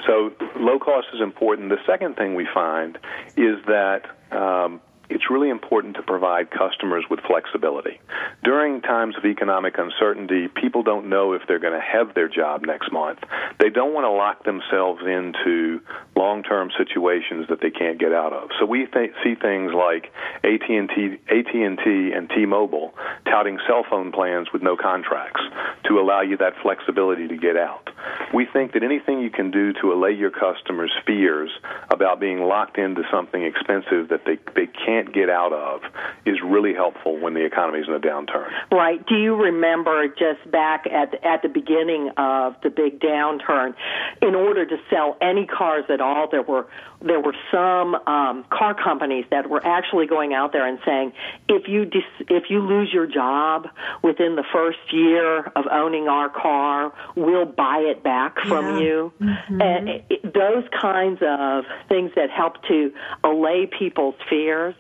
So 0.05 0.31
low 0.55 0.79
cost 0.79 1.07
is 1.13 1.21
important. 1.21 1.69
The 1.69 1.83
second 1.85 2.15
thing 2.15 2.35
we 2.35 2.47
find 2.53 2.97
is 3.35 3.57
that 3.67 4.03
um, 4.31 4.81
it's 5.09 5.29
really 5.29 5.49
important 5.49 5.95
to 5.95 6.03
provide 6.03 6.51
customers 6.51 7.05
with 7.09 7.19
flexibility. 7.21 7.99
During 8.43 8.81
times 8.81 9.15
of 9.17 9.25
economic 9.25 9.77
uncertainty, 9.77 10.47
people 10.47 10.83
don't 10.83 11.09
know 11.09 11.33
if 11.33 11.43
they're 11.47 11.59
going 11.59 11.79
to 11.79 11.85
have 11.85 12.13
their 12.13 12.27
job 12.27 12.63
next 12.65 12.91
month. 12.91 13.19
They 13.59 13.69
don't 13.69 13.93
want 13.93 14.05
to 14.05 14.11
lock 14.11 14.43
themselves 14.43 15.01
into 15.03 15.81
long-term 16.15 16.71
situations 16.77 17.47
that 17.49 17.61
they 17.61 17.69
can't 17.69 17.99
get 17.99 18.11
out 18.11 18.33
of. 18.33 18.49
So 18.59 18.65
we 18.65 18.85
th- 18.85 19.11
see 19.23 19.35
things 19.35 19.71
like 19.73 20.11
AT&T, 20.43 21.19
AT&T 21.29 22.11
and 22.11 22.29
T-Mobile 22.29 22.93
touting 23.25 23.59
cell 23.67 23.85
phone 23.89 24.11
plans 24.11 24.47
with 24.51 24.61
no 24.61 24.75
contracts 24.75 25.41
to 25.85 25.99
allow 25.99 26.21
you 26.21 26.37
that 26.37 26.53
flexibility 26.61 27.27
to 27.27 27.37
get 27.37 27.55
out. 27.55 27.89
We 28.33 28.45
think 28.45 28.73
that 28.73 28.83
anything 28.83 29.21
you 29.21 29.29
can 29.29 29.51
do 29.51 29.73
to 29.81 29.93
allay 29.93 30.11
your 30.11 30.31
customers' 30.31 30.91
fears 31.05 31.49
about 31.89 32.19
being 32.19 32.41
locked 32.41 32.77
into 32.77 33.03
something 33.11 33.43
expensive 33.43 34.09
that 34.09 34.25
they, 34.25 34.37
they 34.55 34.67
can't 34.67 34.96
get 35.05 35.29
out 35.29 35.53
of 35.53 35.81
is 36.25 36.37
really 36.43 36.73
helpful 36.73 37.17
when 37.19 37.33
the 37.33 37.45
economy 37.45 37.79
is 37.79 37.87
in 37.87 37.93
a 37.93 37.99
downturn. 37.99 38.49
Right. 38.71 39.05
Do 39.05 39.15
you 39.15 39.35
remember 39.35 40.07
just 40.07 40.49
back 40.51 40.85
at 40.87 41.23
at 41.23 41.41
the 41.41 41.49
beginning 41.49 42.09
of 42.17 42.55
the 42.63 42.69
big 42.69 42.99
downturn, 42.99 43.75
in 44.21 44.35
order 44.35 44.65
to 44.65 44.77
sell 44.89 45.17
any 45.21 45.45
cars 45.45 45.85
at 45.89 46.01
all, 46.01 46.27
there 46.29 46.41
were 46.41 46.67
there 47.01 47.19
were 47.19 47.35
some 47.51 47.95
um, 48.07 48.43
car 48.49 48.73
companies 48.73 49.25
that 49.29 49.49
were 49.49 49.63
actually 49.65 50.07
going 50.07 50.33
out 50.33 50.51
there 50.51 50.65
and 50.67 50.79
saying, 50.85 51.13
if 51.47 51.67
you 51.67 51.85
dis- 51.85 52.27
if 52.29 52.49
you 52.49 52.59
lose 52.59 52.91
your 52.91 53.05
job 53.07 53.67
within 54.03 54.35
the 54.35 54.43
first 54.51 54.79
year 54.91 55.39
of 55.55 55.65
owning 55.71 56.07
our 56.07 56.29
car, 56.29 56.91
we'll 57.15 57.45
buy 57.45 57.77
it 57.79 58.01
back 58.03 58.39
from 58.39 58.77
Yeah. 58.77 58.83
you. 58.83 59.13
Mhm. 59.21 59.61
And 59.63 59.89
it, 59.89 60.05
it- 60.09 60.33
those 60.33 60.63
kinds 60.81 61.19
of 61.21 61.65
things 61.87 62.11
that 62.15 62.29
help 62.29 62.61
to 62.67 62.91
allay 63.23 63.65
people's 63.67 64.15
fears 64.29 64.75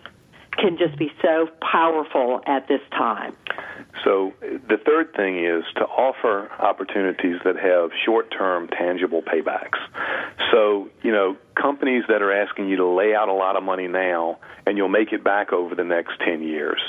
can 0.57 0.77
just 0.77 0.97
be 0.97 1.11
so 1.21 1.47
powerful 1.61 2.41
at 2.45 2.67
this 2.67 2.81
time. 2.91 3.35
So 4.03 4.33
the 4.41 4.77
third 4.77 5.13
thing 5.15 5.43
is 5.43 5.63
to 5.75 5.85
offer 5.85 6.51
opportunities 6.59 7.37
that 7.43 7.57
have 7.57 7.91
short-term 8.05 8.67
tangible 8.69 9.21
paybacks. 9.21 9.79
So, 10.51 10.89
you 11.03 11.11
know, 11.11 11.37
companies 11.59 12.03
that 12.07 12.21
are 12.21 12.31
asking 12.31 12.69
you 12.69 12.77
to 12.77 12.87
lay 12.87 13.15
out 13.15 13.29
a 13.29 13.33
lot 13.33 13.55
of 13.55 13.63
money 13.63 13.87
now 13.87 14.39
and 14.65 14.77
you'll 14.77 14.89
make 14.89 15.11
it 15.11 15.23
back 15.23 15.51
over 15.53 15.75
the 15.75 15.83
next 15.83 16.19
10 16.25 16.43
years 16.43 16.81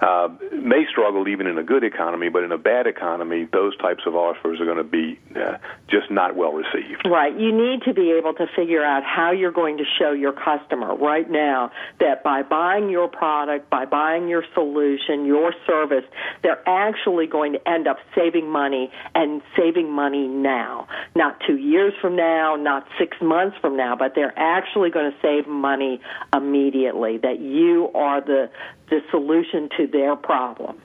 uh, 0.00 0.28
may 0.52 0.84
struggle 0.90 1.26
even 1.28 1.46
in 1.46 1.56
a 1.58 1.62
good 1.62 1.84
economy, 1.84 2.28
but 2.28 2.42
in 2.42 2.52
a 2.52 2.58
bad 2.58 2.86
economy, 2.86 3.48
those 3.52 3.76
types 3.78 4.02
of 4.06 4.14
offers 4.14 4.60
are 4.60 4.64
going 4.64 4.76
to 4.76 4.84
be 4.84 5.18
uh, 5.34 5.56
just 5.88 6.10
not 6.10 6.36
well 6.36 6.52
received. 6.52 7.06
Right. 7.06 7.38
You 7.38 7.52
need 7.52 7.82
to 7.84 7.94
be 7.94 8.12
able 8.12 8.34
to 8.34 8.46
figure 8.54 8.84
out 8.84 9.04
how 9.04 9.32
you're 9.32 9.52
going 9.52 9.78
to 9.78 9.84
show 9.98 10.12
your 10.12 10.32
customer 10.32 10.94
right 10.94 11.30
now 11.30 11.70
that 12.00 12.22
by 12.22 12.42
buying 12.42 12.90
your 12.90 13.08
product, 13.08 13.70
by 13.70 13.86
buying 13.86 14.28
your 14.28 14.44
solution, 14.54 15.24
your 15.24 15.54
service, 15.66 16.04
they're 16.42 16.66
actually 16.68 17.26
going 17.26 17.52
to 17.52 17.68
end 17.68 17.88
up 17.88 17.96
saving 18.14 18.50
money 18.50 18.90
and 19.14 19.40
saving 19.56 19.90
money 19.90 20.28
now. 20.28 20.88
Not 21.14 21.38
two 21.46 21.56
years 21.56 21.94
from 22.00 22.16
now, 22.16 22.56
not 22.56 22.86
six 22.98 23.16
months 23.22 23.56
from 23.60 23.76
now, 23.76 23.96
but 23.96 24.14
they're 24.16 24.36
actually 24.36 24.90
going 24.90 25.12
to 25.12 25.16
save 25.22 25.46
money 25.46 26.00
immediately, 26.34 27.18
that 27.18 27.38
you 27.38 27.90
are 27.94 28.20
the, 28.20 28.50
the 28.90 29.00
solution 29.12 29.68
to 29.76 29.86
their 29.86 30.16
problem. 30.16 30.80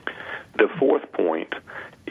The 0.58 0.68
fourth 0.78 1.10
point 1.12 1.52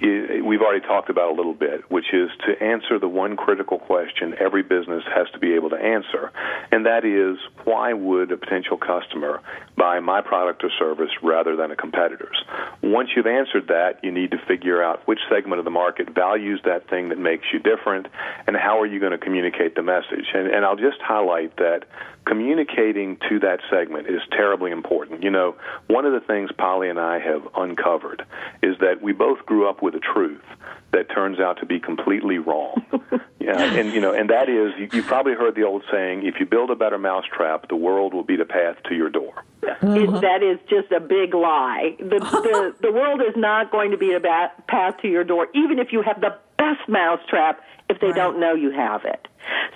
we've 0.02 0.62
already 0.62 0.86
talked 0.86 1.10
about 1.10 1.32
a 1.32 1.36
little 1.36 1.54
bit, 1.54 1.89
which 1.91 2.14
is 2.14 2.30
to 2.45 2.64
answer 2.64 2.97
the 2.97 3.08
one 3.08 3.36
critical 3.36 3.78
question 3.78 4.34
every 4.39 4.64
business 4.64 5.04
has 5.14 5.30
to 5.32 5.39
be 5.39 5.54
able 5.54 5.70
to 5.70 5.76
answer, 5.76 6.32
and 6.72 6.86
that 6.86 7.06
is 7.06 7.38
why 7.66 7.93
would 7.93 8.32
a 8.32 8.38
potential 8.38 8.78
customer 8.78 9.41
buy 9.78 9.99
my 9.99 10.22
product 10.22 10.64
or 10.64 10.72
service 10.80 11.12
rather 11.22 11.56
than 11.56 11.72
a 11.72 11.76
competitor's? 11.76 12.43
Once 12.82 13.10
you've 13.16 13.28
answered 13.28 13.68
that, 13.68 13.99
you 14.04 14.12
need 14.12 14.32
to 14.32 14.38
figure 14.47 14.82
out 14.82 15.08
which 15.08 15.20
segment 15.30 15.60
of 15.60 15.66
the 15.66 15.72
market 15.72 16.10
values 16.10 16.60
that 16.66 16.89
thing 16.89 17.10
that 17.10 17.20
makes 17.20 17.45
you 17.54 17.60
different, 17.60 18.08
and 18.47 18.56
how 18.56 18.80
are 18.82 18.88
you 18.88 18.99
going 18.99 19.12
to 19.12 19.18
communicate 19.18 19.76
the 19.76 19.84
message. 19.84 20.26
And, 20.34 20.47
and 20.47 20.66
I'll 20.66 20.76
just 20.76 20.99
highlight 21.02 21.58
that 21.58 21.86
communicating 22.26 23.17
to 23.30 23.39
that 23.39 23.59
segment 23.69 24.07
is 24.07 24.22
terribly 24.32 24.72
important. 24.72 25.24
You 25.24 25.32
know, 25.32 25.55
one 25.88 26.05
of 26.05 26.13
the 26.13 26.19
things 26.19 26.49
Polly 26.57 26.89
and 26.89 26.99
I 26.99 27.19
have 27.19 27.47
uncovered 27.55 28.26
is 28.61 28.78
that 28.80 29.01
we 29.01 29.11
both 29.11 29.45
grew 29.45 29.67
up 29.67 29.82
with 29.82 29.95
a 29.95 29.99
truth 29.99 30.43
that 30.91 31.09
turns 31.09 31.39
out 31.39 31.59
to 31.59 31.65
be 31.65 31.80
completely 31.80 32.38
wrong. 32.38 32.86
yeah, 33.39 33.61
and 33.61 33.93
you 33.93 34.01
know, 34.01 34.13
and 34.13 34.30
that 34.30 34.49
is 34.49 34.74
you, 34.78 34.89
you've 34.93 35.05
probably 35.05 35.34
heard 35.34 35.55
the 35.55 35.63
old 35.63 35.84
saying: 35.91 36.26
if 36.26 36.36
you 36.39 36.45
build 36.45 36.69
a 36.69 36.76
better 36.76 36.97
mousetrap, 36.97 37.69
the 37.69 37.76
world 37.76 38.13
will 38.13 38.24
be 38.24 38.36
the 38.36 38.45
path 38.45 38.78
to 38.89 38.95
your 38.95 39.09
door. 39.09 39.43
It, 39.63 39.69
uh-huh. 39.84 40.19
that 40.19 40.43
is 40.43 40.59
just 40.69 40.91
a 40.91 40.99
big 40.99 41.34
lie. 41.34 41.95
The, 41.99 42.19
the 42.19 42.76
the 42.82 42.91
world 42.91 43.22
is 43.22 43.36
not 43.36 43.72
going 43.72 43.91
to 43.91 43.97
be 43.97 44.13
a 44.13 44.19
ba- 44.19 44.51
path 44.67 44.97
to 45.01 45.07
your 45.07 45.24
door, 45.24 45.47
even 45.53 45.80
if 45.80 45.91
you 45.91 46.01
have 46.01 46.22
the 46.22 46.38
best 46.72 46.89
mousetrap. 46.89 47.61
If 47.89 47.99
they 47.99 48.13
don't 48.13 48.39
know 48.39 48.53
you 48.53 48.72
have 48.72 49.03
it, 49.03 49.28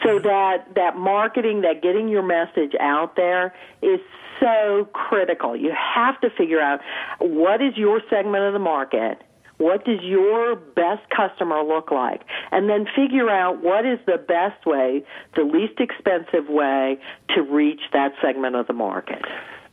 so 0.02 0.20
that 0.20 0.74
that 0.76 0.96
marketing, 0.96 1.62
that 1.62 1.82
getting 1.82 2.08
your 2.08 2.24
message 2.24 2.72
out 2.80 3.18
there, 3.18 3.54
is 3.82 4.00
so 4.40 4.88
critical. 4.94 5.56
You 5.56 5.74
have 5.76 6.20
to 6.22 6.30
figure 6.30 6.62
out 6.62 6.80
what 7.20 7.62
is 7.62 7.76
your 7.76 8.02
segment 8.10 8.46
of 8.46 8.54
the 8.54 8.60
market. 8.60 9.22
What 9.58 9.86
does 9.86 10.02
your 10.02 10.56
best 10.56 11.10
customer 11.10 11.62
look 11.64 11.92
like? 11.92 12.22
And 12.52 12.70
then 12.70 12.86
figure 12.96 13.30
out 13.30 13.64
what 13.64 13.86
is 13.86 14.00
the 14.06 14.18
best 14.18 14.66
way, 14.66 15.04
the 15.36 15.44
least 15.44 15.80
expensive 15.80 16.50
way 16.50 16.98
to 17.36 17.42
reach 17.42 17.82
that 17.94 18.14
segment 18.22 18.56
of 18.56 18.68
the 18.68 18.74
market. 18.74 19.24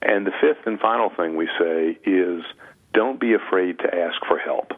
And 0.02 0.26
the 0.26 0.32
fifth 0.40 0.66
and 0.66 0.80
final 0.80 1.10
thing 1.16 1.36
we 1.36 1.48
say 1.58 1.98
is 2.04 2.42
don't 2.92 3.20
be 3.20 3.34
afraid 3.34 3.78
to 3.80 3.94
ask 3.94 4.24
for 4.26 4.38
help. 4.38 4.72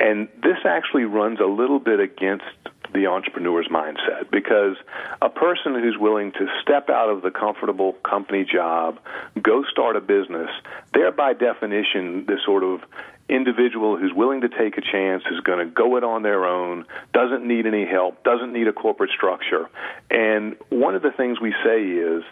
And 0.00 0.28
this 0.42 0.58
actually 0.64 1.04
runs 1.04 1.40
a 1.40 1.46
little 1.46 1.78
bit 1.78 2.00
against 2.00 2.44
the 2.92 3.06
entrepreneur's 3.06 3.68
mindset 3.68 4.30
because 4.30 4.76
a 5.20 5.28
person 5.28 5.74
who's 5.74 5.96
willing 5.98 6.32
to 6.32 6.46
step 6.62 6.88
out 6.88 7.10
of 7.10 7.22
the 7.22 7.30
comfortable 7.30 7.92
company 8.04 8.44
job, 8.44 8.98
go 9.42 9.62
start 9.64 9.96
a 9.96 10.00
business, 10.00 10.48
they're 10.94 11.12
by 11.12 11.34
definition 11.34 12.24
this 12.26 12.40
sort 12.44 12.64
of 12.64 12.80
individual 13.28 13.98
who's 13.98 14.12
willing 14.14 14.40
to 14.40 14.48
take 14.48 14.78
a 14.78 14.80
chance, 14.80 15.22
who's 15.28 15.40
going 15.40 15.58
to 15.58 15.66
go 15.66 15.96
it 15.96 16.04
on 16.04 16.22
their 16.22 16.46
own, 16.46 16.86
doesn't 17.12 17.46
need 17.46 17.66
any 17.66 17.84
help, 17.84 18.24
doesn't 18.24 18.52
need 18.52 18.68
a 18.68 18.72
corporate 18.72 19.10
structure. 19.10 19.68
And 20.10 20.56
one 20.70 20.94
of 20.94 21.02
the 21.02 21.10
things 21.10 21.40
we 21.40 21.54
say 21.62 21.84
is 21.84 22.22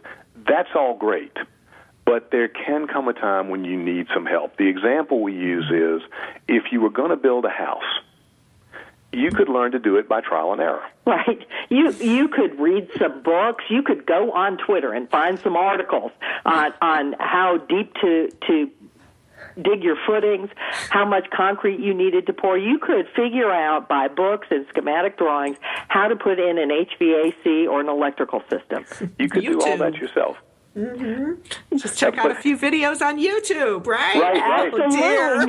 that's 0.49 0.71
all 0.75 0.97
great 0.97 1.37
but 2.07 2.31
there 2.31 2.49
can 2.49 2.87
come 2.87 3.09
a 3.09 3.13
time 3.13 3.51
when 3.51 3.65
you 3.65 3.77
need 3.77 4.07
some 4.15 4.25
help. 4.25 4.57
The 4.57 4.69
example 4.69 5.23
we 5.23 5.35
use 5.35 5.67
is 5.71 6.09
if 6.49 6.73
you 6.73 6.81
were 6.81 6.91
going 6.91 7.11
to 7.11 7.17
build 7.17 7.45
a 7.45 7.51
house, 7.51 7.83
you 9.13 9.31
could 9.31 9.49
learn 9.49 9.73
to 9.73 9.79
do 9.79 9.97
it 9.97 10.09
by 10.09 10.21
trial 10.21 10.53
and 10.53 10.61
error. 10.61 10.85
Right. 11.07 11.47
You 11.69 11.93
you 11.93 12.29
could 12.29 12.59
read 12.59 12.89
some 12.99 13.23
books. 13.23 13.65
You 13.69 13.83
could 13.83 14.07
go 14.07 14.33
on 14.33 14.59
Twitter 14.59 14.93
and 14.93 15.09
find 15.09 15.39
some 15.39 15.57
articles 15.57 16.13
on 16.45 16.73
on 16.83 17.15
how 17.19 17.59
deep 17.59 17.95
to 18.03 18.29
to 18.49 18.71
dig 19.63 19.83
your 19.83 19.97
footings, 20.07 20.51
how 20.91 21.05
much 21.05 21.29
concrete 21.31 21.81
you 21.81 21.95
needed 21.95 22.27
to 22.27 22.33
pour. 22.33 22.59
You 22.59 22.79
could 22.79 23.07
figure 23.15 23.51
out 23.51 23.89
by 23.89 24.09
books 24.09 24.49
and 24.51 24.67
schematic 24.69 25.17
drawings 25.17 25.57
how 25.89 26.09
to 26.09 26.17
put 26.17 26.39
in 26.39 26.59
an 26.59 26.71
HVAC 26.71 27.69
or 27.69 27.81
an 27.81 27.89
electrical 27.89 28.43
system. 28.51 28.85
You 29.19 29.29
could 29.29 29.45
do 29.45 29.61
all 29.61 29.79
that 29.79 29.95
yourself. 29.95 30.37
Mm-hmm. 30.77 31.77
Just 31.77 31.99
check 31.99 32.19
out 32.19 32.31
a 32.31 32.35
few 32.35 32.57
videos 32.57 33.01
on 33.01 33.19
YouTube, 33.19 33.87
right? 33.87 34.21
Right, 34.21 34.41
right. 34.41 34.73
Oh, 34.75 34.91
dear. 34.91 35.49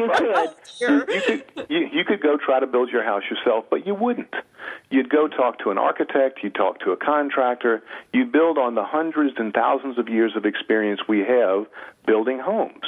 You, 0.80 1.06
you 1.14 1.22
could 1.22 1.70
you, 1.70 1.90
you 1.92 2.06
could 2.06 2.22
go 2.22 2.38
try 2.38 2.60
to 2.62 2.68
build 2.68 2.90
your 2.90 3.04
house 3.04 3.24
yourself, 3.30 3.66
but 3.70 3.86
you 3.86 3.94
wouldn't. 3.94 4.34
You'd 4.90 5.10
go 5.10 5.28
talk 5.28 5.60
to 5.60 5.72
an 5.72 5.78
architect, 5.78 6.40
you'd 6.44 6.56
talk 6.56 6.80
to 6.82 6.92
a 6.92 6.98
contractor, 6.98 7.84
you'd 8.14 8.32
build 8.32 8.58
on 8.58 8.76
the 8.76 8.84
hundreds 8.84 9.36
and 9.38 9.54
thousands 9.54 9.98
of 9.98 10.08
years 10.10 10.34
of 10.36 10.46
experience 10.46 11.02
we 11.08 11.20
have 11.20 11.66
building 12.08 12.40
homes. 12.40 12.88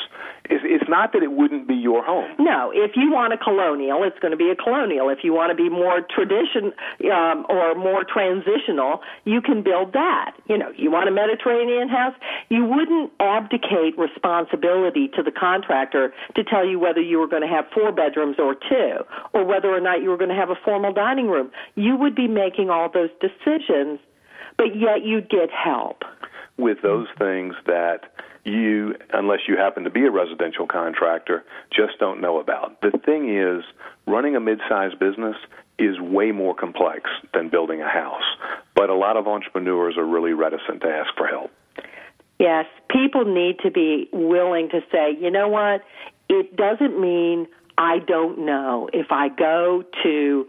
It's, 0.49 0.63
it's 0.65 0.89
not 0.89 1.13
that 1.13 1.21
it 1.21 1.32
wouldn't 1.32 1.67
be 1.67 1.75
your 1.75 2.03
home. 2.03 2.32
No, 2.39 2.71
if 2.73 2.95
you 2.95 3.11
want 3.11 3.34
a 3.34 3.38
colonial, 3.38 4.01
it's 4.03 4.17
going 4.17 4.32
to 4.32 4.38
be 4.38 4.49
a 4.49 4.55
colonial. 4.55 5.09
If 5.09 5.19
you 5.21 5.34
want 5.34 5.51
to 5.51 5.55
be 5.55 5.69
more 5.69 6.01
tradition 6.01 6.73
um, 7.11 7.45
or 7.49 7.75
more 7.75 8.03
transitional, 8.03 9.01
you 9.25 9.41
can 9.41 9.61
build 9.61 9.93
that. 9.93 10.34
You 10.47 10.57
know, 10.57 10.71
you 10.75 10.89
want 10.89 11.07
a 11.07 11.11
Mediterranean 11.11 11.89
house, 11.89 12.15
you 12.49 12.65
wouldn't 12.65 13.11
abdicate 13.19 13.99
responsibility 13.99 15.09
to 15.13 15.21
the 15.21 15.32
contractor 15.32 16.13
to 16.36 16.43
tell 16.43 16.65
you 16.65 16.80
whether 16.80 17.01
you 17.01 17.19
were 17.19 17.27
going 17.27 17.43
to 17.43 17.47
have 17.47 17.65
four 17.73 17.91
bedrooms 17.91 18.38
or 18.39 18.55
two, 18.55 19.05
or 19.34 19.45
whether 19.45 19.69
or 19.69 19.82
not 19.82 20.01
you 20.01 20.09
were 20.09 20.17
going 20.17 20.34
to 20.34 20.39
have 20.39 20.49
a 20.49 20.57
formal 20.65 20.93
dining 20.93 21.27
room. 21.27 21.51
You 21.76 21.95
would 21.97 22.15
be 22.15 22.28
making 22.28 22.70
all 22.70 22.89
those 22.89 23.09
decisions, 23.22 23.99
but 24.57 24.76
yet 24.76 25.03
you'd 25.03 25.30
get 25.30 25.49
help. 25.51 26.03
with 26.59 26.82
those 26.84 27.07
things 27.17 27.55
that 27.65 28.01
you, 28.43 28.95
unless 29.13 29.39
you 29.47 29.57
happen 29.57 29.84
to 29.86 29.89
be 29.89 30.05
a 30.05 30.11
residential 30.11 30.67
contractor, 30.67 31.43
just 31.72 31.97
don't 31.99 32.22
know 32.22 32.39
about. 32.39 32.82
The 32.82 32.91
thing 33.05 33.36
is, 33.36 33.63
running 34.05 34.36
a 34.36 34.39
mid-sized 34.39 34.99
business 34.99 35.36
is 35.78 35.99
way 35.99 36.32
more 36.32 36.53
complex 36.53 37.09
than 37.34 37.49
building 37.49 37.82
a 37.82 37.88
house. 37.88 38.24
But 38.76 38.89
a 38.89 38.95
lot 38.95 39.17
of 39.17 39.28
entrepreneurs 39.28 39.97
are 39.97 40.05
really 40.05 40.34
reticent 40.34 40.82
to 40.82 40.88
ask 40.88 41.09
for 41.15 41.28
help. 41.28 41.51
Yes, 42.39 42.65
people 42.89 43.26
need 43.26 43.59
to 43.63 43.72
be 43.72 44.09
willing 44.11 44.70
to 44.70 44.82
say, 44.91 45.15
you 45.20 45.32
know 45.32 45.47
what? 45.47 45.82
It 46.30 46.55
doesn't 46.55 46.99
mean 46.99 47.47
I 47.78 47.99
don't 47.99 48.45
know. 48.45 48.89
If 48.91 49.07
I 49.09 49.30
go 49.30 49.84
to 50.03 50.47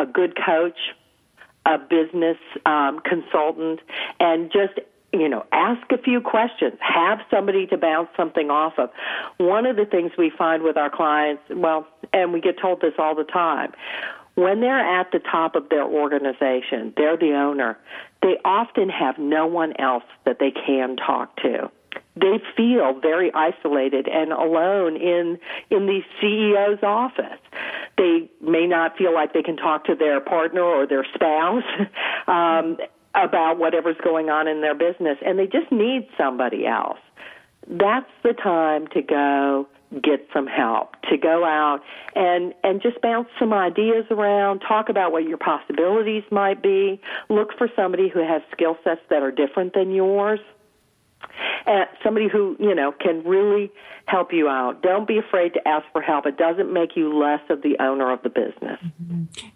a 0.00 0.06
good 0.06 0.36
coach, 0.36 0.78
a 1.66 1.78
business 1.78 2.38
um, 2.64 3.00
consultant, 3.00 3.80
and 4.18 4.50
just 4.50 4.80
you 5.12 5.28
know, 5.28 5.44
ask 5.52 5.90
a 5.90 5.98
few 5.98 6.20
questions, 6.20 6.74
have 6.80 7.18
somebody 7.30 7.66
to 7.66 7.76
bounce 7.76 8.08
something 8.16 8.48
off 8.48 8.74
of. 8.78 8.90
One 9.38 9.66
of 9.66 9.76
the 9.76 9.84
things 9.84 10.12
we 10.16 10.30
find 10.30 10.62
with 10.62 10.76
our 10.76 10.90
clients, 10.90 11.42
well, 11.50 11.86
and 12.12 12.32
we 12.32 12.40
get 12.40 12.60
told 12.60 12.80
this 12.80 12.94
all 12.98 13.14
the 13.16 13.24
time, 13.24 13.72
when 14.36 14.60
they're 14.60 15.00
at 15.00 15.10
the 15.12 15.18
top 15.18 15.56
of 15.56 15.68
their 15.68 15.84
organization, 15.84 16.92
they're 16.96 17.16
the 17.16 17.34
owner, 17.34 17.76
they 18.22 18.36
often 18.44 18.88
have 18.88 19.18
no 19.18 19.46
one 19.46 19.74
else 19.80 20.04
that 20.24 20.38
they 20.38 20.52
can 20.52 20.96
talk 20.96 21.36
to. 21.38 21.70
They 22.16 22.40
feel 22.56 22.98
very 23.00 23.32
isolated 23.32 24.08
and 24.08 24.32
alone 24.32 24.96
in 24.96 25.38
in 25.70 25.86
the 25.86 26.00
CEO's 26.20 26.82
office. 26.82 27.40
They 27.96 28.30
may 28.40 28.66
not 28.66 28.96
feel 28.96 29.14
like 29.14 29.32
they 29.32 29.42
can 29.42 29.56
talk 29.56 29.84
to 29.84 29.94
their 29.94 30.20
partner 30.20 30.62
or 30.62 30.86
their 30.86 31.06
spouse 31.14 31.64
um, 32.26 32.78
about 33.14 33.58
whatever's 33.58 33.96
going 34.02 34.28
on 34.28 34.48
in 34.48 34.60
their 34.60 34.74
business, 34.74 35.18
and 35.24 35.38
they 35.38 35.46
just 35.46 35.70
need 35.70 36.08
somebody 36.16 36.66
else. 36.66 36.98
That's 37.68 38.10
the 38.22 38.32
time 38.32 38.86
to 38.88 39.02
go 39.02 39.68
get 40.02 40.26
some 40.32 40.46
help 40.46 40.94
to 41.10 41.16
go 41.16 41.44
out 41.44 41.80
and 42.14 42.54
and 42.62 42.80
just 42.80 43.00
bounce 43.00 43.28
some 43.40 43.52
ideas 43.52 44.04
around 44.10 44.60
talk 44.60 44.88
about 44.88 45.10
what 45.10 45.24
your 45.24 45.36
possibilities 45.36 46.22
might 46.30 46.62
be 46.62 47.00
look 47.28 47.48
for 47.58 47.68
somebody 47.74 48.08
who 48.08 48.20
has 48.20 48.40
skill 48.52 48.76
sets 48.84 49.00
that 49.10 49.20
are 49.20 49.32
different 49.32 49.74
than 49.74 49.90
yours 49.90 50.38
and 51.66 51.86
somebody 52.02 52.28
who 52.28 52.56
you 52.58 52.74
know 52.74 52.92
can 52.92 53.22
really 53.24 53.70
help 54.06 54.32
you 54.32 54.48
out 54.48 54.82
don't 54.82 55.06
be 55.06 55.18
afraid 55.18 55.54
to 55.54 55.68
ask 55.68 55.86
for 55.92 56.02
help 56.02 56.26
it 56.26 56.36
doesn't 56.36 56.72
make 56.72 56.96
you 56.96 57.16
less 57.16 57.40
of 57.48 57.62
the 57.62 57.76
owner 57.80 58.12
of 58.12 58.22
the 58.22 58.28
business 58.28 58.78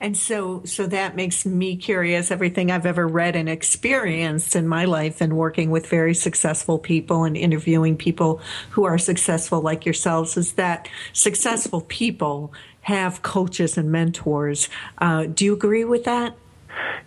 And 0.01 0.17
so, 0.17 0.63
so 0.65 0.87
that 0.87 1.17
makes 1.17 1.47
me 1.47 1.77
curious. 1.77 2.31
Everything 2.31 2.71
I've 2.71 2.87
ever 2.87 3.07
read 3.07 3.37
and 3.37 3.49
experienced 3.49 4.55
in 4.57 4.69
my 4.69 4.85
life, 4.85 5.21
and 5.21 5.37
working 5.37 5.71
with 5.71 5.87
very 5.87 6.15
successful 6.15 6.79
people 6.79 7.25
and 7.25 7.37
interviewing 7.37 7.97
people 7.97 8.41
who 8.71 8.85
are 8.85 8.99
successful 8.99 9.61
like 9.61 9.85
yourselves, 9.85 10.37
is 10.37 10.53
that 10.55 10.89
successful 11.13 11.81
people 11.83 12.53
have 12.83 13.23
coaches 13.23 13.79
and 13.79 13.91
mentors. 13.91 14.69
Uh, 14.99 15.25
do 15.25 15.45
you 15.45 15.55
agree 15.55 15.85
with 15.85 16.05
that? 16.05 16.37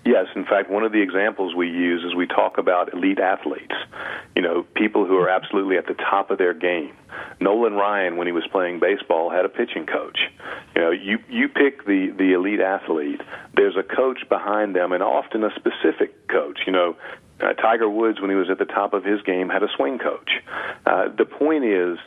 Yes, 0.05 0.27
in 0.35 0.45
fact, 0.45 0.69
one 0.69 0.83
of 0.83 0.91
the 0.91 1.01
examples 1.01 1.53
we 1.55 1.67
use 1.67 2.03
is 2.03 2.15
we 2.15 2.27
talk 2.27 2.57
about 2.57 2.93
elite 2.93 3.19
athletes. 3.19 3.75
You 4.35 4.41
know, 4.41 4.63
people 4.75 5.05
who 5.05 5.17
are 5.17 5.29
absolutely 5.29 5.77
at 5.77 5.87
the 5.87 5.95
top 5.95 6.31
of 6.31 6.37
their 6.37 6.53
game. 6.53 6.95
Nolan 7.39 7.73
Ryan, 7.73 8.17
when 8.17 8.27
he 8.27 8.33
was 8.33 8.45
playing 8.51 8.79
baseball, 8.79 9.29
had 9.29 9.45
a 9.45 9.49
pitching 9.49 9.85
coach. 9.85 10.19
You 10.75 10.81
know, 10.81 10.91
you 10.91 11.19
you 11.29 11.47
pick 11.49 11.85
the 11.85 12.13
the 12.17 12.33
elite 12.33 12.61
athlete. 12.61 13.21
There's 13.55 13.75
a 13.75 13.83
coach 13.83 14.19
behind 14.29 14.75
them, 14.75 14.91
and 14.91 15.03
often 15.03 15.43
a 15.43 15.49
specific 15.55 16.27
coach. 16.27 16.59
You 16.65 16.73
know, 16.73 16.95
uh, 17.41 17.53
Tiger 17.53 17.89
Woods, 17.89 18.21
when 18.21 18.29
he 18.29 18.35
was 18.35 18.49
at 18.49 18.59
the 18.59 18.65
top 18.65 18.93
of 18.93 19.03
his 19.03 19.21
game, 19.21 19.49
had 19.49 19.63
a 19.63 19.69
swing 19.75 19.99
coach. 19.99 20.29
Uh, 20.85 21.09
the 21.15 21.25
point 21.25 21.65
is, 21.65 21.97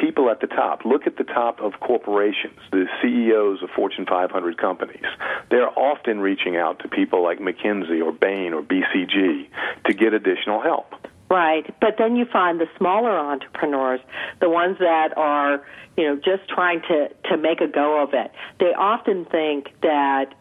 people 0.00 0.30
at 0.30 0.40
the 0.40 0.46
top. 0.46 0.84
Look 0.84 1.06
at 1.06 1.16
the 1.16 1.24
top 1.24 1.60
of 1.60 1.74
corporations, 1.80 2.58
the 2.72 2.86
CEOs 3.02 3.62
of 3.62 3.68
Fortune 3.76 4.06
500 4.06 4.58
companies. 4.58 5.04
They're 5.50 5.78
often 5.78 6.20
reaching 6.20 6.56
out 6.56 6.78
to 6.80 6.88
people 6.88 7.22
like 7.22 7.38
McKinsey 7.38 8.02
or 8.02 8.12
Bain 8.12 8.54
or 8.54 8.62
BCG 8.62 9.48
to 9.86 9.94
get 9.94 10.14
additional 10.14 10.60
help. 10.62 10.94
Right. 11.30 11.72
But 11.80 11.94
then 11.96 12.16
you 12.16 12.24
find 12.24 12.60
the 12.60 12.66
smaller 12.76 13.16
entrepreneurs, 13.16 14.00
the 14.40 14.48
ones 14.48 14.78
that 14.80 15.16
are, 15.16 15.64
you 15.96 16.04
know, 16.04 16.16
just 16.16 16.48
trying 16.48 16.82
to, 16.88 17.08
to 17.30 17.36
make 17.36 17.60
a 17.60 17.68
go 17.68 18.02
of 18.02 18.10
it. 18.14 18.32
They 18.58 18.74
often 18.76 19.26
think 19.26 19.68
that 19.82 20.34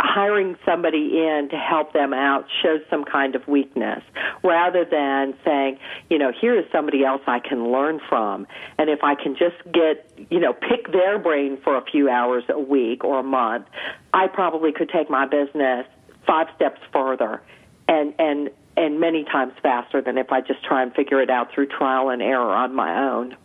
hiring 0.00 0.56
somebody 0.64 1.18
in 1.18 1.48
to 1.50 1.56
help 1.56 1.92
them 1.92 2.12
out 2.12 2.46
shows 2.62 2.80
some 2.88 3.04
kind 3.04 3.34
of 3.34 3.46
weakness 3.48 4.02
rather 4.44 4.84
than 4.84 5.34
saying, 5.44 5.78
you 6.08 6.18
know, 6.18 6.30
here 6.30 6.56
is 6.56 6.64
somebody 6.70 7.04
else 7.04 7.22
I 7.26 7.40
can 7.40 7.72
learn 7.72 8.00
from. 8.08 8.46
And 8.78 8.88
if 8.88 9.02
I 9.02 9.14
can 9.16 9.34
just 9.36 9.56
get, 9.72 10.08
you 10.30 10.38
know, 10.38 10.52
pick 10.52 10.92
their 10.92 11.18
brain 11.18 11.58
for 11.62 11.76
a 11.76 11.84
few 11.84 12.08
hours 12.08 12.44
a 12.48 12.60
week 12.60 13.02
or 13.02 13.18
a 13.18 13.24
month, 13.24 13.66
I 14.14 14.28
probably 14.28 14.72
could 14.72 14.88
take 14.88 15.10
my 15.10 15.26
business 15.26 15.86
five 16.26 16.46
steps 16.54 16.80
further 16.92 17.42
and, 17.88 18.14
and, 18.18 18.50
and 18.76 19.00
many 19.00 19.24
times 19.24 19.54
faster 19.62 20.00
than 20.00 20.16
if 20.16 20.30
I 20.30 20.42
just 20.42 20.62
try 20.62 20.82
and 20.82 20.94
figure 20.94 21.20
it 21.20 21.30
out 21.30 21.52
through 21.52 21.66
trial 21.66 22.10
and 22.10 22.22
error 22.22 22.54
on 22.54 22.72
my 22.72 23.10
own. 23.10 23.36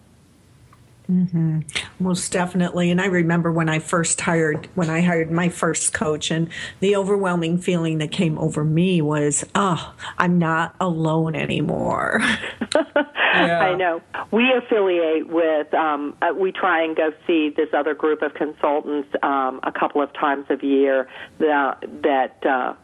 Mm-hmm. 1.11 1.59
Most 1.99 2.31
definitely. 2.31 2.89
And 2.89 3.01
I 3.01 3.07
remember 3.07 3.51
when 3.51 3.67
I 3.67 3.79
first 3.79 4.21
hired, 4.21 4.67
when 4.75 4.89
I 4.89 5.01
hired 5.01 5.31
my 5.31 5.49
first 5.49 5.93
coach, 5.93 6.31
and 6.31 6.49
the 6.79 6.95
overwhelming 6.95 7.57
feeling 7.57 7.97
that 7.97 8.11
came 8.11 8.37
over 8.37 8.63
me 8.63 9.01
was, 9.01 9.43
oh, 9.53 9.93
I'm 10.17 10.39
not 10.39 10.75
alone 10.79 11.35
anymore. 11.35 12.19
I 13.33 13.75
know. 13.75 14.01
We 14.31 14.53
affiliate 14.53 15.27
with, 15.27 15.73
um, 15.73 16.15
uh, 16.21 16.33
we 16.35 16.51
try 16.51 16.83
and 16.83 16.95
go 16.95 17.11
see 17.27 17.49
this 17.49 17.69
other 17.73 17.93
group 17.95 18.21
of 18.21 18.33
consultants 18.35 19.09
um, 19.23 19.59
a 19.63 19.71
couple 19.71 20.01
of 20.01 20.13
times 20.13 20.45
a 20.49 20.65
year 20.65 21.09
that, 21.39 21.83
that, 22.03 22.45
uh, 22.45 22.75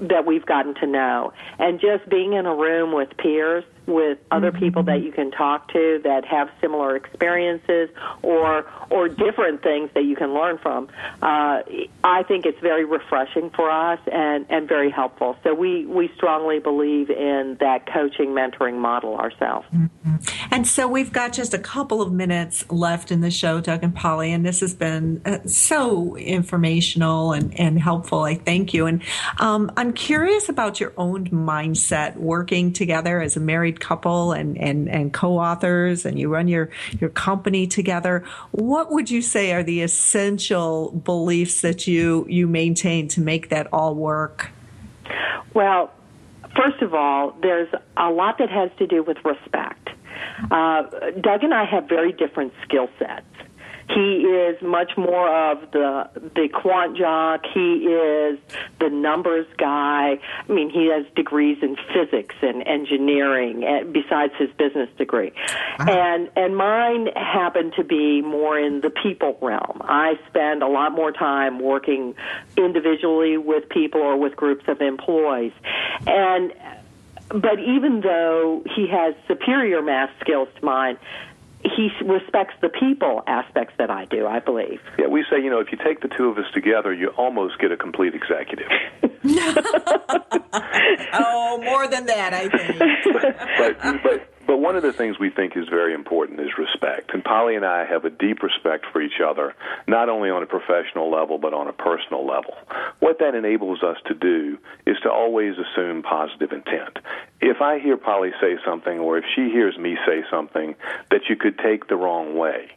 that 0.00 0.26
we've 0.26 0.44
gotten 0.44 0.74
to 0.76 0.86
know. 0.86 1.32
And 1.58 1.80
just 1.80 2.08
being 2.10 2.34
in 2.34 2.44
a 2.44 2.54
room 2.54 2.92
with 2.92 3.16
peers, 3.16 3.64
with 3.88 4.18
other 4.30 4.52
people 4.52 4.82
that 4.84 5.02
you 5.02 5.10
can 5.10 5.30
talk 5.30 5.72
to 5.72 6.00
that 6.04 6.24
have 6.24 6.50
similar 6.60 6.94
experiences 6.94 7.88
or 8.22 8.66
or 8.90 9.08
different 9.08 9.62
things 9.62 9.90
that 9.94 10.04
you 10.04 10.14
can 10.14 10.32
learn 10.34 10.58
from. 10.58 10.88
Uh, 11.22 11.62
I 12.04 12.22
think 12.28 12.46
it's 12.46 12.60
very 12.60 12.84
refreshing 12.84 13.50
for 13.50 13.70
us 13.70 13.98
and 14.12 14.46
and 14.50 14.68
very 14.68 14.90
helpful. 14.90 15.36
So 15.42 15.54
we 15.54 15.86
we 15.86 16.10
strongly 16.14 16.58
believe 16.58 17.10
in 17.10 17.56
that 17.60 17.86
coaching 17.86 18.28
mentoring 18.28 18.78
model 18.78 19.16
ourselves. 19.16 19.66
And 20.50 20.66
so 20.66 20.88
we've 20.88 21.12
got 21.12 21.32
just 21.32 21.54
a 21.54 21.58
couple 21.58 22.00
of 22.02 22.12
minutes 22.12 22.68
left 22.70 23.10
in 23.10 23.20
the 23.20 23.30
show, 23.30 23.60
Doug 23.60 23.82
and 23.82 23.94
Polly, 23.94 24.32
and 24.32 24.44
this 24.44 24.60
has 24.60 24.74
been 24.74 25.20
uh, 25.24 25.38
so 25.46 26.16
informational 26.16 27.32
and, 27.32 27.58
and 27.58 27.78
helpful. 27.78 28.22
I 28.22 28.34
thank 28.34 28.74
you. 28.74 28.86
And 28.86 29.02
um, 29.38 29.70
I'm 29.76 29.92
curious 29.92 30.48
about 30.48 30.80
your 30.80 30.92
own 30.96 31.28
mindset 31.28 32.16
working 32.16 32.72
together 32.72 33.20
as 33.20 33.36
a 33.36 33.40
married 33.40 33.77
couple 33.80 34.32
and, 34.32 34.56
and, 34.58 34.88
and 34.88 35.12
co-authors 35.12 36.04
and 36.04 36.18
you 36.18 36.28
run 36.28 36.48
your, 36.48 36.70
your 37.00 37.10
company 37.10 37.66
together. 37.66 38.24
What 38.50 38.90
would 38.90 39.10
you 39.10 39.22
say 39.22 39.52
are 39.52 39.62
the 39.62 39.82
essential 39.82 40.92
beliefs 40.92 41.60
that 41.62 41.86
you, 41.86 42.26
you 42.28 42.46
maintain 42.46 43.08
to 43.08 43.20
make 43.20 43.48
that 43.50 43.68
all 43.72 43.94
work? 43.94 44.50
Well, 45.54 45.90
first 46.56 46.82
of 46.82 46.94
all, 46.94 47.36
there's 47.42 47.68
a 47.96 48.10
lot 48.10 48.38
that 48.38 48.50
has 48.50 48.70
to 48.78 48.86
do 48.86 49.02
with 49.02 49.16
respect. 49.24 49.90
Uh, 50.50 50.82
Doug 51.20 51.42
and 51.42 51.54
I 51.54 51.64
have 51.64 51.88
very 51.88 52.12
different 52.12 52.52
skill 52.64 52.88
sets. 52.98 53.24
He 53.94 54.22
is 54.22 54.60
much 54.60 54.92
more 54.96 55.50
of 55.50 55.70
the 55.70 56.10
the 56.34 56.48
quant 56.48 56.96
jock. 56.96 57.44
He 57.52 57.84
is 57.86 58.38
the 58.80 58.90
numbers 58.90 59.46
guy. 59.56 60.18
I 60.48 60.52
mean, 60.52 60.68
he 60.68 60.90
has 60.92 61.06
degrees 61.14 61.58
in 61.62 61.76
physics 61.92 62.34
and 62.42 62.66
engineering, 62.66 63.64
and 63.64 63.92
besides 63.92 64.34
his 64.38 64.50
business 64.58 64.90
degree. 64.98 65.32
Uh-huh. 65.78 65.90
And 65.90 66.30
and 66.36 66.56
mine 66.56 67.08
happen 67.16 67.72
to 67.76 67.84
be 67.84 68.20
more 68.20 68.58
in 68.58 68.82
the 68.82 68.90
people 68.90 69.38
realm. 69.40 69.80
I 69.82 70.18
spend 70.28 70.62
a 70.62 70.68
lot 70.68 70.92
more 70.92 71.12
time 71.12 71.58
working 71.58 72.14
individually 72.56 73.38
with 73.38 73.68
people 73.68 74.02
or 74.02 74.16
with 74.18 74.36
groups 74.36 74.64
of 74.68 74.82
employees, 74.82 75.52
and 76.06 76.52
but 77.28 77.58
even 77.58 78.00
though 78.00 78.62
he 78.74 78.88
has 78.88 79.14
superior 79.26 79.82
math 79.82 80.10
skills 80.20 80.48
to 80.58 80.64
mine, 80.64 80.98
he 81.62 81.90
respects 82.04 82.54
the 82.60 82.68
people 82.68 83.22
aspects 83.26 83.74
that 83.78 83.90
I 83.90 84.04
do, 84.04 84.26
I 84.26 84.38
believe. 84.40 84.80
Yeah, 84.98 85.08
we 85.08 85.24
say, 85.30 85.42
you 85.42 85.50
know, 85.50 85.60
if 85.60 85.72
you 85.72 85.78
take 85.84 86.00
the 86.00 86.08
two 86.08 86.28
of 86.28 86.38
us 86.38 86.46
together, 86.54 86.92
you 86.92 87.08
almost 87.16 87.58
get 87.58 87.72
a 87.72 87.76
complete 87.76 88.14
executive. 88.14 88.68
oh, 91.12 91.60
more 91.64 91.88
than 91.88 92.06
that, 92.06 92.32
I 92.32 92.48
think. 92.48 92.78
but, 93.80 94.02
but 94.02 94.37
but 94.48 94.60
one 94.60 94.76
of 94.76 94.82
the 94.82 94.94
things 94.94 95.18
we 95.18 95.28
think 95.28 95.58
is 95.58 95.68
very 95.68 95.92
important 95.92 96.40
is 96.40 96.56
respect. 96.56 97.12
And 97.12 97.22
Polly 97.22 97.54
and 97.54 97.66
I 97.66 97.84
have 97.84 98.06
a 98.06 98.10
deep 98.10 98.42
respect 98.42 98.86
for 98.90 99.02
each 99.02 99.20
other, 99.22 99.54
not 99.86 100.08
only 100.08 100.30
on 100.30 100.42
a 100.42 100.46
professional 100.46 101.10
level, 101.10 101.36
but 101.36 101.52
on 101.52 101.68
a 101.68 101.72
personal 101.74 102.26
level. 102.26 102.56
What 103.00 103.18
that 103.18 103.34
enables 103.34 103.82
us 103.82 103.98
to 104.06 104.14
do 104.14 104.56
is 104.86 104.96
to 105.02 105.10
always 105.10 105.56
assume 105.58 106.02
positive 106.02 106.50
intent. 106.50 106.98
If 107.42 107.60
I 107.60 107.78
hear 107.78 107.98
Polly 107.98 108.32
say 108.40 108.56
something, 108.64 108.98
or 108.98 109.18
if 109.18 109.24
she 109.36 109.50
hears 109.50 109.76
me 109.76 109.98
say 110.06 110.24
something 110.30 110.74
that 111.10 111.28
you 111.28 111.36
could 111.36 111.58
take 111.58 111.88
the 111.88 111.96
wrong 111.96 112.34
way, 112.34 112.70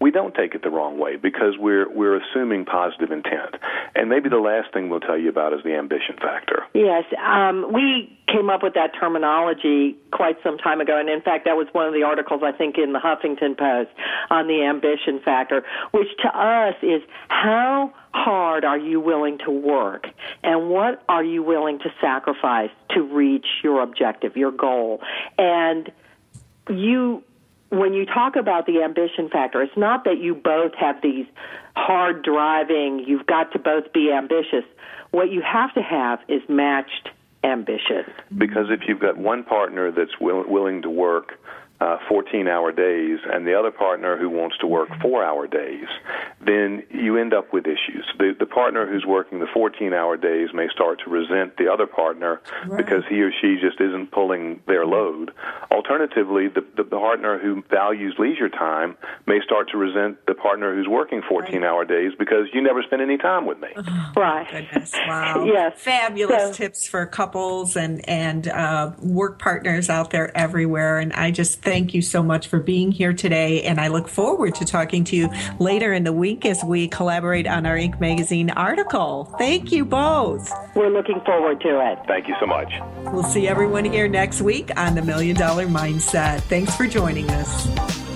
we 0.00 0.10
don't 0.12 0.34
take 0.34 0.54
it 0.54 0.62
the 0.62 0.70
wrong 0.70 0.98
way 0.98 1.16
because 1.16 1.58
we're 1.58 1.90
we're 1.90 2.16
assuming 2.16 2.64
positive 2.64 3.10
intent. 3.10 3.56
And 3.96 4.08
maybe 4.08 4.28
the 4.28 4.38
last 4.38 4.72
thing 4.72 4.90
we'll 4.90 5.00
tell 5.00 5.18
you 5.18 5.28
about 5.28 5.52
is 5.52 5.60
the 5.64 5.74
ambition 5.74 6.16
factor. 6.20 6.64
Yes, 6.72 7.04
um, 7.24 7.72
we 7.72 8.16
came 8.32 8.48
up 8.50 8.62
with 8.62 8.74
that 8.74 8.92
terminology 8.98 9.96
quite 10.12 10.36
some 10.42 10.58
time 10.58 10.80
ago, 10.80 10.98
and 10.98 11.08
in 11.08 11.20
fact, 11.20 11.46
that 11.46 11.56
was 11.56 11.66
one 11.72 11.86
of 11.86 11.94
the 11.94 12.04
articles 12.04 12.42
I 12.44 12.52
think 12.52 12.76
in 12.78 12.92
the 12.92 13.00
Huffington 13.00 13.56
Post 13.58 13.90
on 14.30 14.46
the 14.46 14.62
ambition 14.62 15.20
factor, 15.24 15.64
which 15.90 16.08
to 16.22 16.28
us 16.28 16.74
is 16.82 17.02
how 17.28 17.92
hard 18.12 18.64
are 18.64 18.78
you 18.78 19.00
willing 19.00 19.38
to 19.38 19.50
work, 19.50 20.06
and 20.44 20.70
what 20.70 21.02
are 21.08 21.24
you 21.24 21.42
willing 21.42 21.78
to 21.80 21.92
sacrifice 22.00 22.70
to 22.90 23.02
reach 23.02 23.46
your 23.64 23.82
objective, 23.82 24.36
your 24.36 24.52
goal, 24.52 25.00
and 25.38 25.90
you 26.68 27.24
when 27.70 27.92
you 27.92 28.06
talk 28.06 28.36
about 28.36 28.66
the 28.66 28.82
ambition 28.82 29.28
factor, 29.28 29.62
it's 29.62 29.76
not 29.76 30.04
that 30.04 30.18
you 30.18 30.34
both 30.34 30.72
have 30.74 30.96
these 31.02 31.26
hard 31.76 32.22
driving, 32.22 33.04
you've 33.06 33.26
got 33.26 33.52
to 33.52 33.58
both 33.58 33.92
be 33.92 34.12
ambitious. 34.12 34.64
What 35.10 35.30
you 35.30 35.42
have 35.42 35.74
to 35.74 35.82
have 35.82 36.20
is 36.28 36.42
matched 36.48 37.10
ambition. 37.44 38.04
Because 38.36 38.66
if 38.70 38.80
you've 38.88 39.00
got 39.00 39.16
one 39.16 39.44
partner 39.44 39.90
that's 39.90 40.18
will, 40.20 40.44
willing 40.46 40.82
to 40.82 40.90
work 40.90 41.38
uh, 41.80 41.96
14 42.08 42.48
hour 42.48 42.72
days 42.72 43.18
and 43.32 43.46
the 43.46 43.54
other 43.58 43.70
partner 43.70 44.16
who 44.18 44.28
wants 44.28 44.56
to 44.58 44.66
work 44.66 44.88
four 45.00 45.24
hour 45.24 45.46
days, 45.46 45.86
then 46.44 46.82
you 46.90 47.16
end 47.16 47.32
up 47.32 47.52
with 47.52 47.66
issues. 47.66 48.04
The, 48.18 48.34
the 48.38 48.46
partner 48.46 48.86
who's 48.86 49.04
working 49.06 49.38
the 49.38 49.46
14 49.54 49.92
hour 49.92 50.16
days 50.16 50.48
may 50.52 50.66
start 50.74 51.00
to 51.04 51.10
resent 51.10 51.56
the 51.56 51.68
other 51.72 51.86
partner 51.86 52.40
because 52.76 53.04
he 53.08 53.20
or 53.22 53.30
she 53.40 53.58
just 53.60 53.80
isn't 53.80 54.10
pulling 54.10 54.60
their 54.66 54.86
load. 54.86 55.30
Alternatively, 55.70 56.48
the, 56.48 56.64
the 56.76 56.84
partner 56.84 57.38
who 57.38 57.62
values 57.70 58.14
leisure 58.18 58.48
time 58.48 58.96
may 59.26 59.38
start 59.44 59.68
to 59.70 59.76
resent 59.78 60.18
the 60.26 60.34
partner 60.34 60.74
who's 60.74 60.88
working 60.88 61.22
14 61.28 61.62
hour 61.62 61.84
days 61.84 62.12
because 62.18 62.46
you 62.52 62.60
never 62.60 62.82
spend 62.82 63.02
any 63.02 63.18
time 63.18 63.46
with 63.46 63.58
me. 63.60 63.68
Right. 64.16 64.50
Goodness, 64.50 64.92
wow. 65.06 65.44
Yes. 65.44 65.80
Fabulous 65.80 66.42
So- 66.42 66.52
tips 66.52 66.88
for 66.88 67.06
couples 67.06 67.76
and, 67.76 68.06
and 68.08 68.48
uh, 68.48 68.92
work 69.00 69.38
partners 69.38 69.88
out 69.88 70.10
there 70.10 70.36
everywhere. 70.36 70.98
And 70.98 71.12
I 71.12 71.30
just 71.30 71.62
thank 71.68 71.94
you 71.94 72.02
so 72.02 72.22
much 72.22 72.48
for 72.48 72.58
being 72.58 72.90
here 72.90 73.12
today. 73.12 73.62
And 73.62 73.80
I 73.80 73.88
look 73.88 74.08
forward 74.08 74.54
to 74.56 74.64
talking 74.64 75.04
to 75.04 75.16
you 75.16 75.30
later 75.58 75.92
in 75.92 76.04
the 76.04 76.12
week 76.12 76.46
as 76.46 76.64
we 76.64 76.88
collaborate 76.88 77.46
on 77.46 77.66
our 77.66 77.76
Inc. 77.76 78.00
magazine 78.00 78.50
article. 78.50 79.34
Thank 79.38 79.70
you 79.70 79.84
both. 79.84 80.50
We're 80.74 80.90
looking 80.90 81.20
forward 81.26 81.60
to 81.60 81.92
it. 81.92 81.98
Thank 82.06 82.28
you 82.28 82.34
so 82.40 82.46
much. 82.46 82.72
We'll 83.12 83.22
see 83.22 83.46
everyone 83.46 83.84
here 83.84 84.08
next 84.08 84.40
week 84.40 84.70
on 84.76 84.94
the 84.94 85.02
Million 85.02 85.36
Dollar 85.36 85.66
Mindset. 85.66 86.40
Thanks 86.42 86.74
for 86.74 86.86
joining 86.86 87.28
us. 87.30 88.07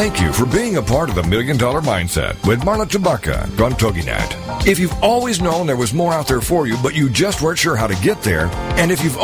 Thank 0.00 0.18
you 0.18 0.32
for 0.32 0.46
being 0.46 0.78
a 0.78 0.82
part 0.82 1.10
of 1.10 1.14
the 1.14 1.22
Million 1.24 1.58
Dollar 1.58 1.82
Mindset 1.82 2.34
with 2.48 2.60
Marla 2.60 2.86
Tabaka 2.86 3.42
on 3.62 3.72
TogiNet. 3.72 4.66
If 4.66 4.78
you've 4.78 4.94
always 5.02 5.42
known 5.42 5.66
there 5.66 5.76
was 5.76 5.92
more 5.92 6.14
out 6.14 6.26
there 6.26 6.40
for 6.40 6.66
you, 6.66 6.78
but 6.82 6.94
you 6.94 7.10
just 7.10 7.42
weren't 7.42 7.58
sure 7.58 7.76
how 7.76 7.86
to 7.86 7.94
get 7.96 8.22
there, 8.22 8.46
and 8.80 8.90
if 8.90 9.04
you've 9.04 9.18